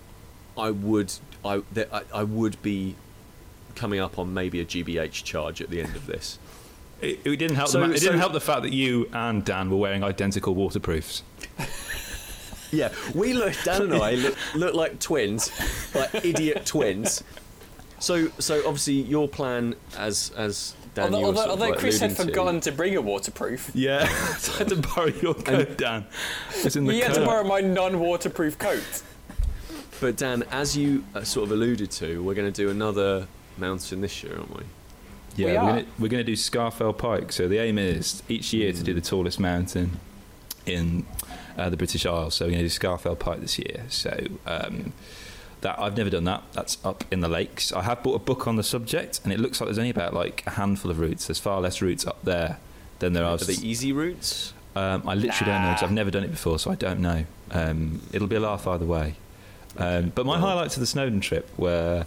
I 0.57 0.71
would, 0.71 1.13
I, 1.45 1.63
that 1.73 1.93
I, 1.93 2.03
I 2.13 2.23
would 2.25 2.61
be 2.63 2.97
coming 3.75 4.01
up 4.01 4.19
on 4.19 4.33
maybe 4.35 4.61
a 4.61 4.65
GBH 4.65 5.23
charge 5.25 5.61
at 5.61 5.71
the 5.71 5.81
end 5.83 5.95
of 5.97 6.07
this. 6.07 6.39
It, 7.01 7.21
it 7.25 7.37
didn't 7.37 7.57
help. 7.57 7.69
So- 7.69 7.81
the, 7.87 7.93
it 7.93 7.99
so- 7.99 8.07
didn't 8.07 8.21
help 8.21 8.33
the 8.33 8.41
fact 8.41 8.63
that 8.63 8.73
you 8.73 9.09
and 9.13 9.45
Dan 9.45 9.71
were 9.71 9.77
wearing 9.77 10.03
identical 10.03 10.55
waterproofs. 10.55 11.23
Yeah, 12.73 12.93
we 13.15 13.33
look. 13.33 13.55
Dan 13.65 13.83
and 13.83 13.95
I 13.95 14.15
look, 14.15 14.37
look 14.55 14.75
like 14.75 14.99
twins, 15.01 15.51
like 15.95 16.25
idiot 16.25 16.67
twins. 16.67 17.23
So, 17.99 18.29
so 18.39 18.59
obviously 18.67 18.95
your 18.95 19.29
plan, 19.29 19.75
as 19.97 20.33
as 20.37 20.75
Dan, 20.95 21.15
although 21.15 21.27
although, 21.27 21.51
although 21.51 21.69
like 21.71 21.79
Kris 21.79 22.01
had 22.01 22.11
alluding 22.11 22.17
to- 22.27 22.31
forgotten 22.33 22.61
to 22.61 22.73
bring 22.73 22.97
a 22.97 23.01
waterproof, 23.01 23.71
Yeah, 23.75 24.07
so 24.39 24.53
I 24.55 24.57
had 24.59 24.69
to 24.69 24.77
borrow 24.77 25.07
your 25.07 25.35
coat, 25.35 25.79
Dan. 25.79 26.07
It's 26.65 26.77
in 26.77 26.85
the 26.85 26.93
he 26.93 27.01
had 27.01 27.15
to 27.15 27.25
borrow 27.25 27.45
my 27.45 27.61
non-waterproof 27.61 28.59
coat. 28.59 29.03
But 30.01 30.17
Dan, 30.17 30.43
as 30.51 30.77
you 30.77 31.05
uh, 31.15 31.23
sort 31.25 31.47
of 31.47 31.53
alluded 31.53 31.91
to, 31.93 32.23
we're 32.23 32.35
going 32.35 32.53
to 32.53 32.63
do 32.63 32.69
another 32.71 33.27
mountain 33.57 34.03
this 34.03 34.23
year, 34.23 34.35
aren't 34.37 34.55
we? 34.57 34.63
Yeah, 35.37 35.47
We 35.47 35.51
we 35.53 35.57
are 35.57 35.61
are. 35.63 35.67
gonna, 35.71 35.85
we're 35.99 36.09
going 36.09 36.25
to 36.27 36.31
do 36.33 36.37
Scafell 36.37 36.97
Pike. 36.97 37.33
So 37.33 37.49
the 37.49 37.59
aim 37.59 37.79
is 37.79 38.23
each 38.29 38.53
year 38.53 38.73
to 38.75 38.83
do 38.83 38.93
the 38.93 39.01
tallest 39.01 39.41
mountain 39.41 39.99
in 40.67 41.07
uh, 41.57 41.71
the 41.71 41.77
British 41.77 42.05
Isles. 42.07 42.35
So 42.35 42.45
we're 42.47 42.53
going 42.53 42.65
to 42.65 42.69
do 42.69 42.75
Scafell 42.79 43.19
Pike 43.19 43.41
this 43.41 43.59
year. 43.59 43.85
So 43.89 44.17
um, 44.47 44.93
that 45.63 45.79
I've 45.79 45.97
never 45.97 46.11
done 46.11 46.25
that. 46.25 46.43
That's 46.53 46.79
up 46.85 47.05
in 47.11 47.21
the 47.21 47.29
lakes. 47.29 47.73
I 47.73 47.83
have 47.83 48.03
bought 48.03 48.15
a 48.15 48.25
book 48.25 48.47
on 48.47 48.57
the 48.57 48.63
subject, 48.63 49.21
and 49.25 49.33
it 49.33 49.41
looks 49.41 49.61
like 49.61 49.67
there's 49.67 49.79
only 49.79 49.91
about 49.91 50.15
like 50.15 50.43
a 50.47 50.51
handful 50.51 50.91
of 50.91 50.99
routes. 50.99 51.27
There's 51.27 51.39
far 51.39 51.61
less 51.61 51.81
routes 51.83 52.07
up 52.07 52.23
there 52.25 52.59
than 52.99 53.13
there 53.13 53.25
are. 53.25 53.35
Are 53.35 53.37
they 53.39 53.55
easy 53.55 53.93
routes? 53.93 54.53
Um, 54.75 55.03
I 55.09 55.15
literally 55.15 55.51
don't 55.53 55.63
know 55.63 55.69
because 55.71 55.83
I've 55.85 55.93
never 55.93 56.11
done 56.11 56.25
it 56.25 56.31
before, 56.31 56.59
so 56.59 56.71
I 56.71 56.75
don't 56.75 57.01
know. 57.01 57.25
Um, 57.51 58.03
it'll 58.13 58.29
be 58.29 58.37
a 58.37 58.41
laugh 58.41 58.67
either 58.67 58.85
way. 58.85 59.15
Um, 59.79 60.13
but 60.15 60.27
my 60.27 60.33
Well- 60.33 60.49
highlights 60.49 60.77
of 60.77 60.81
the 60.81 60.87
Snowdon 60.87 61.21
trip 61.21 61.49
were 61.59 62.05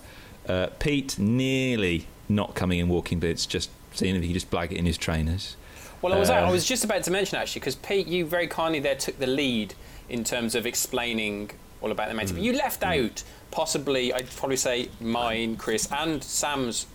uh, 0.47 0.67
Pete 0.79 1.17
nearly 1.17 2.07
not 2.27 2.53
coming 2.53 2.77
in 2.79 2.87
walking 2.87 3.19
boots, 3.19 3.47
just 3.47 3.71
seeing 3.93 4.15
if 4.15 4.21
he 4.21 4.27
could 4.29 4.33
just 4.35 4.51
blag 4.51 4.71
it 4.71 4.77
in 4.77 4.85
his 4.85 4.97
trainers. 4.97 5.55
Well, 6.01 6.13
I 6.13 6.17
was 6.19 6.29
I 6.29 6.41
Uh, 6.43 6.51
was 6.51 6.65
just 6.65 6.83
about 6.83 7.03
to 7.03 7.11
mention 7.11 7.37
actually 7.37 7.59
because 7.61 7.75
Pete, 7.75 8.07
you 8.07 8.25
very 8.25 8.47
kindly 8.47 8.79
there 8.79 8.95
took 8.95 9.19
the 9.19 9.27
lead 9.27 9.73
in 10.07 10.23
terms 10.23 10.55
of 10.55 10.65
explaining 10.65 11.51
all 11.81 11.91
about 11.91 12.07
the 12.09 12.13
mountain. 12.13 12.35
But 12.35 12.43
you 12.43 12.53
left 12.53 12.83
out 12.83 13.23
possibly, 13.51 14.13
I'd 14.13 14.29
probably 14.31 14.57
say 14.57 14.89
mine, 15.01 15.55
Kris, 15.57 15.87
and 15.91 16.23
Sam's. 16.23 16.85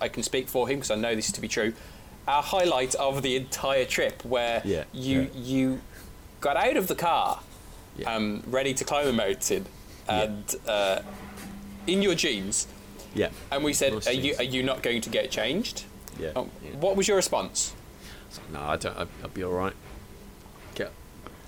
I 0.00 0.08
can 0.08 0.22
speak 0.22 0.48
for 0.48 0.68
him 0.68 0.76
because 0.76 0.90
I 0.90 0.96
know 0.96 1.14
this 1.14 1.32
to 1.32 1.40
be 1.40 1.48
true. 1.48 1.72
Our 2.28 2.42
highlight 2.42 2.94
of 2.96 3.22
the 3.22 3.36
entire 3.36 3.84
trip, 3.86 4.24
where 4.24 4.60
Yeah, 4.64 4.84
you 4.92 5.20
yeah. 5.34 5.40
you 5.42 5.80
got 6.40 6.56
out 6.56 6.76
of 6.76 6.86
the 6.88 6.94
car, 6.94 7.40
Yeah. 7.96 8.14
um, 8.14 8.42
ready 8.46 8.74
to 8.74 8.84
climb 8.84 9.06
a 9.08 9.12
mountain, 9.12 9.66
and 10.08 10.54
uh, 10.68 11.00
in 11.86 12.02
your 12.02 12.14
jeans, 12.14 12.66
Yeah. 13.14 13.30
and 13.50 13.64
we 13.64 13.72
said, 13.72 14.06
"Are 14.06 14.12
you 14.12 14.34
are 14.38 14.42
you 14.44 14.62
not 14.62 14.82
going 14.82 15.00
to 15.02 15.08
get 15.10 15.30
changed?" 15.30 15.84
Yeah. 16.18 16.32
Yeah. 16.34 16.42
What 16.80 16.96
was 16.96 17.06
your 17.08 17.16
response? 17.16 17.72
No, 18.52 18.60
I 18.60 18.76
don't. 18.76 18.96
I'll 18.96 19.28
be 19.32 19.42
all 19.44 19.52
right. 19.52 19.72
Get 20.74 20.90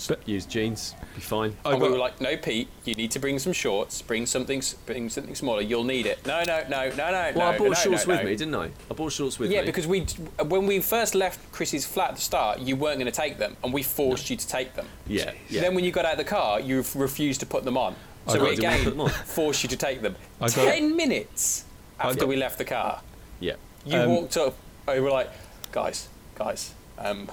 But- 0.09 0.27
use 0.29 0.47
jeans. 0.47 0.95
Be 1.15 1.21
fine. 1.21 1.57
I 1.65 1.73
and 1.73 1.83
we 1.83 1.89
were 1.89 1.99
like, 1.99 2.21
"No, 2.21 2.37
Pete, 2.37 2.69
you 2.85 2.95
need 2.95 3.11
to 3.13 3.19
bring 3.19 3.39
some 3.41 3.53
shorts. 3.53 4.01
Bring 4.03 4.25
something, 4.27 4.63
bring 4.87 5.09
something 5.11 5.35
smaller. 5.35 5.61
You'll 5.63 5.83
need 5.85 6.07
it." 6.07 6.25
No, 6.27 6.43
no, 6.45 6.63
no, 6.69 6.89
no, 6.91 6.97
no. 6.97 7.11
Well, 7.13 7.33
no, 7.35 7.45
I 7.47 7.59
bought 7.59 7.69
no, 7.69 7.75
shorts 7.75 8.07
no, 8.07 8.15
with 8.15 8.25
me, 8.25 8.37
didn't 8.37 8.55
I? 8.55 8.71
I 8.91 8.95
bought 8.95 9.13
shorts 9.13 9.39
with 9.39 9.51
Yeah, 9.51 9.59
me. 9.59 9.63
Yeah, 9.65 9.67
because 9.67 9.87
we, 9.89 10.03
when 10.47 10.67
we 10.67 10.79
first 10.81 11.15
left 11.17 11.51
Kris's 11.53 11.85
flat 11.85 12.11
at 12.11 12.15
the 12.17 12.21
start, 12.23 12.61
you 12.61 12.77
weren't 12.77 12.99
going 13.01 13.11
to 13.11 13.17
take 13.17 13.39
them, 13.39 13.57
and 13.65 13.73
we 13.73 13.83
forced 13.83 14.31
you 14.31 14.37
to 14.37 14.47
take 14.47 14.75
them. 14.75 14.87
yeah, 15.07 15.33
yeah. 15.49 15.61
Then 15.63 15.75
when 15.75 15.85
you 15.85 15.91
got 15.91 16.05
out 16.05 16.13
of 16.13 16.19
the 16.19 16.25
car, 16.25 16.61
you 16.61 16.85
refused 16.95 17.41
to 17.41 17.47
put 17.47 17.65
them 17.65 17.77
on. 17.77 17.97
So 18.29 18.43
we 18.45 18.53
again 18.53 18.85
put 18.85 18.91
them 18.91 19.01
on. 19.01 19.09
forced 19.11 19.63
you 19.63 19.69
to 19.71 19.77
take 19.77 20.03
them. 20.03 20.15
I 20.41 20.49
got- 20.51 20.55
Ten 20.67 20.95
minutes 20.97 21.65
after 21.99 22.21
got- 22.21 22.29
we 22.29 22.37
left 22.37 22.59
the 22.59 22.65
car, 22.65 23.01
yeah. 23.41 23.55
you 23.87 23.99
Um, 23.99 24.11
walked 24.11 24.37
up. 24.37 24.55
we 24.87 25.01
were 25.01 25.11
like, 25.11 25.31
"Guys, 25.73 26.09
guys, 26.37 26.73
um, 26.99 27.31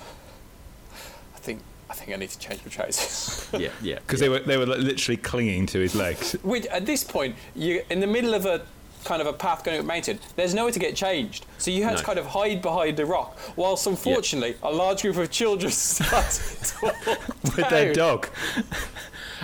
I 1.36 1.40
think 1.40 1.62
I 1.90 1.94
think 1.94 2.12
I 2.12 2.16
need 2.18 2.30
to 2.30 2.40
change 2.40 2.62
my 2.66 2.72
trousers." 2.72 3.50
Yeah, 3.60 3.70
yeah. 3.82 4.00
Because 4.00 4.20
yeah. 4.22 4.28
they 4.28 4.30
were 4.30 4.40
they 4.40 4.58
were 4.58 4.66
literally 4.66 5.18
clinging 5.18 5.66
to 5.68 5.80
his 5.80 5.96
legs. 5.96 6.34
Which 6.44 6.66
at 6.68 6.86
this 6.86 7.04
point, 7.04 7.36
you 7.56 7.84
in 7.90 8.00
the 8.00 8.08
middle 8.08 8.34
of 8.34 8.46
a 8.46 8.66
kind 9.06 9.22
of 9.22 9.28
a 9.28 9.34
path 9.34 9.64
going 9.64 9.78
up 9.78 9.84
a 9.84 9.88
mountain. 9.88 10.20
There's 10.36 10.54
nowhere 10.54 10.72
to 10.72 10.80
get 10.80 10.96
changed, 10.96 11.46
so 11.60 11.70
you 11.72 11.84
had 11.84 11.92
No. 11.92 11.98
to 11.98 12.04
kind 12.04 12.20
of 12.20 12.26
hide 12.26 12.62
behind 12.62 13.00
a 13.00 13.06
rock. 13.06 13.38
Whilst 13.56 13.86
unfortunately, 13.88 14.56
a 14.64 14.72
large 14.72 15.04
group 15.04 15.16
of 15.18 15.30
children 15.32 15.72
started 16.02 16.74
with 17.44 17.70
their 17.70 17.94
dog. 17.94 18.28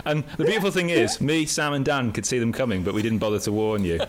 And 0.04 0.24
the 0.38 0.46
beautiful 0.46 0.72
thing 0.72 0.90
is, 0.90 1.22
me, 1.22 1.46
Sam, 1.46 1.74
and 1.74 1.86
Dan 1.86 2.12
could 2.12 2.26
see 2.26 2.40
them 2.40 2.52
coming, 2.52 2.84
but 2.84 2.94
we 2.94 3.02
didn't 3.04 3.20
bother 3.20 3.40
to 3.40 3.52
warn 3.52 3.86
you. 3.86 4.00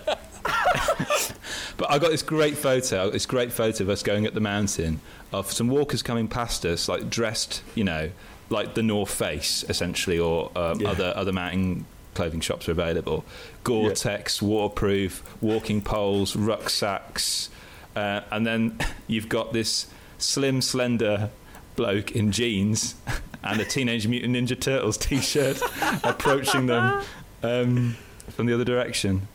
but 1.77 1.91
I 1.91 1.99
got 1.99 2.11
this 2.11 2.23
great 2.23 2.57
photo, 2.57 3.11
this 3.11 3.27
great 3.27 3.53
photo 3.53 3.85
of 3.85 3.91
us 3.91 4.03
going 4.03 4.27
up 4.27 4.35
the 4.35 4.41
mountain 4.41 5.01
of 5.33 5.51
some 5.53 5.69
walkers 5.69 6.03
coming 6.03 6.29
past 6.29 6.65
us, 6.65 6.89
like 6.89 7.09
dressed, 7.09 7.63
you 7.75 7.85
know, 7.85 8.11
like 8.51 8.75
the 8.75 8.83
North 8.83 9.13
Face, 9.13 9.65
essentially, 9.69 10.19
or 10.19 10.51
um, 10.57 10.81
Yeah. 10.81 10.91
other 10.91 11.13
other 11.17 11.33
mountain 11.33 11.87
clothing 12.15 12.41
shops 12.41 12.69
are 12.69 12.73
available. 12.73 13.25
Gore-Tex, 13.65 14.43
waterproof, 14.43 15.23
walking 15.41 15.81
poles, 15.81 16.37
rucksacks, 16.37 17.49
uh, 17.97 18.21
and 18.31 18.47
then 18.47 18.79
you've 19.07 19.29
got 19.31 19.53
this 19.53 19.87
slim, 20.19 20.61
slender 20.61 21.31
bloke 21.75 22.11
in 22.13 22.31
jeans 22.33 22.95
and 23.43 23.61
a 23.61 23.65
Teenage 23.65 24.07
Mutant 24.07 24.37
Ninja 24.37 24.59
Turtles 24.61 24.99
t-shirt 24.99 25.61
approaching 26.05 26.67
them 26.67 27.03
um, 27.43 27.97
from 28.29 28.45
the 28.47 28.53
other 28.55 28.65
direction. 28.65 29.27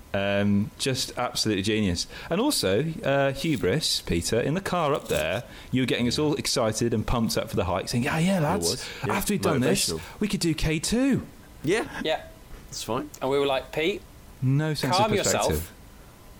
Um, 0.42 0.72
just 0.78 1.18
absolutely 1.18 1.64
genius. 1.64 2.08
And 2.30 2.40
also, 2.42 2.86
uh, 3.04 3.32
hubris, 3.34 4.02
Peter, 4.02 4.40
in 4.40 4.54
the 4.54 4.62
car 4.62 4.94
up 4.94 5.08
there, 5.08 5.44
you 5.72 5.82
were 5.82 5.86
getting 5.86 6.08
us 6.08 6.18
all 6.18 6.34
excited 6.36 6.94
and 6.94 7.06
pumped 7.06 7.38
up 7.38 7.50
for 7.50 7.56
the 7.56 7.66
hike, 7.66 7.88
saying, 7.90 8.04
"Yeah, 8.06 8.18
yeah, 8.20 8.40
lads, 8.40 8.88
yeah. 9.06 9.14
after 9.14 9.34
we've 9.34 9.42
done 9.42 9.60
this, 9.62 9.94
we 10.20 10.28
could 10.28 10.40
do 10.40 10.54
K2." 10.56 11.22
yeah, 11.64 11.86
Yeah, 12.04 12.22
it's 12.70 12.84
fine. 12.84 13.10
and 13.22 13.30
we 13.30 13.38
were 13.40 13.46
like, 13.46 13.72
Pete, 13.72 14.02
No 14.42 14.74
sense 14.74 14.96
calm 14.96 15.12
of 15.12 15.18
perspective. 15.18 15.50
yourself. 15.52 15.74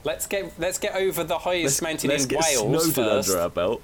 Let's 0.04 0.28
get 0.28 0.54
let's 0.58 0.78
get 0.78 0.96
over 0.96 1.24
the 1.24 1.40
highest 1.40 1.82
mountain 1.82 2.10
let's 2.10 2.24
in 2.24 2.30
get 2.30 2.40
Wales 2.44 2.86
Snowdon 2.86 2.92
first. 3.16 3.30
under 3.30 3.42
our 3.42 3.50
belt. 3.50 3.82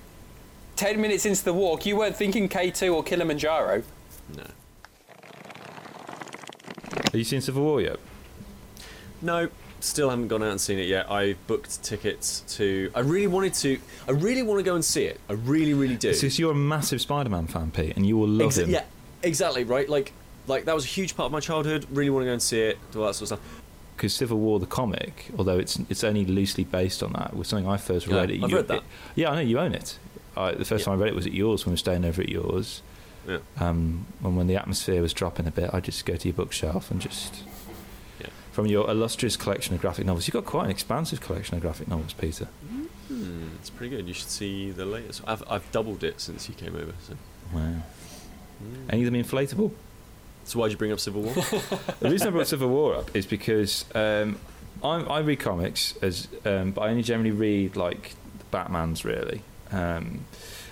Ten 0.75 1.01
minutes 1.01 1.25
into 1.25 1.43
the 1.43 1.53
walk, 1.53 1.86
you 1.86 1.97
weren't 1.97 2.15
thinking 2.15 2.47
K2 2.47 2.93
or 2.93 3.03
Kilimanjaro. 3.03 3.84
No, 4.36 4.43
Have 7.06 7.15
you 7.15 7.23
seen 7.23 7.41
Civil 7.41 7.63
War 7.63 7.82
yet? 7.82 7.97
no, 9.21 9.49
still 9.84 10.10
haven't 10.10 10.30
gone 10.30 10.41
out 10.43 10.52
and 10.52 10.62
seen 10.62 10.80
it 10.80 10.88
yet. 10.88 11.12
I 11.12 11.34
booked 11.48 11.84
tickets 11.84 12.41
to. 12.58 12.91
I 12.96 13.02
really 13.02 13.28
wanted 13.28 13.54
to. 13.56 13.80
I 14.08 14.12
really 14.12 14.41
want 14.43 14.60
to 14.60 14.63
go 14.63 14.76
and 14.76 14.84
see 14.84 15.04
it. 15.06 15.19
I 15.30 15.34
really, 15.34 15.74
really 15.74 15.96
do. 15.98 16.12
Because 16.13 16.39
you're 16.39 16.52
a 16.52 16.56
massive 16.56 17.02
Spider-Man 17.02 17.48
fan, 17.48 17.72
Pete, 17.72 17.96
and 17.96 18.06
you 18.06 18.17
will 18.17 18.28
love 18.28 18.52
Exa- 18.52 18.63
him. 18.63 18.69
Yeah, 18.72 18.84
exactly 19.22 19.63
right. 19.63 19.88
Like, 19.89 20.13
like 20.48 20.65
that 20.65 20.76
was 20.76 20.86
a 20.86 20.88
huge 20.88 21.15
part 21.15 21.28
of 21.28 21.32
my 21.32 21.39
childhood. 21.39 21.86
Really 21.91 22.10
want 22.10 22.24
to 22.24 22.28
go 22.28 22.34
and 22.34 22.41
see 22.41 22.62
it. 22.62 22.78
Do 22.91 23.02
all 23.02 23.08
that 23.08 23.13
sort 23.15 23.32
of 23.32 23.39
stuff. 23.39 23.62
because 23.98 24.13
Civil 24.15 24.39
War 24.39 24.60
the 24.60 24.65
comic, 24.65 25.30
although 25.38 25.60
it's 25.60 25.78
it's 25.89 26.04
only 26.04 26.26
loosely 26.26 26.63
based 26.63 27.04
on 27.04 27.13
that, 27.13 27.36
was 27.36 27.48
something 27.48 27.67
I 27.67 27.78
first 27.78 28.08
Yeah, 28.08 28.15
read. 28.17 28.32
it, 28.32 28.43
I've 28.43 28.50
you- 28.50 28.56
read 28.58 28.67
that. 28.69 28.78
it- 28.78 28.84
yeah, 29.15 29.32
I 29.32 29.36
know 29.36 29.41
you 29.41 29.60
own 29.60 29.74
it. 29.74 30.00
I, 30.36 30.52
the 30.54 30.65
first 30.65 30.82
Yeah. 30.82 30.93
time 30.93 31.00
I 31.00 31.04
read 31.04 31.10
it 31.10 31.15
was 31.15 31.28
at 31.28 31.34
yours 31.34 31.65
when 31.65 31.72
we 31.72 31.74
were 31.74 31.78
staying 31.78 32.06
over 32.06 32.22
at 32.22 32.30
yours. 32.30 32.82
Yeah. 33.28 33.38
Um, 33.60 34.06
and 34.24 34.36
when 34.36 34.48
the 34.48 34.56
atmosphere 34.58 35.02
was 35.02 35.13
dropping 35.13 35.48
a 35.48 35.52
bit, 35.52 35.69
I'd 35.74 35.84
just 35.86 36.06
go 36.06 36.15
to 36.15 36.28
your 36.28 36.34
bookshelf 36.34 36.89
and 36.91 37.00
just 37.00 37.36
Yeah. 37.36 37.52
From 38.53 38.67
your 38.67 38.89
illustrious 38.89 39.35
collection 39.35 39.73
of 39.73 39.81
graphic 39.81 40.05
novels. 40.05 40.27
You've 40.27 40.33
got 40.33 40.45
quite 40.45 40.65
an 40.65 40.71
expansive 40.71 41.19
collection 41.19 41.55
of 41.55 41.61
graphic 41.61 41.87
novels, 41.87 42.13
Peter. 42.13 42.45
Hmm, 43.07 43.47
it's 43.59 43.71
pretty 43.71 43.95
good. 43.95 44.07
You 44.07 44.13
should 44.13 44.29
see 44.29 44.69
the 44.71 44.85
latest. 44.85 45.21
I've 45.27 45.43
I've 45.49 45.69
doubled 45.71 46.03
it 46.03 46.21
since 46.21 46.47
you 46.47 46.55
came 46.55 46.75
over. 46.75 46.93
So, 47.07 47.15
Wow. 47.51 47.61
Hmm. 47.61 48.89
Any 48.89 49.03
of 49.05 49.11
them 49.11 49.21
inflatable? 49.21 49.71
so 50.45 50.59
why'd 50.59 50.71
you 50.71 50.77
bring 50.77 50.91
up 50.91 50.99
Civil 50.99 51.21
War? 51.23 51.33
the 51.99 52.09
reason 52.09 52.27
I 52.27 52.31
brought 52.31 52.47
Civil 52.47 52.69
War 52.69 52.95
up 52.95 53.15
is 53.15 53.25
because 53.25 53.85
um, 53.95 54.37
I, 54.83 54.95
I 55.01 55.19
read 55.19 55.39
comics 55.39 55.95
as, 56.01 56.27
um, 56.45 56.71
but 56.71 56.81
I 56.81 56.89
only 56.89 57.03
generally 57.03 57.31
read 57.31 57.75
like 57.75 58.13
Batman's 58.51 59.03
really. 59.03 59.41
Um, 59.71 60.25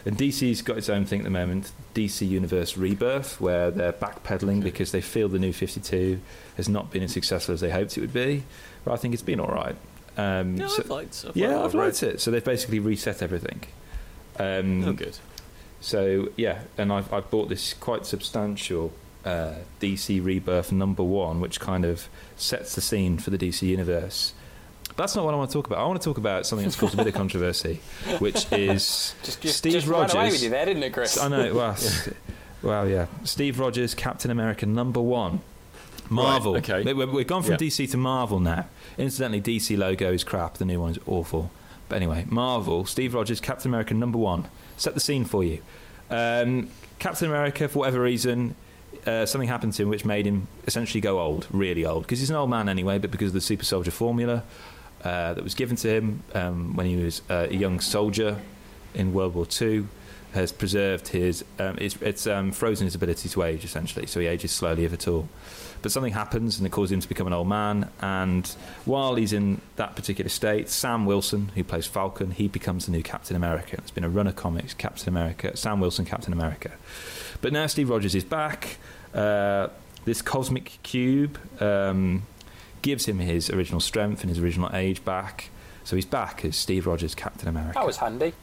and 0.05 0.17
DC's 0.17 0.61
got 0.61 0.77
its 0.77 0.89
own 0.89 1.05
thing 1.05 1.19
at 1.19 1.23
the 1.25 1.29
moment, 1.29 1.71
DC 1.93 2.27
Universe 2.27 2.75
Rebirth, 2.77 3.39
where 3.39 3.69
they're 3.71 3.93
backpedaling 3.93 4.63
because 4.63 4.91
they 4.91 5.01
feel 5.01 5.29
the 5.29 5.39
new 5.39 5.53
52 5.53 6.19
has 6.57 6.67
not 6.67 6.91
been 6.91 7.03
as 7.03 7.11
successful 7.13 7.53
as 7.53 7.61
they 7.61 7.69
hoped 7.69 7.97
it 7.97 8.01
would 8.01 8.13
be. 8.13 8.43
But 8.83 8.93
I 8.93 8.97
think 8.97 9.13
it's 9.13 9.23
been 9.23 9.39
all 9.39 9.53
right. 9.53 9.75
Um, 10.17 10.55
no, 10.55 10.67
so- 10.67 10.83
I've 10.83 10.89
liked. 10.89 11.25
I've 11.29 11.37
yeah, 11.37 11.63
I've 11.63 11.73
liked 11.73 12.03
it. 12.03 12.19
So 12.21 12.31
they've 12.31 12.43
basically 12.43 12.79
reset 12.79 13.21
everything. 13.21 13.61
Um, 14.39 14.83
Oh, 14.87 14.93
good. 14.93 15.17
so 15.81 16.29
yeah, 16.37 16.61
and 16.77 16.91
I've, 16.91 17.11
I've 17.13 17.29
bought 17.29 17.49
this 17.49 17.73
quite 17.73 18.05
substantial 18.05 18.91
uh, 19.23 19.55
DC 19.79 20.23
Rebirth 20.23 20.71
number 20.71 21.03
one, 21.03 21.39
which 21.39 21.59
kind 21.59 21.85
of 21.85 22.07
sets 22.37 22.73
the 22.75 22.81
scene 22.81 23.17
for 23.19 23.29
the 23.29 23.37
DC 23.37 23.61
universe. 23.67 24.33
But 24.95 25.04
that's 25.04 25.15
not 25.15 25.25
what 25.25 25.34
I 25.34 25.38
want 25.38 25.49
to 25.49 25.54
talk 25.54 25.67
about. 25.67 25.80
I 25.80 25.86
want 25.88 26.01
to 26.01 26.06
talk 26.06 26.17
about 26.17 26.45
something 26.45 26.65
that's 26.65 26.75
caused 26.75 26.93
a 26.93 26.97
bit 26.97 27.08
of 27.08 27.13
controversy, 27.13 27.80
which 28.19 28.45
is 28.51 29.15
Just, 29.23 29.41
just, 29.41 29.58
Steve 29.58 29.73
just 29.73 29.88
Rogers. 29.88 30.13
ran 30.13 30.23
away 30.25 30.32
with 30.32 30.43
you 30.43 30.49
there, 30.49 30.65
didn't 30.65 30.84
it, 30.84 30.91
Kris? 30.93 31.17
I 31.17 31.27
know. 31.30 31.54
Well, 31.54 31.77
well, 32.62 32.88
yeah. 32.89 33.06
Steve 33.23 33.60
Rogers, 33.60 33.95
Captain 33.95 34.30
America 34.32 34.65
number 34.65 35.01
one. 35.01 35.41
Marvel. 36.10 36.56
Right, 36.56 36.69
okay. 36.69 36.84
We- 36.93 37.06
we- 37.06 37.06
We've 37.13 37.27
gone 37.27 37.41
from 37.43 37.54
Yeah. 37.54 37.58
DC 37.58 37.89
to 37.91 37.97
Marvel 37.97 38.39
now. 38.39 38.65
Incidentally, 38.97 39.41
DC 39.41 39.77
logo 39.77 40.12
is 40.12 40.23
crap. 40.25 40.56
The 40.58 40.65
new 40.65 40.82
one 40.82 40.91
is 40.91 40.99
awful. 41.08 41.51
But 41.88 41.95
anyway, 41.95 42.25
Marvel. 42.30 42.86
Steve 42.86 43.13
Rogers, 43.13 43.39
Captain 43.39 43.69
America 43.71 43.93
number 43.93 44.17
one. 44.17 44.47
Set 44.77 44.93
the 44.93 44.99
scene 44.99 45.23
for 45.25 45.43
you. 45.43 45.60
Um, 46.10 46.69
Captain 46.99 47.27
America, 47.30 47.67
for 47.69 47.80
whatever 47.80 48.01
reason, 48.01 48.56
uh, 49.08 49.25
something 49.25 49.47
happened 49.47 49.73
to 49.73 49.84
him 49.84 49.89
which 49.89 50.04
made 50.06 50.25
him 50.27 50.47
essentially 50.67 50.99
go 51.01 51.19
old, 51.19 51.47
really 51.49 51.86
old, 51.86 52.04
because 52.04 52.19
he's 52.19 52.30
an 52.30 52.36
old 52.36 52.49
man 52.49 52.67
anyway, 52.67 52.97
but 52.97 53.10
because 53.10 53.27
of 53.30 53.34
the 53.34 53.41
super 53.41 53.63
soldier 53.63 53.91
formula 53.91 54.43
uh, 55.03 55.33
that 55.33 55.43
was 55.43 55.55
given 55.55 55.75
to 55.77 55.89
him 55.89 56.23
um, 56.33 56.75
when 56.75 56.85
he 56.85 56.95
was 56.95 57.21
uh, 57.29 57.47
a 57.49 57.55
young 57.55 57.79
soldier 57.79 58.37
in 58.93 59.13
World 59.13 59.35
War 59.35 59.47
II 59.59 59.85
has 60.33 60.51
preserved 60.51 61.09
his, 61.09 61.43
um, 61.59 61.77
it's, 61.79 61.95
it's 62.01 62.25
um, 62.25 62.51
frozen 62.51 62.85
his 62.85 62.95
ability 62.95 63.27
to 63.29 63.43
age 63.43 63.65
essentially, 63.65 64.05
so 64.05 64.19
he 64.19 64.27
ages 64.27 64.51
slowly 64.51 64.85
if 64.85 64.93
at 64.93 65.07
all. 65.07 65.27
But 65.81 65.91
something 65.91 66.13
happens 66.13 66.57
and 66.57 66.65
it 66.65 66.69
causes 66.69 66.91
him 66.91 66.99
to 67.01 67.09
become 67.09 67.27
an 67.27 67.33
old 67.33 67.47
man. 67.47 67.89
And 68.01 68.47
while 68.85 69.15
he's 69.15 69.33
in 69.33 69.61
that 69.75 69.95
particular 69.95 70.29
state, 70.29 70.69
Sam 70.69 71.05
Wilson, 71.05 71.51
who 71.55 71.63
plays 71.63 71.87
Falcon, 71.87 72.31
he 72.31 72.47
becomes 72.47 72.85
the 72.85 72.91
new 72.91 73.01
Captain 73.01 73.35
America. 73.35 73.77
It's 73.79 73.91
been 73.91 74.03
a 74.03 74.09
run 74.09 74.27
of 74.27 74.35
comics, 74.35 74.73
Captain 74.73 75.09
America, 75.09 75.57
Sam 75.57 75.79
Wilson, 75.79 76.05
Captain 76.05 76.33
America. 76.33 76.71
But 77.41 77.51
now 77.51 77.65
Steve 77.67 77.89
Rogers 77.89 78.13
is 78.13 78.23
back. 78.23 78.77
Uh, 79.13 79.69
this 80.05 80.21
cosmic 80.21 80.79
cube 80.83 81.37
um, 81.61 82.23
gives 82.81 83.05
him 83.05 83.19
his 83.19 83.49
original 83.49 83.79
strength 83.79 84.21
and 84.21 84.29
his 84.29 84.39
original 84.39 84.69
age 84.73 85.03
back. 85.05 85.49
So 85.83 85.95
he's 85.95 86.05
back 86.05 86.45
as 86.45 86.55
Steve 86.55 86.85
Rogers, 86.87 87.15
Captain 87.15 87.47
America. 87.47 87.73
That 87.75 87.85
was 87.85 87.97
handy. 87.97 88.33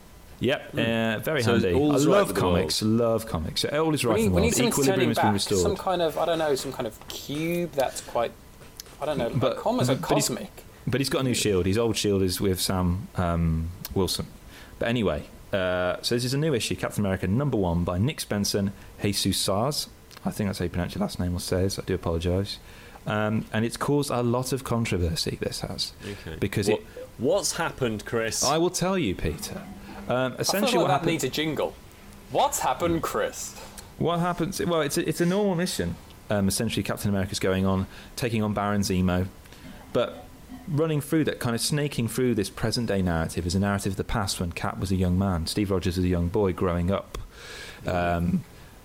Yep, 0.41 0.75
uh, 0.75 1.19
very 1.19 1.43
So 1.43 1.53
handy. 1.53 1.71
I 1.71 1.73
all's 1.75 2.07
right 2.07 2.13
love 2.19 2.27
with 2.29 2.37
the 2.37 2.41
comics. 2.41 2.83
Love 2.83 3.27
comics. 3.27 3.61
So 3.63 3.69
all 3.85 3.93
is 3.95 4.05
right 4.05 4.15
we 4.17 4.23
need, 4.23 4.29
the 4.31 4.35
we 4.35 4.41
need 4.43 4.53
to 4.53 4.59
turn 4.61 4.69
Equilibrium 4.69 5.01
him 5.01 5.09
has 5.09 5.17
been 5.19 5.25
back. 5.27 5.33
restored. 5.35 5.61
Some 5.61 5.77
kind 5.77 6.03
of 6.03 6.17
I 6.19 6.25
don't 6.27 6.39
know, 6.39 6.55
some 6.55 6.73
kind 6.73 6.87
of 6.87 7.09
cube 7.09 7.73
that's 7.73 8.01
quite 8.03 8.33
I 9.01 9.07
don't 9.07 9.19
know. 9.19 9.31
But- 9.31 9.41
But, 9.41 9.57
commas 9.59 9.89
are 9.91 9.95
but- 9.95 10.03
but 10.09 10.15
he's- 10.15 10.29
cosmic. 10.29 10.65
But 10.87 11.01
he's 11.01 11.09
got 11.11 11.21
a 11.21 11.25
new 11.25 11.35
shield. 11.35 11.67
His 11.67 11.77
old 11.77 11.97
shield 11.97 12.23
is 12.23 12.41
with 12.41 12.61
Sam 12.61 13.09
um, 13.17 13.69
Wilson. 13.95 14.27
But 14.79 14.89
anyway, 14.89 15.25
uh, 15.53 15.97
so 16.03 16.15
this 16.15 16.25
is 16.25 16.33
a 16.35 16.39
new 16.39 16.55
issue, 16.55 16.77
Captain 16.77 17.05
America 17.05 17.27
number 17.27 17.59
one 17.59 17.85
by 17.85 17.99
Nick 17.99 18.21
Spencer, 18.21 18.73
Jesus 19.03 19.47
Saiz. 19.47 19.89
I 20.25 20.31
think 20.31 20.49
that's 20.49 20.61
how 20.61 20.65
you 20.65 20.71
pronounce 20.71 20.95
your 20.95 21.03
last 21.03 21.21
name, 21.21 21.35
or 21.35 21.41
says. 21.41 21.79
I 21.79 21.83
do 21.83 21.95
apologise. 21.95 22.59
Um, 23.09 23.47
and 23.53 23.65
it's 23.65 23.77
caused 23.79 24.11
a 24.11 24.23
lot 24.23 24.53
of 24.53 24.65
controversy. 24.65 25.39
This 25.41 25.61
has 25.63 25.93
Okay. 26.05 26.37
because 26.39 26.69
What- 26.69 26.81
it. 26.81 26.87
what's 27.19 27.53
happened, 27.53 28.05
Kris? 28.05 28.45
I 28.45 28.59
will 28.59 28.71
tell 28.71 28.99
you, 28.99 29.15
Peter. 29.15 29.63
Um, 30.09 30.35
essentially, 30.39 30.73
feel 30.73 30.81
what 30.83 30.85
like 30.85 30.89
that 30.89 30.93
happened? 30.93 31.11
needs 31.13 31.25
a 31.25 31.29
jingle. 31.31 31.75
What's 32.31 32.59
happened, 32.61 33.03
Kris? 33.03 33.55
What 33.99 34.21
happens? 34.21 34.61
Well, 34.61 34.83
it's 34.83 34.99
a, 34.99 35.09
it's 35.09 35.21
a 35.21 35.27
normal 35.27 35.55
mission. 35.55 35.97
Um, 36.31 36.47
essentially, 36.49 36.83
Captain 36.83 37.09
America's 37.09 37.39
going 37.41 37.65
on, 37.65 37.87
taking 38.15 38.43
on 38.43 38.53
Baron 38.53 38.83
Zemo, 38.83 39.27
but 39.95 40.25
running 40.69 41.01
through 41.01 41.25
that, 41.25 41.41
kind 41.41 41.55
of 41.55 41.63
snaking 41.63 42.07
through 42.09 42.35
this 42.35 42.51
present 42.51 42.87
day 42.89 43.01
narrative 43.01 43.47
is 43.47 43.55
a 43.55 43.59
narrative 43.59 43.93
of 43.95 43.97
the 43.97 44.05
past 44.05 44.39
when 44.39 44.53
Cap 44.53 44.79
was 44.79 44.91
a 44.93 44.97
young 44.97 45.19
man. 45.19 45.47
Steve 45.47 45.71
Rogers 45.71 45.97
was 45.97 46.05
a 46.05 46.09
young 46.09 46.29
boy 46.29 46.53
growing 46.53 46.91
up. 46.91 47.17
Um, 47.87 48.45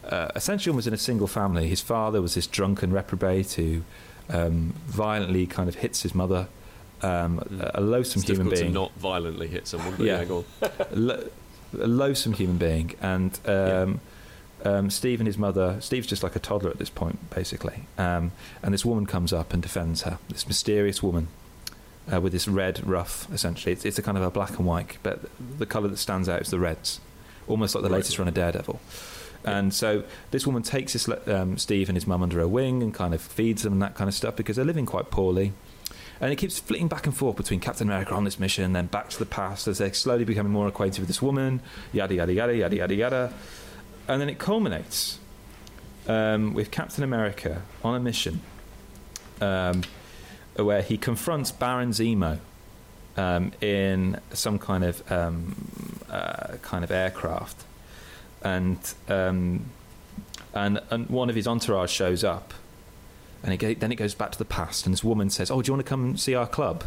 uh, 0.09 0.29
essentially, 0.35 0.73
was 0.75 0.87
in 0.87 0.93
a 0.93 0.97
single 0.97 1.27
family. 1.27 1.67
His 1.67 1.81
father 1.81 2.21
was 2.21 2.35
this 2.35 2.47
drunken 2.47 2.91
reprobate 2.93 3.53
who 3.53 3.83
um, 4.29 4.73
violently 4.87 5.45
kind 5.45 5.69
of 5.69 5.75
hits 5.75 6.01
his 6.03 6.13
mother. 6.15 6.47
Um, 7.01 7.39
a, 7.59 7.79
a 7.79 7.81
loathsome 7.81 8.21
it's 8.21 8.29
human 8.29 8.49
being 8.49 8.67
to 8.67 8.69
not 8.71 8.93
violently 8.93 9.47
hit 9.47 9.67
someone. 9.67 9.95
But 9.97 10.05
Yeah. 10.05 10.19
yeah, 10.19 10.25
go 10.25 10.37
on. 10.37 10.45
a, 10.79 10.85
lo- 10.95 11.29
a 11.79 11.87
loathsome 11.87 12.33
human 12.33 12.57
being, 12.57 12.95
and 13.01 13.37
um, 13.45 13.99
um, 14.63 14.89
Steve 14.89 15.19
and 15.19 15.27
his 15.27 15.37
mother. 15.37 15.77
Steve's 15.81 16.07
just 16.07 16.23
like 16.23 16.35
a 16.35 16.39
toddler 16.39 16.69
at 16.69 16.77
this 16.77 16.89
point, 16.89 17.29
basically. 17.29 17.87
Um, 17.97 18.31
and 18.61 18.73
this 18.73 18.85
woman 18.85 19.05
comes 19.05 19.33
up 19.33 19.51
and 19.53 19.61
defends 19.61 20.03
her. 20.03 20.17
This 20.29 20.47
mysterious 20.47 21.03
woman 21.03 21.27
uh, 22.11 22.21
with 22.21 22.31
this 22.31 22.47
red 22.47 22.85
ruff. 22.87 23.27
Essentially, 23.33 23.73
it's, 23.73 23.83
it's 23.83 23.99
a 23.99 24.01
kind 24.01 24.17
of 24.17 24.23
a 24.23 24.29
black 24.31 24.51
and 24.57 24.65
white, 24.65 24.97
but 25.03 25.19
the 25.59 25.65
colour 25.65 25.89
that 25.89 25.97
stands 25.97 26.29
out 26.29 26.41
is 26.41 26.51
the 26.51 26.59
reds, 26.59 27.01
almost 27.47 27.75
like 27.75 27.83
the 27.83 27.89
Right. 27.89 27.97
latest 27.97 28.17
run 28.17 28.29
of 28.29 28.33
Daredevil. 28.33 28.79
And 29.45 29.73
so 29.73 30.03
this 30.31 30.47
woman 30.47 30.63
takes 30.63 30.93
this 30.93 31.09
um, 31.27 31.57
Steve 31.57 31.89
and 31.89 31.95
his 31.95 32.07
mum 32.07 32.23
under 32.23 32.39
her 32.39 32.47
wing 32.47 32.81
and 32.81 32.93
kind 32.93 33.13
of 33.13 33.21
feeds 33.21 33.63
them 33.63 33.73
and 33.73 33.81
that 33.81 33.95
kind 33.95 34.07
of 34.07 34.13
stuff 34.13 34.35
because 34.35 34.55
they're 34.55 34.65
living 34.65 34.85
quite 34.85 35.11
poorly. 35.11 35.53
And 36.21 36.31
it 36.31 36.37
keeps 36.37 36.59
flitting 36.59 36.87
back 36.87 37.05
and 37.05 37.15
forth 37.15 37.35
between 37.35 37.59
Captain 37.59 37.87
America 37.87 38.13
on 38.13 38.23
this 38.23 38.39
mission, 38.39 38.63
and 38.63 38.75
then 38.75 38.85
back 38.85 39.09
to 39.09 39.19
the 39.19 39.25
past 39.25 39.67
as 39.67 39.79
they're 39.79 39.93
slowly 39.93 40.23
becoming 40.23 40.53
more 40.53 40.67
acquainted 40.67 40.99
with 40.99 41.07
this 41.07 41.21
woman, 41.21 41.59
yada, 41.91 42.15
yada, 42.15 42.33
yada, 42.33 42.55
yada, 42.55 42.75
yada, 42.75 42.95
yada. 42.95 43.33
And 44.07 44.21
then 44.21 44.29
it 44.29 44.37
culminates 44.37 45.19
um, 46.07 46.53
with 46.53 46.71
Captain 46.71 47.03
America 47.03 47.63
on 47.83 47.95
a 47.95 47.99
mission 47.99 48.41
um, 49.41 49.83
where 50.55 50.81
he 50.81 50.97
confronts 50.97 51.51
Baron 51.51 51.91
Zemo 51.91 52.39
um, 53.17 53.51
in 53.61 54.19
some 54.31 54.59
kind 54.59 54.83
of 54.83 55.11
um, 55.11 55.55
uh, 56.09 56.57
kind 56.61 56.83
of 56.83 56.91
aircraft, 56.91 57.63
and 58.43 58.93
um, 59.07 59.65
and 60.53 60.81
and 60.89 61.09
one 61.09 61.29
of 61.29 61.35
his 61.35 61.47
entourage 61.47 61.91
shows 61.91 62.23
up, 62.23 62.53
and 63.43 63.53
it 63.53 63.57
go, 63.57 63.73
then 63.73 63.91
it 63.91 63.95
goes 63.95 64.13
back 64.13 64.31
to 64.31 64.37
the 64.37 64.45
past, 64.45 64.85
and 64.85 64.93
this 64.93 65.03
woman 65.03 65.29
says, 65.29 65.49
"Oh, 65.49 65.61
do 65.61 65.67
you 65.67 65.73
want 65.73 65.85
to 65.85 65.89
come 65.89 66.03
and 66.03 66.19
see 66.19 66.35
our 66.35 66.47
club? 66.47 66.83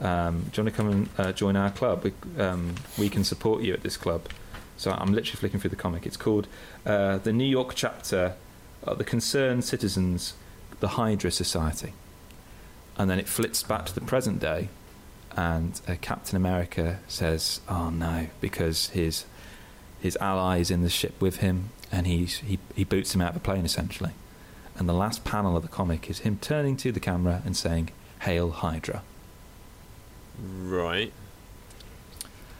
Um, 0.00 0.46
do 0.50 0.60
you 0.60 0.64
want 0.64 0.74
to 0.74 0.82
come 0.82 0.90
and 0.90 1.08
uh, 1.18 1.32
join 1.32 1.56
our 1.56 1.70
club? 1.70 2.04
We, 2.04 2.42
um, 2.42 2.74
we 2.98 3.08
can 3.08 3.22
support 3.24 3.62
you 3.62 3.72
at 3.74 3.82
this 3.82 3.96
club." 3.96 4.28
So 4.76 4.90
I'm 4.90 5.12
literally 5.12 5.38
flicking 5.38 5.60
through 5.60 5.70
the 5.70 5.76
comic. 5.76 6.04
It's 6.04 6.16
called 6.16 6.48
uh, 6.84 7.18
the 7.18 7.32
New 7.32 7.44
York 7.44 7.74
chapter 7.76 8.34
of 8.82 8.98
the 8.98 9.04
Concerned 9.04 9.64
Citizens, 9.64 10.34
the 10.80 10.88
Hydra 10.88 11.30
Society, 11.30 11.92
and 12.96 13.08
then 13.08 13.18
it 13.18 13.28
flits 13.28 13.62
back 13.62 13.86
to 13.86 13.94
the 13.94 14.00
present 14.00 14.40
day, 14.40 14.68
and 15.36 15.80
uh, 15.86 15.94
Captain 16.00 16.36
America 16.36 16.98
says, 17.06 17.60
"Oh 17.68 17.90
no," 17.90 18.28
because 18.40 18.88
his 18.88 19.26
his 20.04 20.18
allies 20.20 20.70
in 20.70 20.82
the 20.82 20.90
ship 20.90 21.14
with 21.18 21.36
him, 21.38 21.70
and 21.90 22.06
he's, 22.06 22.40
he 22.40 22.58
he 22.74 22.84
boots 22.84 23.14
him 23.14 23.22
out 23.22 23.28
of 23.28 23.34
the 23.34 23.40
plane 23.40 23.64
essentially. 23.64 24.12
And 24.76 24.86
the 24.86 24.92
last 24.92 25.24
panel 25.24 25.56
of 25.56 25.62
the 25.62 25.68
comic 25.68 26.10
is 26.10 26.18
him 26.18 26.36
turning 26.42 26.76
to 26.78 26.92
the 26.92 27.00
camera 27.00 27.40
and 27.46 27.56
saying, 27.56 27.88
"Hail 28.20 28.50
Hydra." 28.50 29.02
Right. 30.38 31.10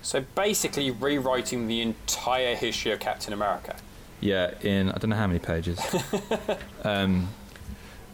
So 0.01 0.25
basically, 0.35 0.91
rewriting 0.91 1.67
the 1.67 1.83
entire 1.83 2.55
history 2.55 2.93
of 2.93 3.01
Captain 3.01 3.35
America. 3.35 3.77
Yeah, 4.21 4.55
in 4.63 4.91
I 4.91 4.97
don't 4.97 5.11
know 5.11 5.17
how 5.17 5.27
many 5.27 5.39
pages. 5.39 5.79
um, 6.83 7.29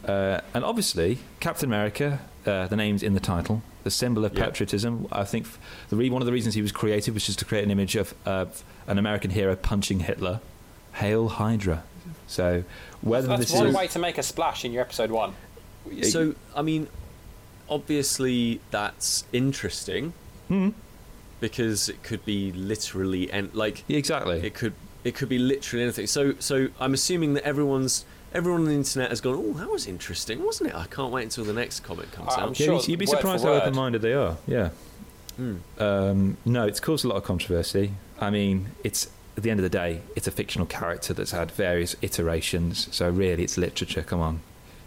uh, 0.04 0.40
and 0.52 0.64
obviously, 0.64 1.18
Captain 1.38 1.68
America, 1.68 2.18
uh, 2.46 2.66
the 2.66 2.76
name's 2.76 3.04
in 3.04 3.14
the 3.14 3.20
title, 3.20 3.62
the 3.84 3.90
symbol 3.90 4.24
of 4.24 4.36
Yeah. 4.36 4.46
patriotism. 4.46 5.06
I 5.12 5.24
think 5.24 5.46
the 5.88 5.96
re- 5.96 6.10
one 6.10 6.22
of 6.22 6.26
the 6.26 6.32
reasons 6.32 6.54
he 6.54 6.62
was 6.62 6.72
created 6.72 7.14
was 7.14 7.24
just 7.26 7.38
to 7.40 7.44
create 7.44 7.64
an 7.64 7.70
image 7.70 7.96
of 7.96 8.14
of 8.26 8.62
an 8.86 8.98
American 8.98 9.30
hero 9.30 9.54
punching 9.56 10.00
Hitler. 10.00 10.40
Hail 10.94 11.28
Hydra. 11.28 11.84
So 12.26 12.64
whether 13.00 13.28
That's 13.28 13.42
this 13.42 13.52
one 13.52 13.68
is 13.68 13.74
way 13.74 13.86
to 13.88 13.98
make 13.98 14.18
a 14.18 14.22
splash 14.22 14.64
in 14.64 14.72
your 14.72 14.82
episode 14.82 15.10
one. 15.10 15.34
So, 16.02 16.34
I 16.54 16.62
mean, 16.62 16.88
obviously 17.68 18.60
that's 18.70 19.24
interesting 19.32 20.12
Hmm. 20.48 20.70
because 21.40 21.88
it 21.88 22.02
could 22.02 22.24
be 22.24 22.52
literally 22.52 23.30
and 23.30 23.54
like 23.54 23.84
Yeah, 23.86 23.98
exactly. 23.98 24.40
it 24.44 24.54
could 24.54 24.72
it 25.04 25.14
could 25.14 25.28
be 25.30 25.38
literally 25.38 25.82
anything. 25.84 26.06
So, 26.06 26.34
so 26.38 26.68
I'm 26.78 26.92
assuming 26.92 27.32
that 27.34 27.44
everyone's 27.44 28.04
everyone 28.34 28.60
on 28.62 28.66
the 28.66 28.74
internet 28.74 29.10
has 29.10 29.20
gone. 29.20 29.34
Oh, 29.36 29.52
that 29.58 29.70
was 29.70 29.86
interesting, 29.86 30.44
wasn't 30.44 30.70
it? 30.70 30.76
I 30.76 30.86
can't 30.86 31.12
wait 31.12 31.24
until 31.24 31.44
the 31.44 31.52
next 31.52 31.80
comic 31.80 32.10
comes 32.12 32.32
I'm 32.36 32.50
out. 32.50 32.56
sure 32.56 32.74
you'd- 32.74 32.90
you'd 32.90 32.98
be 33.00 33.06
surprised 33.06 33.44
how 33.44 33.52
open-minded 33.54 34.02
they 34.02 34.14
are. 34.14 34.36
Yeah. 34.46 34.70
Hmm. 35.36 35.56
Um, 35.78 36.36
no, 36.44 36.66
it's 36.66 36.80
caused 36.80 37.04
a 37.04 37.08
lot 37.08 37.16
of 37.16 37.24
controversy. 37.24 37.92
I 38.20 38.30
mean, 38.30 38.70
it's 38.84 39.08
at 39.36 39.42
the 39.42 39.50
end 39.50 39.58
of 39.60 39.62
the 39.62 39.70
day, 39.70 40.02
it's 40.16 40.26
a 40.26 40.30
fictional 40.30 40.66
character 40.66 41.14
that's 41.14 41.30
had 41.30 41.50
various 41.52 41.96
iterations. 42.02 42.88
So 42.94 43.08
really, 43.08 43.44
it's 43.44 43.56
literature. 43.56 44.02
Come 44.02 44.20
on, 44.20 44.40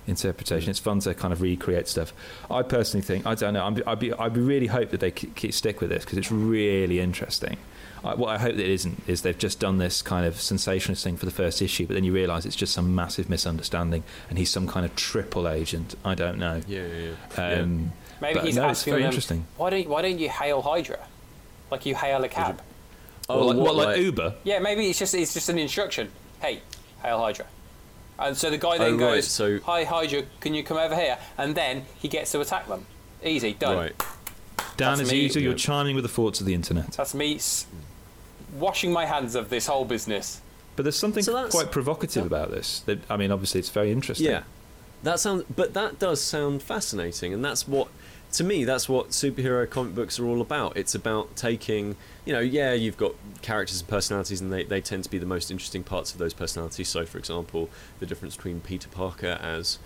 interpretation. 0.06 0.70
It's 0.70 0.80
fun 0.80 1.00
to 1.00 1.14
kind 1.16 1.34
of 1.34 1.42
recreate 1.42 1.88
stuff. 1.88 2.14
I 2.52 2.62
personally 2.62 3.04
think 3.04 3.26
I 3.26 3.34
don't 3.36 3.54
know. 3.54 3.64
I'm, 3.66 3.82
I'd 3.88 4.00
be 4.00 4.14
I'd 4.14 4.34
be 4.34 4.42
really 4.42 4.68
hope 4.68 4.92
that 4.92 5.00
they 5.00 5.12
keep, 5.12 5.36
keep 5.36 5.54
stick 5.54 5.82
with 5.82 5.90
this 5.90 6.04
because 6.06 6.18
it's 6.20 6.32
really 6.32 7.00
interesting. 7.00 7.58
I, 8.04 8.16
what 8.16 8.30
I 8.30 8.38
hope 8.38 8.56
that 8.56 8.64
it 8.64 8.70
isn't 8.72 9.02
is 9.08 9.22
they've 9.22 9.38
just 9.38 9.60
done 9.60 9.78
this 9.78 10.02
kind 10.02 10.26
of 10.26 10.40
sensationalist 10.42 11.04
thing 11.04 11.16
for 11.18 11.26
the 11.26 11.32
first 11.32 11.62
issue, 11.62 11.86
but 11.88 11.94
then 11.94 12.04
you 12.04 12.12
realise 12.14 12.46
it's 12.46 12.56
just 12.56 12.74
some 12.74 12.94
massive 12.94 13.30
misunderstanding, 13.30 14.04
and 14.30 14.38
he's 14.38 14.50
some 14.50 14.68
kind 14.68 14.86
of 14.86 14.96
triple 14.96 15.48
agent. 15.48 15.96
I 16.04 16.14
don't 16.16 16.38
know. 16.38 16.62
Yeah, 16.68 16.86
yeah, 16.88 17.12
yeah. 17.38 17.60
Um, 17.60 17.94
Maybe 18.22 18.36
But 18.36 18.46
he's 18.46 18.56
no, 18.56 18.70
it's 18.70 18.80
asking 18.80 18.92
very 18.92 19.02
them, 19.04 19.10
interesting. 19.10 19.46
Why 19.58 19.70
don't 19.70 19.90
why 19.90 20.02
don't 20.02 20.20
you 20.20 20.30
hail 20.30 20.62
Hydra, 20.62 21.00
like 21.72 21.86
you 21.86 21.96
hail 21.96 22.24
a 22.24 22.30
cab? 22.30 22.62
Oh, 23.30 23.38
what, 23.38 23.46
like, 23.48 23.56
what, 23.58 23.66
what, 23.66 23.76
like 23.76 23.88
like- 23.88 23.98
Uber? 23.98 24.36
Yeah, 24.44 24.60
maybe 24.60 24.88
it's 24.90 25.00
just 25.00 25.14
it's 25.14 25.34
just 25.34 25.50
an 25.50 25.58
instruction. 25.58 26.10
Hey, 26.42 26.62
hail 27.02 27.20
Hydra. 27.20 27.46
And 28.20 28.38
so 28.38 28.50
the 28.50 28.58
guy 28.58 28.78
then 28.78 28.94
Oh, 28.94 28.98
goes, 28.98 29.14
right, 29.16 29.24
so- 29.24 29.60
"Hi 29.66 29.84
Hydra, 29.86 30.24
can 30.40 30.54
you 30.54 30.64
come 30.64 30.78
over 30.78 30.96
here?" 30.96 31.18
And 31.38 31.56
then 31.56 31.86
he 32.00 32.08
gets 32.08 32.32
to 32.34 32.40
attack 32.42 32.68
them. 32.68 32.86
Easy, 33.24 33.54
done. 33.54 33.78
Right. 33.78 33.94
Dan, 34.78 34.98
That's 34.98 35.02
as 35.02 35.12
me. 35.12 35.22
usual, 35.22 35.42
you're 35.44 35.52
Yeah. 35.54 35.58
chiming 35.58 35.96
with 35.96 36.04
the 36.04 36.10
thoughts 36.10 36.40
of 36.40 36.46
the 36.46 36.54
internet. 36.54 36.92
That's 36.94 37.14
me 37.14 37.36
s- 37.36 37.66
washing 38.54 38.92
my 38.92 39.06
hands 39.06 39.36
of 39.36 39.50
this 39.50 39.68
whole 39.68 39.86
business. 39.86 40.42
But 40.76 40.84
there's 40.84 40.98
something 40.98 41.24
So 41.24 41.50
quite 41.50 41.72
provocative 41.72 42.26
about 42.26 42.50
this. 42.50 42.80
That 42.82 43.00
I 43.10 43.18
mean, 43.18 43.32
obviously, 43.32 43.60
it's 43.60 43.70
very 43.70 43.92
interesting. 43.92 44.28
Yeah, 44.28 44.44
that 45.04 45.20
sounds. 45.20 45.44
But 45.56 45.74
that 45.74 46.00
does 46.00 46.22
sound 46.22 46.64
fascinating, 46.64 47.34
and 47.34 47.46
that's 47.46 47.68
what 47.68 47.90
to 48.34 48.44
me, 48.44 48.64
that's 48.64 48.90
what 48.90 49.10
superhero 49.10 49.70
comic 49.70 49.94
books 49.94 50.20
are 50.20 50.26
all 50.26 50.42
about. 50.42 50.76
It's 50.76 50.96
about 50.96 51.36
taking, 51.36 51.96
you 52.26 52.34
know, 52.34 52.40
yeah, 52.40 52.74
you've 52.74 52.98
got 52.98 53.14
characters 53.42 53.80
and 53.80 53.88
personalities, 53.88 54.42
and 54.42 54.52
they, 54.52 54.64
they 54.64 54.82
tend 54.82 55.04
to 55.04 55.10
be 55.10 55.20
the 55.20 55.26
most 55.26 55.52
interesting 55.52 55.84
parts 55.84 56.12
of 56.12 56.18
those 56.18 56.34
personalities. 56.34 56.90
So, 56.90 57.06
for 57.06 57.20
example, 57.20 57.70
the 58.00 58.06
difference 58.06 58.36
between 58.36 58.60
Peter 58.60 58.90
Parker 58.90 59.38
as 59.40 59.78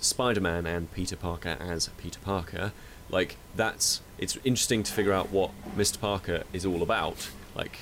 Spider 0.00 0.40
Man 0.40 0.66
and 0.66 0.92
Peter 0.92 1.16
Parker 1.16 1.56
as 1.60 1.88
Peter 1.96 2.18
Parker, 2.20 2.72
like, 3.08 3.36
that's, 3.54 4.00
it's 4.18 4.36
interesting 4.42 4.82
to 4.82 4.92
figure 4.92 5.12
out 5.12 5.30
what 5.30 5.52
Mr. 5.76 6.00
Parker 6.00 6.42
is 6.52 6.66
all 6.66 6.82
about. 6.82 7.30
Like, 7.54 7.78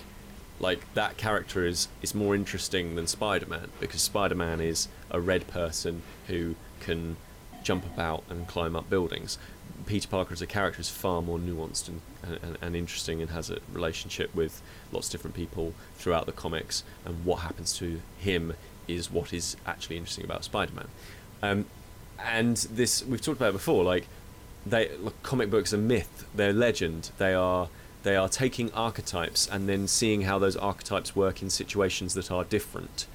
like 0.60 0.92
that 0.94 1.16
character 1.16 1.66
is 1.66 1.88
is 2.02 2.14
more 2.14 2.34
interesting 2.34 2.94
than 2.94 3.06
Spider-Man 3.06 3.68
because 3.80 4.02
Spider-Man 4.02 4.60
is 4.60 4.88
a 5.10 5.20
red 5.20 5.48
person 5.48 6.02
who 6.28 6.54
can 6.80 7.16
jump 7.62 7.84
about 7.86 8.22
and 8.30 8.46
climb 8.46 8.76
up 8.76 8.88
buildings. 8.88 9.38
Peter 9.86 10.06
Parker 10.08 10.32
as 10.32 10.42
a 10.42 10.46
character 10.46 10.80
is 10.80 10.90
far 10.90 11.22
more 11.22 11.38
nuanced 11.38 11.88
and, 11.88 12.00
and, 12.42 12.58
and 12.60 12.76
interesting 12.76 13.20
and 13.20 13.30
has 13.30 13.50
a 13.50 13.58
relationship 13.72 14.32
with 14.34 14.62
lots 14.92 15.08
of 15.08 15.12
different 15.12 15.34
people 15.34 15.72
throughout 15.96 16.26
the 16.26 16.32
comics. 16.32 16.84
And 17.04 17.24
what 17.24 17.40
happens 17.40 17.76
to 17.78 18.00
him 18.18 18.54
is 18.86 19.10
what 19.10 19.32
is 19.32 19.56
actually 19.66 19.96
interesting 19.96 20.24
about 20.24 20.44
Spider-Man. 20.44 20.88
Um, 21.42 21.64
and 22.18 22.56
this 22.56 23.04
we've 23.04 23.22
talked 23.22 23.38
about 23.38 23.52
before. 23.52 23.82
Like 23.82 24.06
they 24.66 24.90
look, 24.98 25.20
comic 25.22 25.50
books 25.50 25.72
are 25.72 25.78
myth. 25.78 26.26
They're 26.34 26.52
legend. 26.52 27.10
They 27.18 27.32
are 27.34 27.68
they 28.02 28.16
are 28.16 28.28
taking 28.28 28.72
archetypes 28.72 29.46
and 29.46 29.68
then 29.68 29.86
seeing 29.86 30.22
how 30.22 30.38
those 30.38 30.56
archetypes 30.56 31.14
work 31.14 31.42
in 31.42 31.50
situations 31.50 32.14
that 32.14 32.30
are 32.30 32.44
different. 32.44 33.06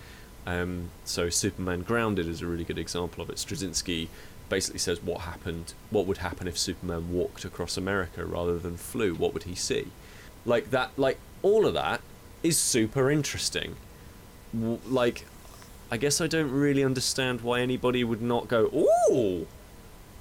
Um, 0.46 0.92
so 1.06 1.30
Superman 1.30 1.82
Grounded 1.82 2.28
is 2.28 2.42
a 2.42 2.46
really 2.46 2.64
good 2.64 2.78
example 2.78 3.24
of 3.24 3.30
it. 3.30 3.38
Straczynski 3.38 4.08
basically 4.48 4.80
says 4.80 5.02
what 5.02 5.22
happened, 5.22 5.74
what 5.90 6.06
would 6.06 6.18
happen 6.18 6.48
if 6.48 6.58
Superman 6.58 7.12
walked 7.12 7.46
across 7.46 7.78
America 7.78 8.24
rather 8.26 8.60
than 8.60 8.78
flew. 8.78 9.16
What 9.16 9.34
would 9.34 9.44
he 9.44 9.56
see? 9.56 9.88
Like 10.46 10.70
that, 10.70 10.92
like 10.98 11.18
all 11.42 11.66
of 11.66 11.74
that 11.74 12.02
is 12.44 12.58
super 12.58 13.10
interesting. 13.10 13.76
Like, 14.54 15.26
I 15.90 15.98
guess 15.98 16.22
I 16.22 16.28
don't 16.28 16.52
really 16.52 16.84
understand 16.84 17.42
why 17.42 17.62
anybody 17.62 18.04
would 18.04 18.22
not 18.22 18.48
go, 18.48 18.88
"Ooh, 19.12 19.48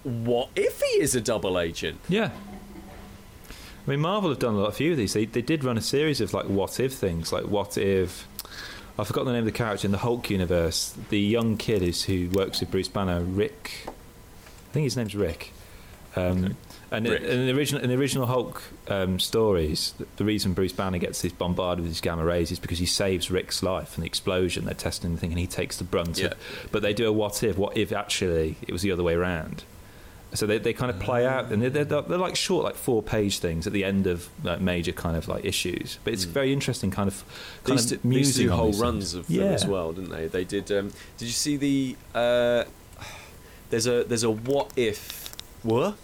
what 0.03 0.49
if 0.57 0.81
he 0.81 1.01
is 1.01 1.15
a 1.15 1.21
double 1.21 1.59
agent?" 1.59 2.01
Yeah. 2.09 2.31
I 3.87 3.91
mean, 3.91 4.01
Marvel 4.01 4.31
have 4.31 4.39
done 4.39 4.55
a 4.55 4.59
lot 4.59 4.69
of 4.69 4.77
few 4.77 4.93
of 4.93 4.97
these. 4.97 5.13
They, 5.13 5.27
they 5.27 5.43
did 5.43 5.63
run 5.63 5.77
a 5.77 5.83
series 5.83 6.21
of 6.21 6.33
like 6.33 6.47
what 6.47 6.81
if 6.81 6.95
things, 6.95 7.33
like 7.33 7.45
what 7.45 7.77
if. 7.77 8.27
I 8.99 9.05
forgot 9.05 9.25
the 9.25 9.33
name 9.33 9.41
of 9.41 9.47
the 9.47 9.53
character 9.53 9.87
in 9.87 9.93
the 9.93 9.99
Hulk 9.99 10.31
universe. 10.31 10.97
The 11.11 11.19
young 11.19 11.57
kid 11.57 11.83
is 11.83 12.05
who 12.05 12.29
works 12.31 12.61
with 12.61 12.71
Bruce 12.71 12.89
Banner, 12.89 13.23
Rick. 13.23 13.87
I 13.89 14.73
think 14.73 14.85
his 14.85 14.97
name's 14.97 15.15
Rick. 15.15 15.53
Um, 16.17 16.45
Okay. 16.45 16.55
And 16.91 17.09
Rick. 17.09 17.23
in, 17.23 17.41
in 17.41 17.47
the 17.47 17.53
original 17.57 17.83
in 17.83 17.91
the 17.91 17.97
original 17.97 18.27
Hulk 18.27 18.63
um, 18.89 19.19
stories, 19.19 19.95
the, 19.99 20.07
the 20.17 20.25
reason 20.25 20.53
Bruce 20.53 20.73
Banner 20.73 20.99
gets 20.99 21.23
this 21.23 21.33
bombarded 21.33 21.83
with 21.83 21.91
these 21.91 22.01
gamma 22.01 22.25
rays 22.25 22.53
is 22.53 22.61
because 22.61 22.79
he 22.79 22.87
saves 22.87 23.31
Rick's 23.31 23.63
life 23.63 23.97
in 23.97 24.03
the 24.03 24.07
explosion. 24.07 24.65
They're 24.65 24.75
testing 24.75 25.15
the 25.15 25.21
thing, 25.21 25.31
and 25.33 25.39
he 25.39 25.47
takes 25.47 25.77
the 25.79 25.85
brunt. 25.85 26.19
Yeah. 26.19 26.27
Of, 26.29 26.69
but 26.71 26.83
they 26.83 26.95
do 26.95 27.09
a 27.09 27.13
what 27.13 27.43
if? 27.43 27.59
What 27.59 27.77
if 27.77 27.93
actually 27.93 28.57
it 28.63 28.71
was 28.71 28.83
the 28.83 28.93
other 28.93 29.03
way 29.03 29.15
around? 29.15 29.65
So 30.35 30.47
they, 30.47 30.59
they 30.59 30.73
kind 30.73 30.91
of 30.91 30.99
play 30.99 31.27
out, 31.27 31.53
and 31.53 31.63
they're, 31.63 31.71
they're, 31.85 32.03
they're 32.03 32.19
like 32.19 32.35
short, 32.37 32.65
like 32.65 32.75
four 32.75 33.03
page 33.03 33.39
things 33.39 33.67
at 33.67 33.73
the 33.73 33.85
end 33.85 34.07
of 34.09 34.29
like, 34.43 34.61
major 34.61 34.91
kind 34.93 35.17
of 35.17 35.29
like 35.29 35.45
issues. 35.45 35.99
But 36.03 36.13
it's 36.13 36.27
Mm. 36.27 36.31
very 36.31 36.53
interesting, 36.53 36.91
kind 36.91 37.07
of 37.09 37.23
They 37.65 37.69
kind 37.69 37.79
used 37.81 37.93
of 37.93 38.03
to, 38.03 38.09
they 38.09 38.15
used 38.17 38.29
musing 38.39 38.47
do 38.49 38.53
whole 38.53 38.73
runs 38.73 39.13
things. 39.13 39.15
of 39.15 39.27
them 39.29 39.37
yeah. 39.37 39.53
as 39.53 39.65
well, 39.67 39.93
didn't 39.93 40.11
they? 40.11 40.27
They 40.27 40.45
did. 40.45 40.71
Um, 40.73 40.89
did 41.19 41.27
you 41.27 41.33
see 41.33 41.57
the? 41.57 41.97
Uh, 42.15 42.65
there's 43.71 43.87
a 43.87 44.05
there's 44.05 44.25
a 44.25 44.31
what 44.31 44.73
if 44.77 45.35
what? 45.63 45.97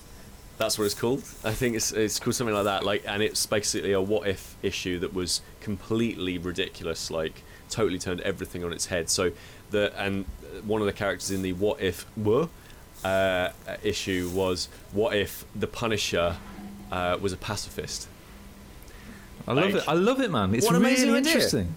That's 0.59 0.79
what 0.79 0.85
it's 0.85 0.95
called. 0.95 1.21
I 1.43 1.53
think 1.53 1.75
it's 1.77 1.91
it's 1.93 2.19
called 2.21 2.35
something 2.35 2.55
like 2.55 2.65
that. 2.65 2.85
Like, 2.85 3.03
and 3.07 3.23
it's 3.23 3.47
basically 3.47 3.93
a 3.93 4.01
what 4.01 4.29
if 4.29 4.57
issue 4.63 4.99
that 5.01 5.13
was 5.15 5.41
completely 5.61 6.39
ridiculous. 6.39 7.11
Like, 7.11 7.43
totally 7.69 7.99
turned 7.99 8.21
everything 8.21 8.63
on 8.65 8.73
its 8.73 8.87
head. 8.87 9.09
So 9.11 9.33
the 9.71 9.93
and 10.01 10.27
one 10.65 10.81
of 10.83 10.87
the 10.87 10.93
characters 10.93 11.31
in 11.31 11.43
the 11.43 11.53
what 11.55 11.81
if 11.81 12.05
were 12.17 12.49
uh, 13.05 13.51
issue 13.83 14.31
was 14.33 14.69
what 14.93 15.15
if 15.17 15.45
the 15.55 15.67
Punisher 15.67 16.37
uh, 16.93 17.19
was 17.21 17.33
a 17.33 17.37
pacifist. 17.37 18.09
I 19.49 19.53
love 19.53 19.65
Like, 19.73 19.75
it. 19.83 19.89
I 19.89 19.95
love 19.95 20.21
it, 20.21 20.31
man. 20.31 20.55
It's 20.55 20.67
what 20.67 20.75
really 20.75 20.87
amazing 20.87 21.11
idea. 21.15 21.33
interesting. 21.33 21.75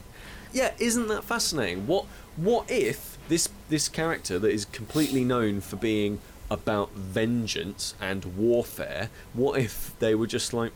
Yeah, 0.52 0.72
isn't 0.80 1.08
that 1.08 1.24
fascinating? 1.24 1.88
What 1.88 2.06
what 2.36 2.70
if 2.70 3.18
this 3.30 3.50
this 3.70 3.88
character 3.90 4.38
that 4.40 4.52
is 4.52 4.66
completely 4.66 5.24
known 5.24 5.62
for 5.62 5.76
being 5.78 6.20
about 6.52 6.92
vengeance 6.92 7.96
and 8.02 8.26
warfare, 8.38 9.10
what 9.34 9.60
if 9.60 9.94
they 10.00 10.14
were 10.14 10.28
just 10.28 10.54
like 10.54 10.72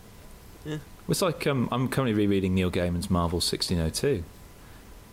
It's 1.09 1.21
like 1.21 1.45
um, 1.45 1.67
I'm 1.71 1.87
currently 1.89 2.13
rereading 2.13 2.55
Neil 2.55 2.71
Gaiman's 2.71 3.09
Marvel 3.09 3.37
1602, 3.37 4.23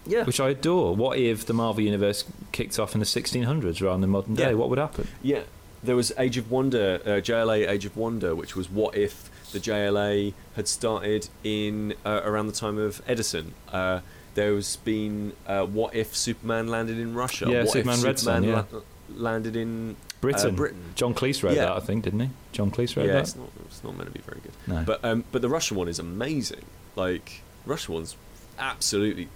yeah, 0.07 0.25
which 0.25 0.41
I 0.41 0.51
adore. 0.51 0.95
What 0.97 1.19
if 1.19 1.45
the 1.45 1.53
Marvel 1.53 1.83
universe 1.83 2.25
kicked 2.55 2.79
off 2.79 2.95
in 2.95 3.01
the 3.01 3.05
1600s 3.07 3.83
rather 3.83 4.01
than 4.01 4.09
modern 4.11 4.35
day? 4.35 4.49
Yeah. 4.51 4.55
What 4.55 4.71
would 4.71 4.79
happen? 4.79 5.09
yeah. 5.23 5.43
There 5.83 5.97
was 5.97 6.13
Age 6.17 6.39
of 6.39 6.51
Wonder, 6.51 6.99
uh, 7.05 7.09
JLA 7.21 7.69
Age 7.69 7.85
of 7.85 7.95
Wonder, 7.95 8.35
which 8.35 8.57
was 8.57 8.71
what 8.71 8.97
if 8.97 9.31
the 9.53 9.61
JLA 9.61 10.33
had 10.57 10.67
started 10.67 11.29
in 11.45 11.93
uh, 12.07 12.23
around 12.25 12.47
the 12.47 12.55
time 12.55 12.79
of 12.79 13.03
Edison. 13.07 13.53
Uh, 13.71 14.01
there's 14.35 14.77
been 14.77 15.35
uh, 15.47 15.67
what 15.67 15.95
if 15.95 16.17
Superman 16.17 16.69
landed 16.69 16.99
in 16.99 17.13
Russia? 17.15 17.47
Yeah, 17.51 17.65
what 17.65 17.73
Superman 17.73 17.99
if 17.99 18.05
Red 18.05 18.19
Superman 18.19 18.45
yeah. 18.45 18.65
la- 18.73 18.81
landed 19.15 19.57
in 19.57 19.97
Britain. 20.23 20.49
Uh, 20.55 20.57
Britain. 20.57 20.83
John 20.95 21.13
Cleese 21.13 21.43
wrote 21.43 21.55
Yeah. 21.55 21.67
that, 21.67 21.77
I 21.77 21.81
think, 21.81 22.05
didn't 22.05 22.21
he? 22.21 22.31
John 22.53 22.71
Cleese 22.71 22.97
wrote 22.97 23.05
yeah, 23.07 23.13
that. 23.13 23.23
it's 23.25 23.37
not, 23.37 23.51
it's 23.67 23.85
not 23.85 23.95
meant 23.95 24.09
to 24.09 24.19
be 24.19 24.25
very 24.25 24.41
good. 24.41 24.53
No. 24.67 24.85
But 24.87 25.05
um, 25.05 25.25
but 25.33 25.43
the 25.43 25.51
Russian 25.51 25.77
one 25.77 25.89
is 25.89 25.99
amazing. 25.99 26.65
Like 26.97 27.43
Russian 27.67 27.93
one's 27.93 28.17
absolutely, 28.59 29.29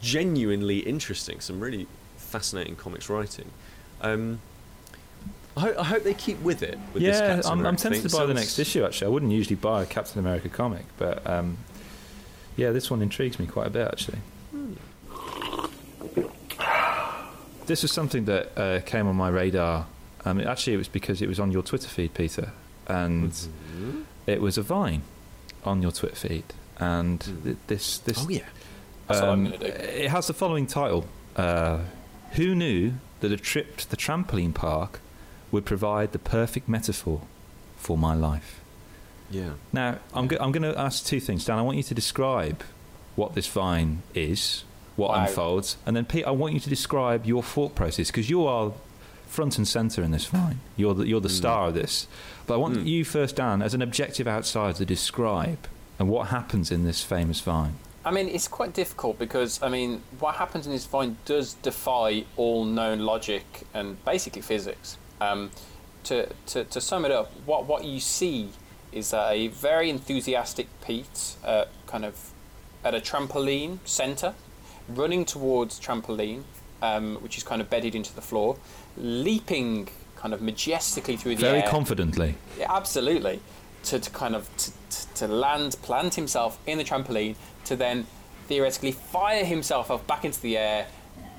genuinely 0.00 0.78
interesting. 0.78 1.40
Some 1.40 1.58
really 1.58 1.88
fascinating 2.26 2.76
comics 2.76 3.08
writing. 3.08 3.50
Um, 4.02 4.40
I, 5.56 5.60
ho- 5.60 5.74
I 5.78 5.84
hope 5.84 6.02
they 6.04 6.12
keep 6.14 6.40
with 6.42 6.62
it. 6.62 6.78
With 6.92 7.02
this 7.02 7.18
yeah, 7.18 7.40
I'm, 7.50 7.64
I'm 7.64 7.76
tempted 7.76 8.02
to 8.08 8.14
buy 8.16 8.26
the 8.26 8.34
next 8.34 8.58
issue. 8.58 8.84
Actually, 8.84 9.06
I 9.06 9.10
wouldn't 9.10 9.32
usually 9.32 9.56
buy 9.56 9.82
a 9.82 9.86
Captain 9.86 10.18
America 10.18 10.48
comic, 10.50 10.84
but 10.98 11.26
um, 11.26 11.56
yeah, 12.56 12.70
this 12.72 12.90
one 12.90 13.00
intrigues 13.00 13.38
me 13.38 13.46
quite 13.46 13.66
a 13.68 13.70
bit. 13.70 13.88
Actually, 13.88 14.18
this 17.66 17.82
was 17.82 17.90
something 17.92 18.24
that 18.26 18.56
uh, 18.58 18.80
came 18.82 19.06
on 19.06 19.16
my 19.16 19.28
radar. 19.28 19.86
Um, 20.24 20.40
actually, 20.40 20.74
it 20.74 20.78
was 20.78 20.88
because 20.88 21.22
it 21.22 21.28
was 21.28 21.40
on 21.40 21.52
your 21.52 21.62
Twitter 21.62 21.88
feed, 21.88 22.14
Peter, 22.14 22.52
and 22.86 23.30
Mhm. 23.32 24.04
it 24.26 24.40
was 24.40 24.58
a 24.58 24.62
Vine 24.62 25.02
on 25.64 25.82
your 25.82 25.92
Twitter 25.92 26.16
feed, 26.16 26.44
and 26.78 27.20
Mm. 27.20 27.44
th- 27.44 27.56
this 27.66 27.98
this 27.98 28.18
Oh 28.24 28.28
yeah. 28.28 28.40
That's 29.08 29.20
what 29.20 29.30
I'm 29.30 29.46
um. 29.46 29.52
It 29.60 30.10
has 30.10 30.26
the 30.26 30.34
following 30.34 30.66
title: 30.66 31.06
uh, 31.36 31.78
Who 32.36 32.54
knew 32.54 32.94
that 33.20 33.32
a 33.32 33.36
trip 33.36 33.76
to 33.78 33.90
the 33.90 33.96
trampoline 33.96 34.54
park 34.54 35.00
would 35.50 35.64
provide 35.64 36.12
the 36.12 36.18
perfect 36.18 36.68
metaphor 36.68 37.22
for 37.76 37.96
my 37.96 38.14
life? 38.14 38.60
Yeah. 39.30 39.50
Now, 39.72 39.98
I'm, 40.14 40.26
go- 40.28 40.36
I'm 40.40 40.52
going 40.52 40.62
to 40.70 40.78
ask 40.78 41.04
two 41.04 41.20
things, 41.20 41.44
Dan. 41.44 41.58
I 41.58 41.62
want 41.62 41.76
you 41.78 41.82
to 41.84 41.94
describe 41.94 42.62
what 43.16 43.34
this 43.34 43.46
vine 43.46 44.02
is, 44.14 44.64
what 44.96 45.10
Wow. 45.10 45.24
unfolds, 45.26 45.76
and 45.86 45.96
then 45.96 46.04
Pete, 46.04 46.26
I 46.26 46.30
want 46.30 46.54
you 46.54 46.60
to 46.60 46.68
describe 46.68 47.26
your 47.26 47.42
thought 47.42 47.74
process 47.74 48.08
because 48.08 48.28
you 48.30 48.46
are 48.46 48.72
front 49.26 49.58
and 49.58 49.66
center 49.66 50.02
in 50.02 50.10
this 50.12 50.26
vine. 50.26 50.60
You're 50.76 50.94
the, 50.94 51.06
you're 51.06 51.20
the 51.20 51.28
Mm. 51.28 51.38
star 51.38 51.68
of 51.68 51.74
this. 51.74 52.06
But 52.46 52.54
I 52.54 52.56
want 52.58 52.76
Mm. 52.76 52.86
you 52.86 53.04
first, 53.04 53.36
Dan, 53.36 53.62
as 53.62 53.74
an 53.74 53.82
objective 53.82 54.28
outsider, 54.28 54.78
to 54.78 54.84
describe 54.86 55.66
and 55.98 56.08
what 56.08 56.28
happens 56.28 56.70
in 56.70 56.84
this 56.84 57.02
famous 57.02 57.40
vine. 57.40 57.74
I 58.06 58.12
mean, 58.12 58.28
it's 58.28 58.46
quite 58.46 58.72
difficult 58.72 59.18
because 59.18 59.60
I 59.62 59.68
mean, 59.68 60.00
what 60.20 60.36
happens 60.36 60.64
in 60.64 60.72
this 60.72 60.86
vine 60.86 61.16
does 61.24 61.54
defy 61.54 62.24
all 62.36 62.64
known 62.64 63.00
logic 63.00 63.44
and 63.74 64.02
basically 64.04 64.42
physics. 64.42 64.96
Um, 65.20 65.50
to, 66.04 66.28
to 66.46 66.62
to 66.64 66.80
sum 66.80 67.04
it 67.04 67.10
up, 67.10 67.32
what 67.44 67.66
what 67.66 67.84
you 67.84 67.98
see 67.98 68.50
is 68.92 69.12
a 69.12 69.48
very 69.48 69.90
enthusiastic 69.90 70.68
Pete, 70.86 71.34
uh, 71.44 71.64
kind 71.88 72.04
of 72.04 72.30
at 72.84 72.94
a 72.94 73.00
trampoline 73.00 73.80
center, 73.84 74.34
running 74.88 75.24
towards 75.24 75.80
trampoline, 75.80 76.44
um, 76.82 77.16
which 77.16 77.36
is 77.36 77.42
kind 77.42 77.60
of 77.60 77.68
bedded 77.68 77.96
into 77.96 78.14
the 78.14 78.22
floor, 78.22 78.56
leaping 78.96 79.88
kind 80.14 80.32
of 80.32 80.40
majestically 80.40 81.16
through 81.16 81.34
the 81.34 81.42
Very 81.42 81.56
air. 81.56 81.62
Very 81.62 81.70
confidently. 81.70 82.34
Yeah, 82.56 82.72
absolutely. 82.72 83.40
To, 83.84 83.98
to 83.98 84.10
kind 84.10 84.34
of 84.34 84.48
to, 85.14 85.28
land, 85.28 85.76
plant 85.82 86.14
himself 86.14 86.58
in 86.66 86.78
the 86.78 86.84
trampoline, 86.84 87.36
to 87.66 87.76
then 87.76 88.06
theoretically 88.48 88.92
fire 88.92 89.44
himself 89.44 89.90
off 89.90 90.06
back 90.06 90.24
into 90.24 90.40
the 90.40 90.56
air, 90.56 90.86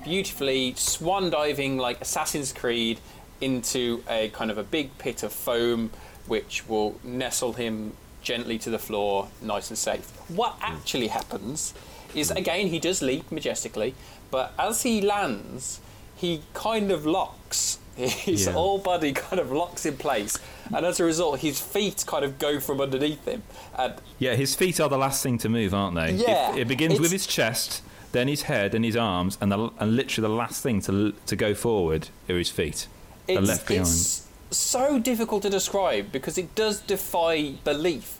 beautifully 0.04 0.74
swan 0.76 1.30
diving 1.30 1.76
like 1.76 2.00
Assassin's 2.00 2.52
Creed 2.52 3.00
into 3.40 4.02
a 4.08 4.28
kind 4.30 4.50
of 4.50 4.58
a 4.58 4.62
big 4.62 4.96
pit 4.98 5.22
of 5.22 5.32
foam, 5.32 5.90
which 6.26 6.68
will 6.68 6.98
nestle 7.02 7.52
him 7.54 7.92
gently 8.22 8.58
to 8.58 8.70
the 8.70 8.78
floor, 8.78 9.28
nice 9.40 9.70
and 9.70 9.78
safe. 9.78 10.10
What 10.28 10.54
hmm. 10.60 10.72
actually 10.74 11.08
happens 11.08 11.74
is 12.14 12.30
hmm. 12.30 12.36
again 12.38 12.66
he 12.68 12.78
does 12.78 13.02
leap 13.02 13.30
majestically, 13.30 13.94
but 14.30 14.52
as 14.58 14.82
he 14.82 15.00
lands, 15.00 15.80
he 16.16 16.42
kind 16.52 16.90
of 16.90 17.06
locks. 17.06 17.78
His 17.96 18.46
Yeah. 18.46 18.52
whole 18.52 18.78
body 18.78 19.12
kind 19.12 19.40
of 19.40 19.50
locks 19.50 19.86
in 19.86 19.96
place, 19.96 20.38
and 20.74 20.84
as 20.86 21.00
a 21.00 21.04
result, 21.04 21.40
his 21.40 21.60
feet 21.60 22.04
kind 22.06 22.24
of 22.24 22.38
go 22.38 22.60
from 22.60 22.80
underneath 22.80 23.24
him. 23.24 23.42
And 23.76 23.94
Yeah, 24.18 24.34
his 24.34 24.54
feet 24.54 24.80
are 24.80 24.88
the 24.88 24.98
last 24.98 25.22
thing 25.22 25.38
to 25.38 25.48
move, 25.48 25.74
aren't 25.74 25.94
they? 25.96 26.12
Yeah, 26.12 26.54
It, 26.54 26.60
it 26.60 26.68
begins 26.68 27.00
with 27.00 27.10
his 27.12 27.26
chest, 27.26 27.82
then 28.12 28.28
his 28.28 28.42
head 28.42 28.74
and 28.74 28.84
his 28.84 28.96
arms, 28.96 29.38
and, 29.40 29.50
the, 29.52 29.70
and 29.78 29.96
literally 29.96 30.28
the 30.28 30.34
last 30.34 30.62
thing 30.62 30.80
to 30.82 31.12
to 31.26 31.36
go 31.36 31.54
forward 31.54 32.08
are 32.28 32.36
his 32.36 32.50
feet. 32.50 32.86
It's, 33.26 33.46
left 33.46 33.68
behind. 33.68 33.82
it's 33.86 34.26
so 34.50 34.98
difficult 34.98 35.42
to 35.42 35.50
describe 35.50 36.10
because 36.12 36.38
it 36.38 36.54
does 36.54 36.80
defy 36.80 37.52
belief 37.64 38.18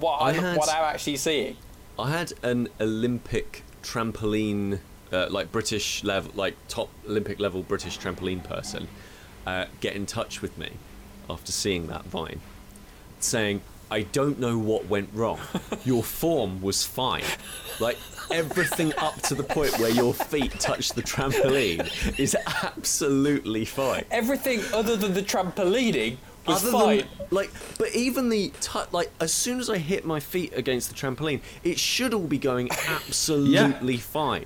what 0.00 0.20
I 0.20 0.30
I'm, 0.30 0.34
had- 0.42 0.58
what 0.58 0.68
I'm 0.68 0.82
actually 0.94 1.16
seeing. 1.16 1.56
I 1.96 2.10
had 2.10 2.32
an 2.42 2.68
Olympic 2.80 3.62
trampoline, 3.84 4.80
uh, 5.12 5.28
like 5.30 5.52
British 5.52 6.02
level, 6.02 6.32
like 6.34 6.56
top 6.66 6.88
Olympic 7.08 7.38
level 7.38 7.62
British 7.62 7.98
trampoline 7.98 8.42
person, 8.42 8.88
uh, 9.46 9.66
get 9.80 9.94
in 9.94 10.04
touch 10.06 10.42
with 10.42 10.58
me 10.58 10.70
after 11.28 11.52
seeing 11.52 11.86
that 11.88 12.04
vine, 12.04 12.40
saying, 13.20 13.60
"I 13.90 14.02
don't 14.02 14.38
know 14.38 14.58
what 14.58 14.86
went 14.86 15.10
wrong. 15.12 15.40
Your 15.84 16.02
form 16.02 16.60
was 16.62 16.84
fine. 16.84 17.24
Like 17.80 17.98
everything 18.30 18.92
up 18.98 19.20
to 19.22 19.34
the 19.34 19.42
point 19.42 19.78
where 19.78 19.90
your 19.90 20.14
feet 20.14 20.52
touch 20.60 20.90
the 20.90 21.02
trampoline 21.02 22.18
is 22.18 22.36
absolutely 22.62 23.64
fine." 23.64 24.04
Everything 24.10 24.60
other 24.72 24.96
than 24.96 25.14
the 25.14 25.22
trampolining 25.22 26.16
was 26.46 26.62
Other 26.62 26.72
fine. 26.72 26.98
than 26.98 27.08
like, 27.30 27.50
but 27.78 27.94
even 27.94 28.28
the 28.28 28.52
tu- 28.60 28.78
like, 28.92 29.10
as 29.20 29.32
soon 29.32 29.58
as 29.60 29.70
I 29.70 29.78
hit 29.78 30.04
my 30.04 30.20
feet 30.20 30.52
against 30.54 30.88
the 30.90 30.94
trampoline, 30.94 31.40
it 31.62 31.78
should 31.78 32.12
all 32.14 32.26
be 32.26 32.38
going 32.38 32.70
absolutely 32.88 33.96
fine. 33.96 34.44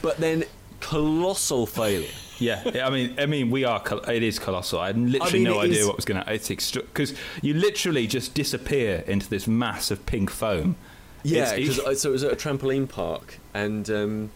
But 0.00 0.18
then, 0.18 0.44
colossal 0.80 1.66
failure. 1.66 2.08
Yeah, 2.42 2.86
I 2.86 2.90
mean, 2.90 3.14
I 3.18 3.26
mean, 3.26 3.50
we 3.50 3.64
are. 3.64 3.80
col- 3.80 4.00
It 4.08 4.22
is 4.22 4.38
colossal. 4.38 4.80
I 4.80 4.88
had 4.88 4.98
literally 4.98 5.32
mean, 5.40 5.44
no 5.44 5.60
idea 5.60 5.80
is- 5.80 5.86
what 5.86 5.96
was 5.96 6.04
going 6.04 6.22
to. 6.22 6.32
It's 6.32 6.48
because 6.72 7.14
you 7.40 7.54
literally 7.54 8.06
just 8.06 8.34
disappear 8.34 9.04
into 9.06 9.28
this 9.28 9.46
mass 9.46 9.90
of 9.90 10.04
pink 10.06 10.30
foam. 10.30 10.76
Yeah, 11.22 11.54
It's- 11.54 11.76
because 11.78 12.00
so 12.02 12.08
it 12.08 12.12
was 12.12 12.24
at 12.24 12.32
a 12.32 12.36
trampoline 12.36 12.88
park, 12.88 13.38
and 13.54 13.88
um, 13.90 14.30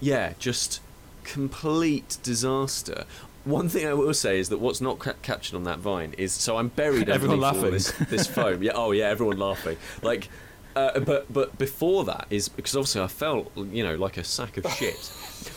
yeah, 0.00 0.34
just 0.38 0.80
complete 1.24 2.18
disaster. 2.22 3.04
One 3.44 3.68
thing 3.68 3.86
I 3.86 3.94
will 3.94 4.12
say 4.14 4.38
is 4.40 4.48
that 4.48 4.58
what's 4.58 4.80
not 4.80 4.98
ca- 4.98 5.14
captured 5.22 5.54
on 5.56 5.64
that 5.64 5.78
vine 5.78 6.14
is 6.18 6.32
so 6.32 6.56
I'm 6.58 6.68
buried 6.68 7.08
Everyone 7.16 7.40
laughing. 7.40 7.70
this, 7.70 7.92
this 8.10 8.26
foam. 8.26 8.62
Yeah, 8.62 8.72
oh 8.74 8.90
yeah, 8.92 9.06
everyone 9.08 9.38
laughing. 9.38 9.76
Like, 10.02 10.28
uh, 10.74 10.98
but 11.00 11.32
but 11.32 11.56
before 11.56 12.04
that 12.04 12.26
is 12.28 12.48
because 12.48 12.74
obviously 12.76 13.02
I 13.02 13.06
felt 13.06 13.50
you 13.56 13.82
know 13.84 13.94
like 13.94 14.16
a 14.16 14.24
sack 14.24 14.56
of 14.56 14.66
shit. 14.72 14.96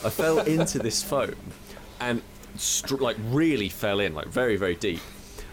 I 0.06 0.10
fell 0.10 0.40
into 0.40 0.78
this 0.80 1.02
foam, 1.02 1.36
and 2.00 2.22
str- 2.56 2.96
like 2.96 3.18
really 3.26 3.70
fell 3.70 4.00
in 4.00 4.14
like 4.14 4.28
very 4.28 4.56
very 4.56 4.76
deep. 4.76 5.02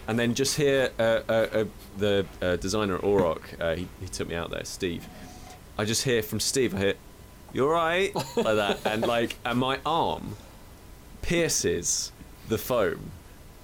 And 0.07 0.17
then 0.17 0.35
just 0.35 0.55
here, 0.55 0.91
uh, 0.97 1.19
uh, 1.27 1.47
uh, 1.51 1.65
the 1.97 2.25
uh, 2.41 2.55
designer 2.55 2.95
at 2.95 3.01
Auroch, 3.01 3.41
uh, 3.59 3.75
he, 3.75 3.89
he 3.99 4.07
took 4.07 4.29
me 4.29 4.35
out 4.35 4.49
there, 4.51 4.63
Steve. 4.63 5.05
I 5.77 5.83
just 5.83 6.03
hear 6.03 6.23
from 6.23 6.39
Steve, 6.39 6.73
I 6.73 6.77
hear, 6.79 6.93
"You're 7.51 7.73
right," 7.73 8.15
like 8.15 8.35
that, 8.37 8.79
and 8.85 9.05
like, 9.05 9.35
and 9.43 9.59
my 9.59 9.79
arm 9.85 10.37
pierces 11.21 12.13
the 12.47 12.57
foam 12.57 13.11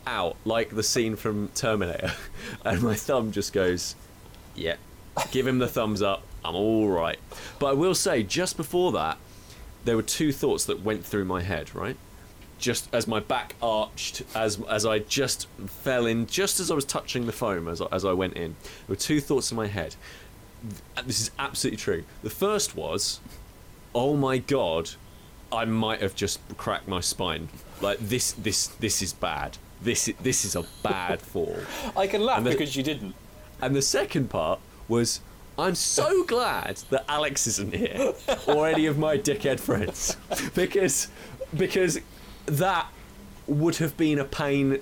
out 0.06 0.36
like 0.44 0.76
the 0.76 0.84
scene 0.84 1.16
from 1.16 1.48
Terminator, 1.56 2.12
and 2.66 2.82
my 2.82 2.94
thumb 2.96 3.32
just 3.32 3.54
goes, 3.54 3.96
"Yeah." 4.54 4.76
Give 5.32 5.46
him 5.46 5.60
the 5.60 5.68
thumbs 5.68 6.02
up. 6.02 6.24
I'm 6.44 6.56
all 6.56 6.90
right. 6.90 7.20
But 7.60 7.68
I 7.68 7.74
will 7.74 7.96
say, 7.96 8.24
just 8.24 8.58
before 8.58 8.92
that, 8.94 9.18
there 9.86 9.96
were 9.96 10.02
two 10.02 10.32
thoughts 10.32 10.66
that 10.66 10.82
went 10.82 11.06
through 11.06 11.26
my 11.26 11.42
head. 11.42 11.74
Right, 11.76 11.98
just 12.60 12.94
as 12.94 13.08
my 13.08 13.20
back 13.20 13.56
arched, 13.62 14.24
as 14.36 14.62
as 14.70 14.86
I 14.86 15.00
just 15.00 15.48
fell 15.68 16.06
in, 16.06 16.28
just 16.28 16.60
as 16.60 16.72
I 16.72 16.76
was 16.76 16.86
touching 16.86 17.26
the 17.26 17.32
foam, 17.32 17.68
as 17.68 17.82
I, 17.82 17.88
as 17.92 18.06
I 18.06 18.14
went 18.14 18.34
in, 18.34 18.56
there 18.64 18.90
were 18.90 18.96
two 18.96 19.20
thoughts 19.20 19.52
in 19.52 19.58
my 19.58 19.68
head. 19.68 19.96
This 21.06 21.20
is 21.20 21.32
absolutely 21.38 21.78
true. 21.78 22.04
The 22.22 22.30
first 22.30 22.76
was, 22.76 23.20
oh 23.94 24.16
my 24.16 24.38
god, 24.38 24.92
I 25.52 25.66
might 25.66 26.02
have 26.02 26.16
just 26.16 26.40
cracked 26.58 26.88
my 26.88 27.00
spine. 27.02 27.50
Like 27.82 28.00
this, 28.00 28.32
this, 28.32 28.68
this 28.68 29.02
is 29.02 29.14
bad. 29.14 29.58
This, 29.82 30.10
this 30.22 30.46
is 30.46 30.56
a 30.56 30.64
bad 30.82 31.22
fall. 31.32 31.58
I 31.98 32.08
can 32.08 32.22
laugh 32.22 32.44
the- 32.44 32.52
because 32.52 32.76
you 32.76 32.84
didn't. 32.84 33.14
And 33.62 33.76
the 33.76 33.82
second 33.82 34.30
part 34.30 34.60
was, 34.88 35.20
I'm 35.60 35.76
so 35.76 36.24
glad 36.28 36.78
that 36.90 37.06
Alex 37.08 37.46
isn't 37.46 37.74
here 37.76 38.14
or 38.48 38.68
any 38.68 38.86
of 38.88 38.98
my 38.98 39.18
dickhead 39.18 39.60
friends 39.60 40.18
because 40.56 41.10
because 41.56 42.00
that 42.46 42.88
would 43.48 43.78
have 43.78 43.98
been 43.98 44.20
a 44.20 44.26
pain, 44.26 44.80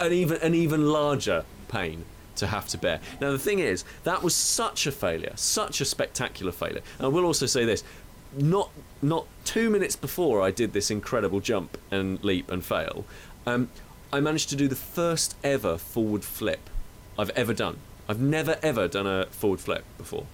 an 0.00 0.12
even 0.12 0.38
an 0.42 0.54
even 0.54 0.86
larger 0.88 1.44
pain 1.68 2.04
to 2.36 2.46
have 2.46 2.68
to 2.68 2.78
bear. 2.78 3.00
Now 3.20 3.32
the 3.32 3.38
thing 3.38 3.58
is, 3.58 3.84
that 4.04 4.22
was 4.22 4.34
such 4.34 4.86
a 4.86 4.92
failure, 4.92 5.32
such 5.34 5.80
a 5.80 5.84
spectacular 5.84 6.52
failure. 6.52 6.82
And 6.98 7.06
I 7.06 7.08
will 7.08 7.24
also 7.24 7.46
say 7.46 7.64
this: 7.64 7.82
not 8.36 8.70
not 9.02 9.26
two 9.44 9.70
minutes 9.70 9.96
before 9.96 10.42
I 10.42 10.50
did 10.50 10.72
this 10.72 10.90
incredible 10.90 11.40
jump 11.40 11.78
and 11.90 12.22
leap 12.22 12.50
and 12.50 12.64
fail, 12.64 13.04
um, 13.46 13.68
I 14.12 14.20
managed 14.20 14.48
to 14.50 14.56
do 14.56 14.68
the 14.68 14.76
first 14.76 15.36
ever 15.42 15.78
forward 15.78 16.24
flip 16.24 16.70
I've 17.18 17.30
ever 17.30 17.54
done. 17.54 17.78
I've 18.08 18.20
never 18.20 18.56
ever 18.62 18.88
done 18.88 19.06
a 19.06 19.26
forward 19.26 19.60
flip 19.60 19.84
before, 19.98 20.26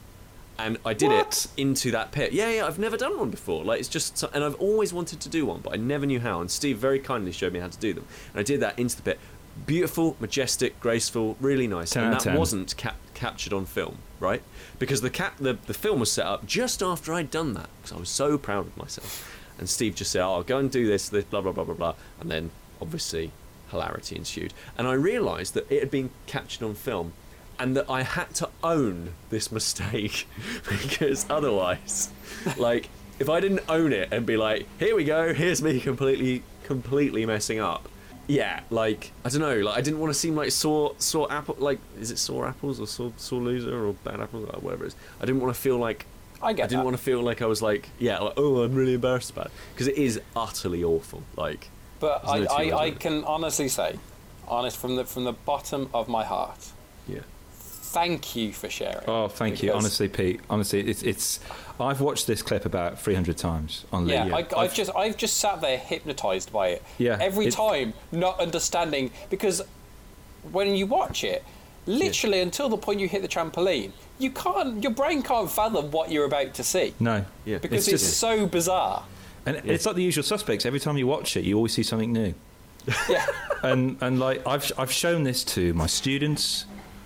and 0.58 0.78
I 0.84 0.94
did 0.94 1.10
What? 1.10 1.46
it 1.56 1.60
into 1.60 1.90
that 1.92 2.12
pit. 2.12 2.32
Yeah, 2.32 2.50
yeah, 2.50 2.66
I've 2.66 2.78
never 2.78 2.96
done 2.96 3.18
one 3.18 3.30
before. 3.30 3.64
Like 3.64 3.80
it's 3.80 3.88
just, 3.88 4.22
and 4.32 4.44
I've 4.44 4.54
always 4.56 4.92
wanted 4.92 5.20
to 5.20 5.28
do 5.28 5.46
one, 5.46 5.60
but 5.60 5.72
I 5.72 5.76
never 5.76 6.06
knew 6.06 6.20
how. 6.20 6.40
And 6.40 6.50
Steve 6.50 6.78
very 6.78 6.98
kindly 6.98 7.32
showed 7.32 7.52
me 7.52 7.60
how 7.60 7.68
to 7.68 7.78
do 7.78 7.92
them, 7.92 8.06
and 8.32 8.40
I 8.40 8.42
did 8.42 8.60
that 8.60 8.78
into 8.78 8.96
the 8.96 9.02
pit. 9.02 9.18
Beautiful, 9.66 10.16
majestic, 10.18 10.80
graceful, 10.80 11.36
really 11.40 11.68
nice. 11.68 11.90
10 11.90 12.04
and 12.04 12.12
that 12.14 12.20
10. 12.22 12.36
wasn't 12.36 12.76
cap- 12.76 12.96
captured 13.14 13.52
on 13.52 13.66
film, 13.66 13.98
right? 14.18 14.42
Because 14.80 15.00
the 15.00 15.10
cap, 15.10 15.36
the, 15.38 15.54
the 15.66 15.74
film 15.74 16.00
was 16.00 16.10
set 16.10 16.26
up 16.26 16.44
just 16.44 16.82
after 16.82 17.14
I'd 17.14 17.30
done 17.30 17.54
that, 17.54 17.68
because 17.80 17.96
I 17.96 18.00
was 18.00 18.08
so 18.08 18.36
proud 18.36 18.66
of 18.66 18.76
myself. 18.76 19.30
And 19.58 19.68
Steve 19.68 19.94
just 19.94 20.10
said, 20.10 20.22
"Oh, 20.24 20.34
I'll 20.34 20.42
go 20.42 20.58
and 20.58 20.68
do 20.70 20.86
this, 20.88 21.08
this, 21.08 21.24
blah 21.24 21.40
blah 21.40 21.52
blah 21.52 21.62
blah 21.62 21.74
blah," 21.74 21.94
and 22.20 22.28
then 22.30 22.50
obviously 22.82 23.30
hilarity 23.70 24.16
ensued. 24.16 24.52
And 24.76 24.88
I 24.88 24.92
realised 24.94 25.54
that 25.54 25.70
it 25.70 25.78
had 25.78 25.90
been 25.90 26.10
captured 26.26 26.64
on 26.64 26.74
film, 26.74 27.12
and 27.58 27.76
that 27.76 27.88
I 27.88 28.02
had 28.02 28.34
to 28.36 28.48
own 28.62 29.14
this 29.30 29.50
mistake 29.52 30.26
because 30.68 31.26
otherwise, 31.30 32.10
like, 32.56 32.88
if 33.18 33.28
I 33.28 33.40
didn't 33.40 33.62
own 33.68 33.92
it 33.92 34.08
and 34.12 34.26
be 34.26 34.36
like, 34.36 34.66
"Here 34.78 34.94
we 34.96 35.04
go, 35.04 35.32
here's 35.34 35.62
me 35.62 35.80
completely, 35.80 36.42
completely 36.64 37.24
messing 37.26 37.60
up," 37.60 37.88
yeah, 38.26 38.60
like 38.70 39.12
I 39.24 39.28
don't 39.28 39.40
know, 39.40 39.56
like 39.60 39.76
I 39.76 39.80
didn't 39.80 40.00
want 40.00 40.12
to 40.12 40.18
seem 40.18 40.34
like 40.34 40.50
sore, 40.50 40.94
sore 40.98 41.30
apple, 41.30 41.56
like 41.58 41.78
is 42.00 42.10
it 42.10 42.18
sore 42.18 42.46
apples 42.48 42.80
or 42.80 42.86
sore, 42.86 43.12
sore 43.16 43.40
loser 43.40 43.86
or 43.86 43.92
bad 43.92 44.20
apples 44.20 44.48
or 44.48 44.60
whatever 44.60 44.84
it 44.84 44.88
is. 44.88 44.96
I 45.20 45.26
didn't 45.26 45.40
want 45.40 45.54
to 45.54 45.60
feel 45.60 45.78
like 45.78 46.06
I 46.42 46.52
get 46.52 46.64
I 46.64 46.66
didn't 46.66 46.80
that. 46.80 46.84
want 46.86 46.96
to 46.96 47.02
feel 47.02 47.22
like 47.22 47.40
I 47.42 47.46
was 47.46 47.62
like, 47.62 47.88
yeah, 47.98 48.18
like, 48.18 48.34
oh, 48.36 48.62
I'm 48.62 48.74
really 48.74 48.94
embarrassed 48.94 49.30
about 49.30 49.46
it 49.46 49.52
because 49.74 49.88
it 49.88 49.96
is 49.96 50.20
utterly 50.34 50.82
awful. 50.82 51.22
Like, 51.36 51.70
But 52.00 52.22
There's 52.26 52.50
I, 52.50 52.64
no 52.66 52.76
I, 52.76 52.84
I 52.86 52.90
can 52.90 53.24
honestly 53.24 53.68
say, 53.68 53.98
honest 54.48 54.76
from 54.76 54.96
the 54.96 55.04
from 55.04 55.24
the 55.24 55.32
bottom 55.32 55.88
of 55.94 56.08
my 56.08 56.24
heart, 56.24 56.72
yeah, 57.06 57.20
thank 57.94 58.36
you 58.36 58.52
for 58.52 58.68
sharing. 58.68 59.04
Oh, 59.08 59.28
thank 59.28 59.62
you. 59.62 59.72
Honestly, 59.72 60.08
Pete. 60.08 60.40
Honestly, 60.50 60.80
it's 60.80 61.02
it's. 61.02 61.40
I've 61.80 62.00
watched 62.00 62.26
this 62.26 62.42
clip 62.42 62.66
about 62.66 63.00
300 63.00 63.36
times 63.38 63.84
on 63.92 64.06
Yeah, 64.08 64.24
Leap. 64.24 64.34
I, 64.34 64.38
I've- 64.38 64.54
I've 64.56 64.74
just 64.74 64.90
I've 64.94 65.16
just 65.16 65.38
sat 65.38 65.60
there 65.60 65.78
hypnotized 65.78 66.52
by 66.52 66.68
it. 66.68 66.82
Yeah, 66.98 67.16
Every 67.20 67.46
it- 67.46 67.52
time, 67.54 67.94
not 68.12 68.38
understanding 68.40 69.10
because 69.30 69.62
when 70.52 70.74
you 70.76 70.86
watch 70.86 71.24
it, 71.24 71.42
literally 71.86 72.40
until 72.40 72.68
the 72.68 72.76
point 72.76 73.00
you 73.00 73.08
hit 73.08 73.22
the 73.22 73.28
trampoline, 73.28 73.92
you 74.18 74.30
can't. 74.30 74.82
Your 74.82 74.92
brain 74.92 75.22
can't 75.22 75.50
fathom 75.50 75.90
what 75.90 76.10
you're 76.10 76.26
about 76.26 76.54
to 76.54 76.64
see 76.64 76.94
no. 77.00 77.24
Yeah. 77.44 77.58
because 77.58 77.86
It's 77.88 77.94
it's, 77.94 78.02
just- 78.04 78.18
so 78.18 78.46
bizarre. 78.46 79.04
And 79.46 79.56
it's 79.64 79.84
like 79.84 79.96
the 79.96 80.02
usual 80.02 80.24
suspects. 80.24 80.64
Every 80.64 80.80
time 80.80 80.96
you 80.96 81.06
watch 81.06 81.36
it, 81.36 81.44
you 81.44 81.54
always 81.56 81.74
see 81.74 81.82
something 81.82 82.12
new. 82.12 82.32
Yeah. 83.10 83.26
and 83.62 83.98
and 84.00 84.18
like 84.18 84.46
I've 84.46 84.70
I've 84.78 84.92
shown 84.92 85.24
this 85.24 85.44
to 85.56 85.74
my 85.74 85.86
students, 85.86 86.64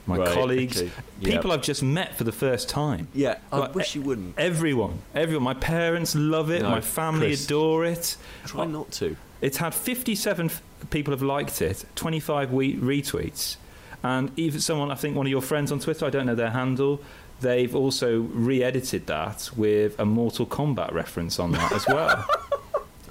my 0.09 0.17
Right, 0.19 0.29
colleagues, 0.35 0.81
okay, 0.83 0.91
yeah. 1.21 1.31
people 1.35 1.53
I've 1.53 1.63
just 1.63 1.83
met 1.83 2.17
for 2.17 2.25
the 2.25 2.33
first 2.33 2.69
time. 2.69 3.07
yeah. 3.15 3.37
I 3.53 3.59
Like, 3.59 3.75
wish 3.75 3.95
you 3.95 4.03
wouldn't. 4.03 4.39
Everyone, 4.39 4.99
everyone. 5.15 5.45
My 5.45 5.55
parents 5.55 6.15
love 6.17 6.51
it. 6.51 6.63
No, 6.63 6.71
my 6.71 6.81
family 6.81 7.29
Kris. 7.29 7.45
adore 7.45 7.85
it. 7.85 8.17
Try 8.47 8.65
not 8.65 8.91
to. 8.93 9.17
It's 9.41 9.59
had 9.59 9.75
57 9.75 10.47
f- 10.47 10.63
people 10.91 11.13
have 11.13 11.23
liked 11.23 11.63
it, 11.63 11.85
25 11.95 12.53
we- 12.53 12.75
retweets, 12.77 13.57
and 14.03 14.31
even 14.37 14.61
someone, 14.61 14.91
I 14.91 14.95
think 14.97 15.15
one 15.17 15.27
of 15.27 15.31
your 15.31 15.43
friends 15.43 15.71
on 15.71 15.79
Twitter, 15.79 16.07
I 16.07 16.11
don't 16.11 16.27
know 16.27 16.35
their 16.35 16.51
handle, 16.51 17.01
they've 17.41 17.75
also 17.77 18.21
re-edited 18.33 19.07
that 19.07 19.51
with 19.57 19.99
a 20.01 20.05
Mortal 20.05 20.45
Kombat 20.47 20.93
reference 20.93 21.39
on 21.39 21.53
that 21.53 21.71
as 21.73 21.87
well. 21.87 22.27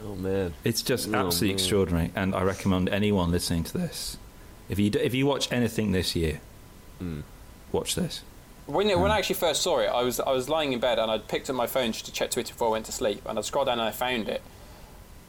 Oh 0.05 0.15
man. 0.15 0.53
It's 0.63 0.81
just 0.83 1.09
Oh, 1.09 1.15
absolutely 1.15 1.47
man. 1.49 1.55
extraordinary, 1.55 2.11
and 2.15 2.33
I 2.33 2.41
recommend 2.43 2.87
anyone 2.89 3.29
listening 3.31 3.63
to 3.65 3.77
this, 3.77 4.17
if 4.69 4.79
you 4.79 4.89
d- 4.89 4.99
if 4.99 5.13
you 5.13 5.25
watch 5.25 5.51
anything 5.51 5.91
this 5.91 6.15
year, 6.15 6.39
Mm. 7.01 7.23
watch 7.71 7.95
this. 7.95 8.21
When, 8.65 8.87
when 8.99 9.11
I 9.11 9.17
actually 9.17 9.35
first 9.35 9.61
saw 9.61 9.79
it, 9.79 9.87
I 9.87 10.01
was 10.03 10.19
I 10.19 10.31
was 10.31 10.49
lying 10.49 10.73
in 10.73 10.79
bed 10.79 10.99
and 10.99 11.09
I'd 11.09 11.27
picked 11.27 11.49
up 11.49 11.55
my 11.55 11.67
phone 11.67 11.93
just 11.93 12.05
to 12.05 12.11
check 12.11 12.31
Twitter 12.31 12.53
before 12.53 12.67
I 12.67 12.71
went 12.71 12.85
to 12.87 12.91
sleep, 12.91 13.21
and 13.25 13.37
I 13.39 13.41
scrolled 13.41 13.67
down 13.67 13.79
and 13.79 13.87
I 13.87 13.91
found 13.91 14.27
it, 14.27 14.41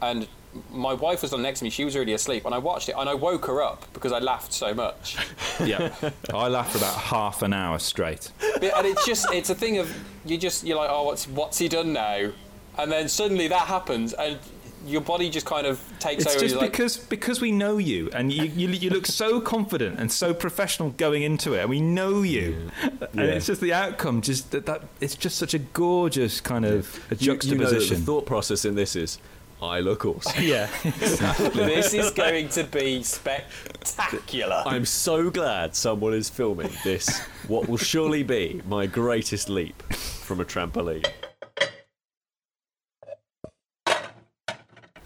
and 0.01 0.27
my 0.71 0.93
wife 0.93 1.21
was 1.21 1.31
on 1.31 1.41
next 1.43 1.59
to 1.59 1.63
me. 1.63 1.69
She 1.69 1.85
was 1.85 1.95
already 1.95 2.13
asleep, 2.13 2.43
and 2.45 2.53
I 2.53 2.57
watched 2.57 2.89
it, 2.89 2.95
and 2.97 3.07
I 3.07 3.13
woke 3.13 3.45
her 3.45 3.61
up 3.61 3.85
because 3.93 4.11
I 4.11 4.19
laughed 4.19 4.51
so 4.51 4.73
much. 4.73 5.15
yeah, 5.63 5.93
I 6.33 6.47
laughed 6.47 6.71
for 6.71 6.79
about 6.79 6.95
half 6.95 7.41
an 7.43 7.53
hour 7.53 7.79
straight. 7.79 8.31
But- 8.39 8.75
and 8.75 8.87
it's 8.87 9.05
just 9.05 9.31
it's 9.31 9.49
a 9.49 9.55
thing 9.55 9.77
of 9.77 9.95
you 10.25 10.37
just 10.37 10.65
you're 10.65 10.77
like, 10.77 10.89
oh, 10.91 11.03
what's 11.03 11.27
what's 11.27 11.57
he 11.59 11.69
done 11.69 11.93
now? 11.93 12.31
And 12.77 12.91
then 12.91 13.07
suddenly 13.09 13.47
that 13.47 13.67
happens, 13.67 14.13
and 14.13 14.37
your 14.85 15.01
body 15.01 15.29
just 15.29 15.45
kind 15.45 15.67
of 15.67 15.79
takes 15.99 16.23
It's 16.23 16.31
over. 16.35 16.39
just 16.39 16.53
you're 16.53 16.61
like, 16.61 16.71
because 16.71 16.97
because 16.97 17.41
we 17.41 17.51
know 17.51 17.77
you, 17.77 18.09
and 18.13 18.31
you, 18.31 18.43
you 18.45 18.67
you 18.69 18.89
look 18.89 19.05
so 19.05 19.39
confident 19.55 19.99
and 19.99 20.11
so 20.11 20.33
professional 20.33 20.89
going 20.91 21.23
into 21.23 21.53
it, 21.53 21.61
and 21.61 21.69
we 21.69 21.81
know 21.81 22.21
you, 22.21 22.69
and 22.83 22.99
Yeah. 23.13 23.23
it's 23.23 23.45
just 23.47 23.61
the 23.61 23.73
outcome. 23.73 24.21
Just 24.21 24.51
that, 24.51 24.65
that 24.65 24.83
it's 25.01 25.15
just 25.15 25.37
such 25.37 25.53
a 25.53 25.59
gorgeous 25.59 26.39
kind 26.41 26.65
of 26.65 26.99
a 27.11 27.15
You- 27.15 27.19
you 27.19 27.27
know 27.33 27.35
juxtaposition. 27.65 27.99
the 27.99 28.05
thought 28.05 28.25
process 28.25 28.65
in 28.65 28.75
this 28.75 28.95
is, 28.95 29.19
I 29.61 29.81
look 29.81 30.05
awesome. 30.05 30.41
yeah, 30.43 30.69
this 30.83 31.93
is 31.93 32.11
going 32.11 32.47
to 32.49 32.63
be 32.63 33.03
spectacular. 33.03 34.63
I'm 34.65 34.85
so 34.85 35.29
glad 35.29 35.75
someone 35.75 36.13
is 36.13 36.29
filming 36.29 36.71
this. 36.83 37.19
What 37.47 37.67
will 37.67 37.77
surely 37.77 38.23
be 38.23 38.61
my 38.67 38.85
greatest 38.85 39.49
leap 39.49 39.81
from 39.93 40.39
a 40.39 40.45
trampoline. 40.45 41.05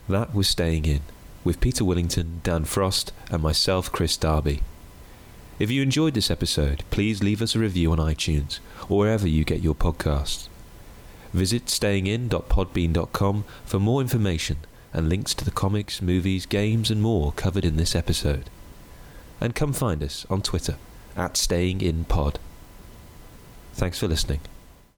That 0.10 0.36
was 0.36 0.50
Staying 0.50 0.86
In, 0.86 1.02
with 1.46 1.62
Peter 1.62 1.86
Willington, 1.86 2.44
Dan 2.44 2.66
Frost, 2.66 3.14
and 3.32 3.42
myself, 3.42 3.92
Kris 3.92 4.18
Darby. 4.18 4.62
If 5.60 5.72
you 5.72 5.82
enjoyed 5.82 6.14
this 6.14 6.30
episode, 6.30 6.84
please 6.90 7.24
leave 7.24 7.42
us 7.42 7.56
a 7.56 7.60
review 7.60 7.92
on 7.92 8.00
iTunes 8.00 8.60
or 8.90 9.00
wherever 9.00 9.28
you 9.28 9.46
get 9.46 9.62
your 9.62 9.76
podcasts. 9.76 10.50
Visit 11.32 11.68
stayingin.podbean.com 11.68 13.46
for 13.66 13.80
more 13.80 14.02
information 14.02 14.58
and 14.92 15.08
links 15.08 15.34
to 15.36 15.46
the 15.46 15.52
comics, 15.52 16.02
movies, 16.02 16.46
games, 16.46 16.92
and 16.92 17.02
more 17.02 17.32
covered 17.32 17.64
in 17.64 17.78
this 17.78 17.96
episode. 17.96 18.50
And 19.40 19.56
come 19.56 19.72
find 19.72 20.04
us 20.04 20.26
on 20.30 20.42
Twitter 20.42 20.76
at 21.16 21.36
stayinginpod. 21.36 22.36
Thanks 23.74 24.00
for 24.00 24.08
listening. 24.08 24.42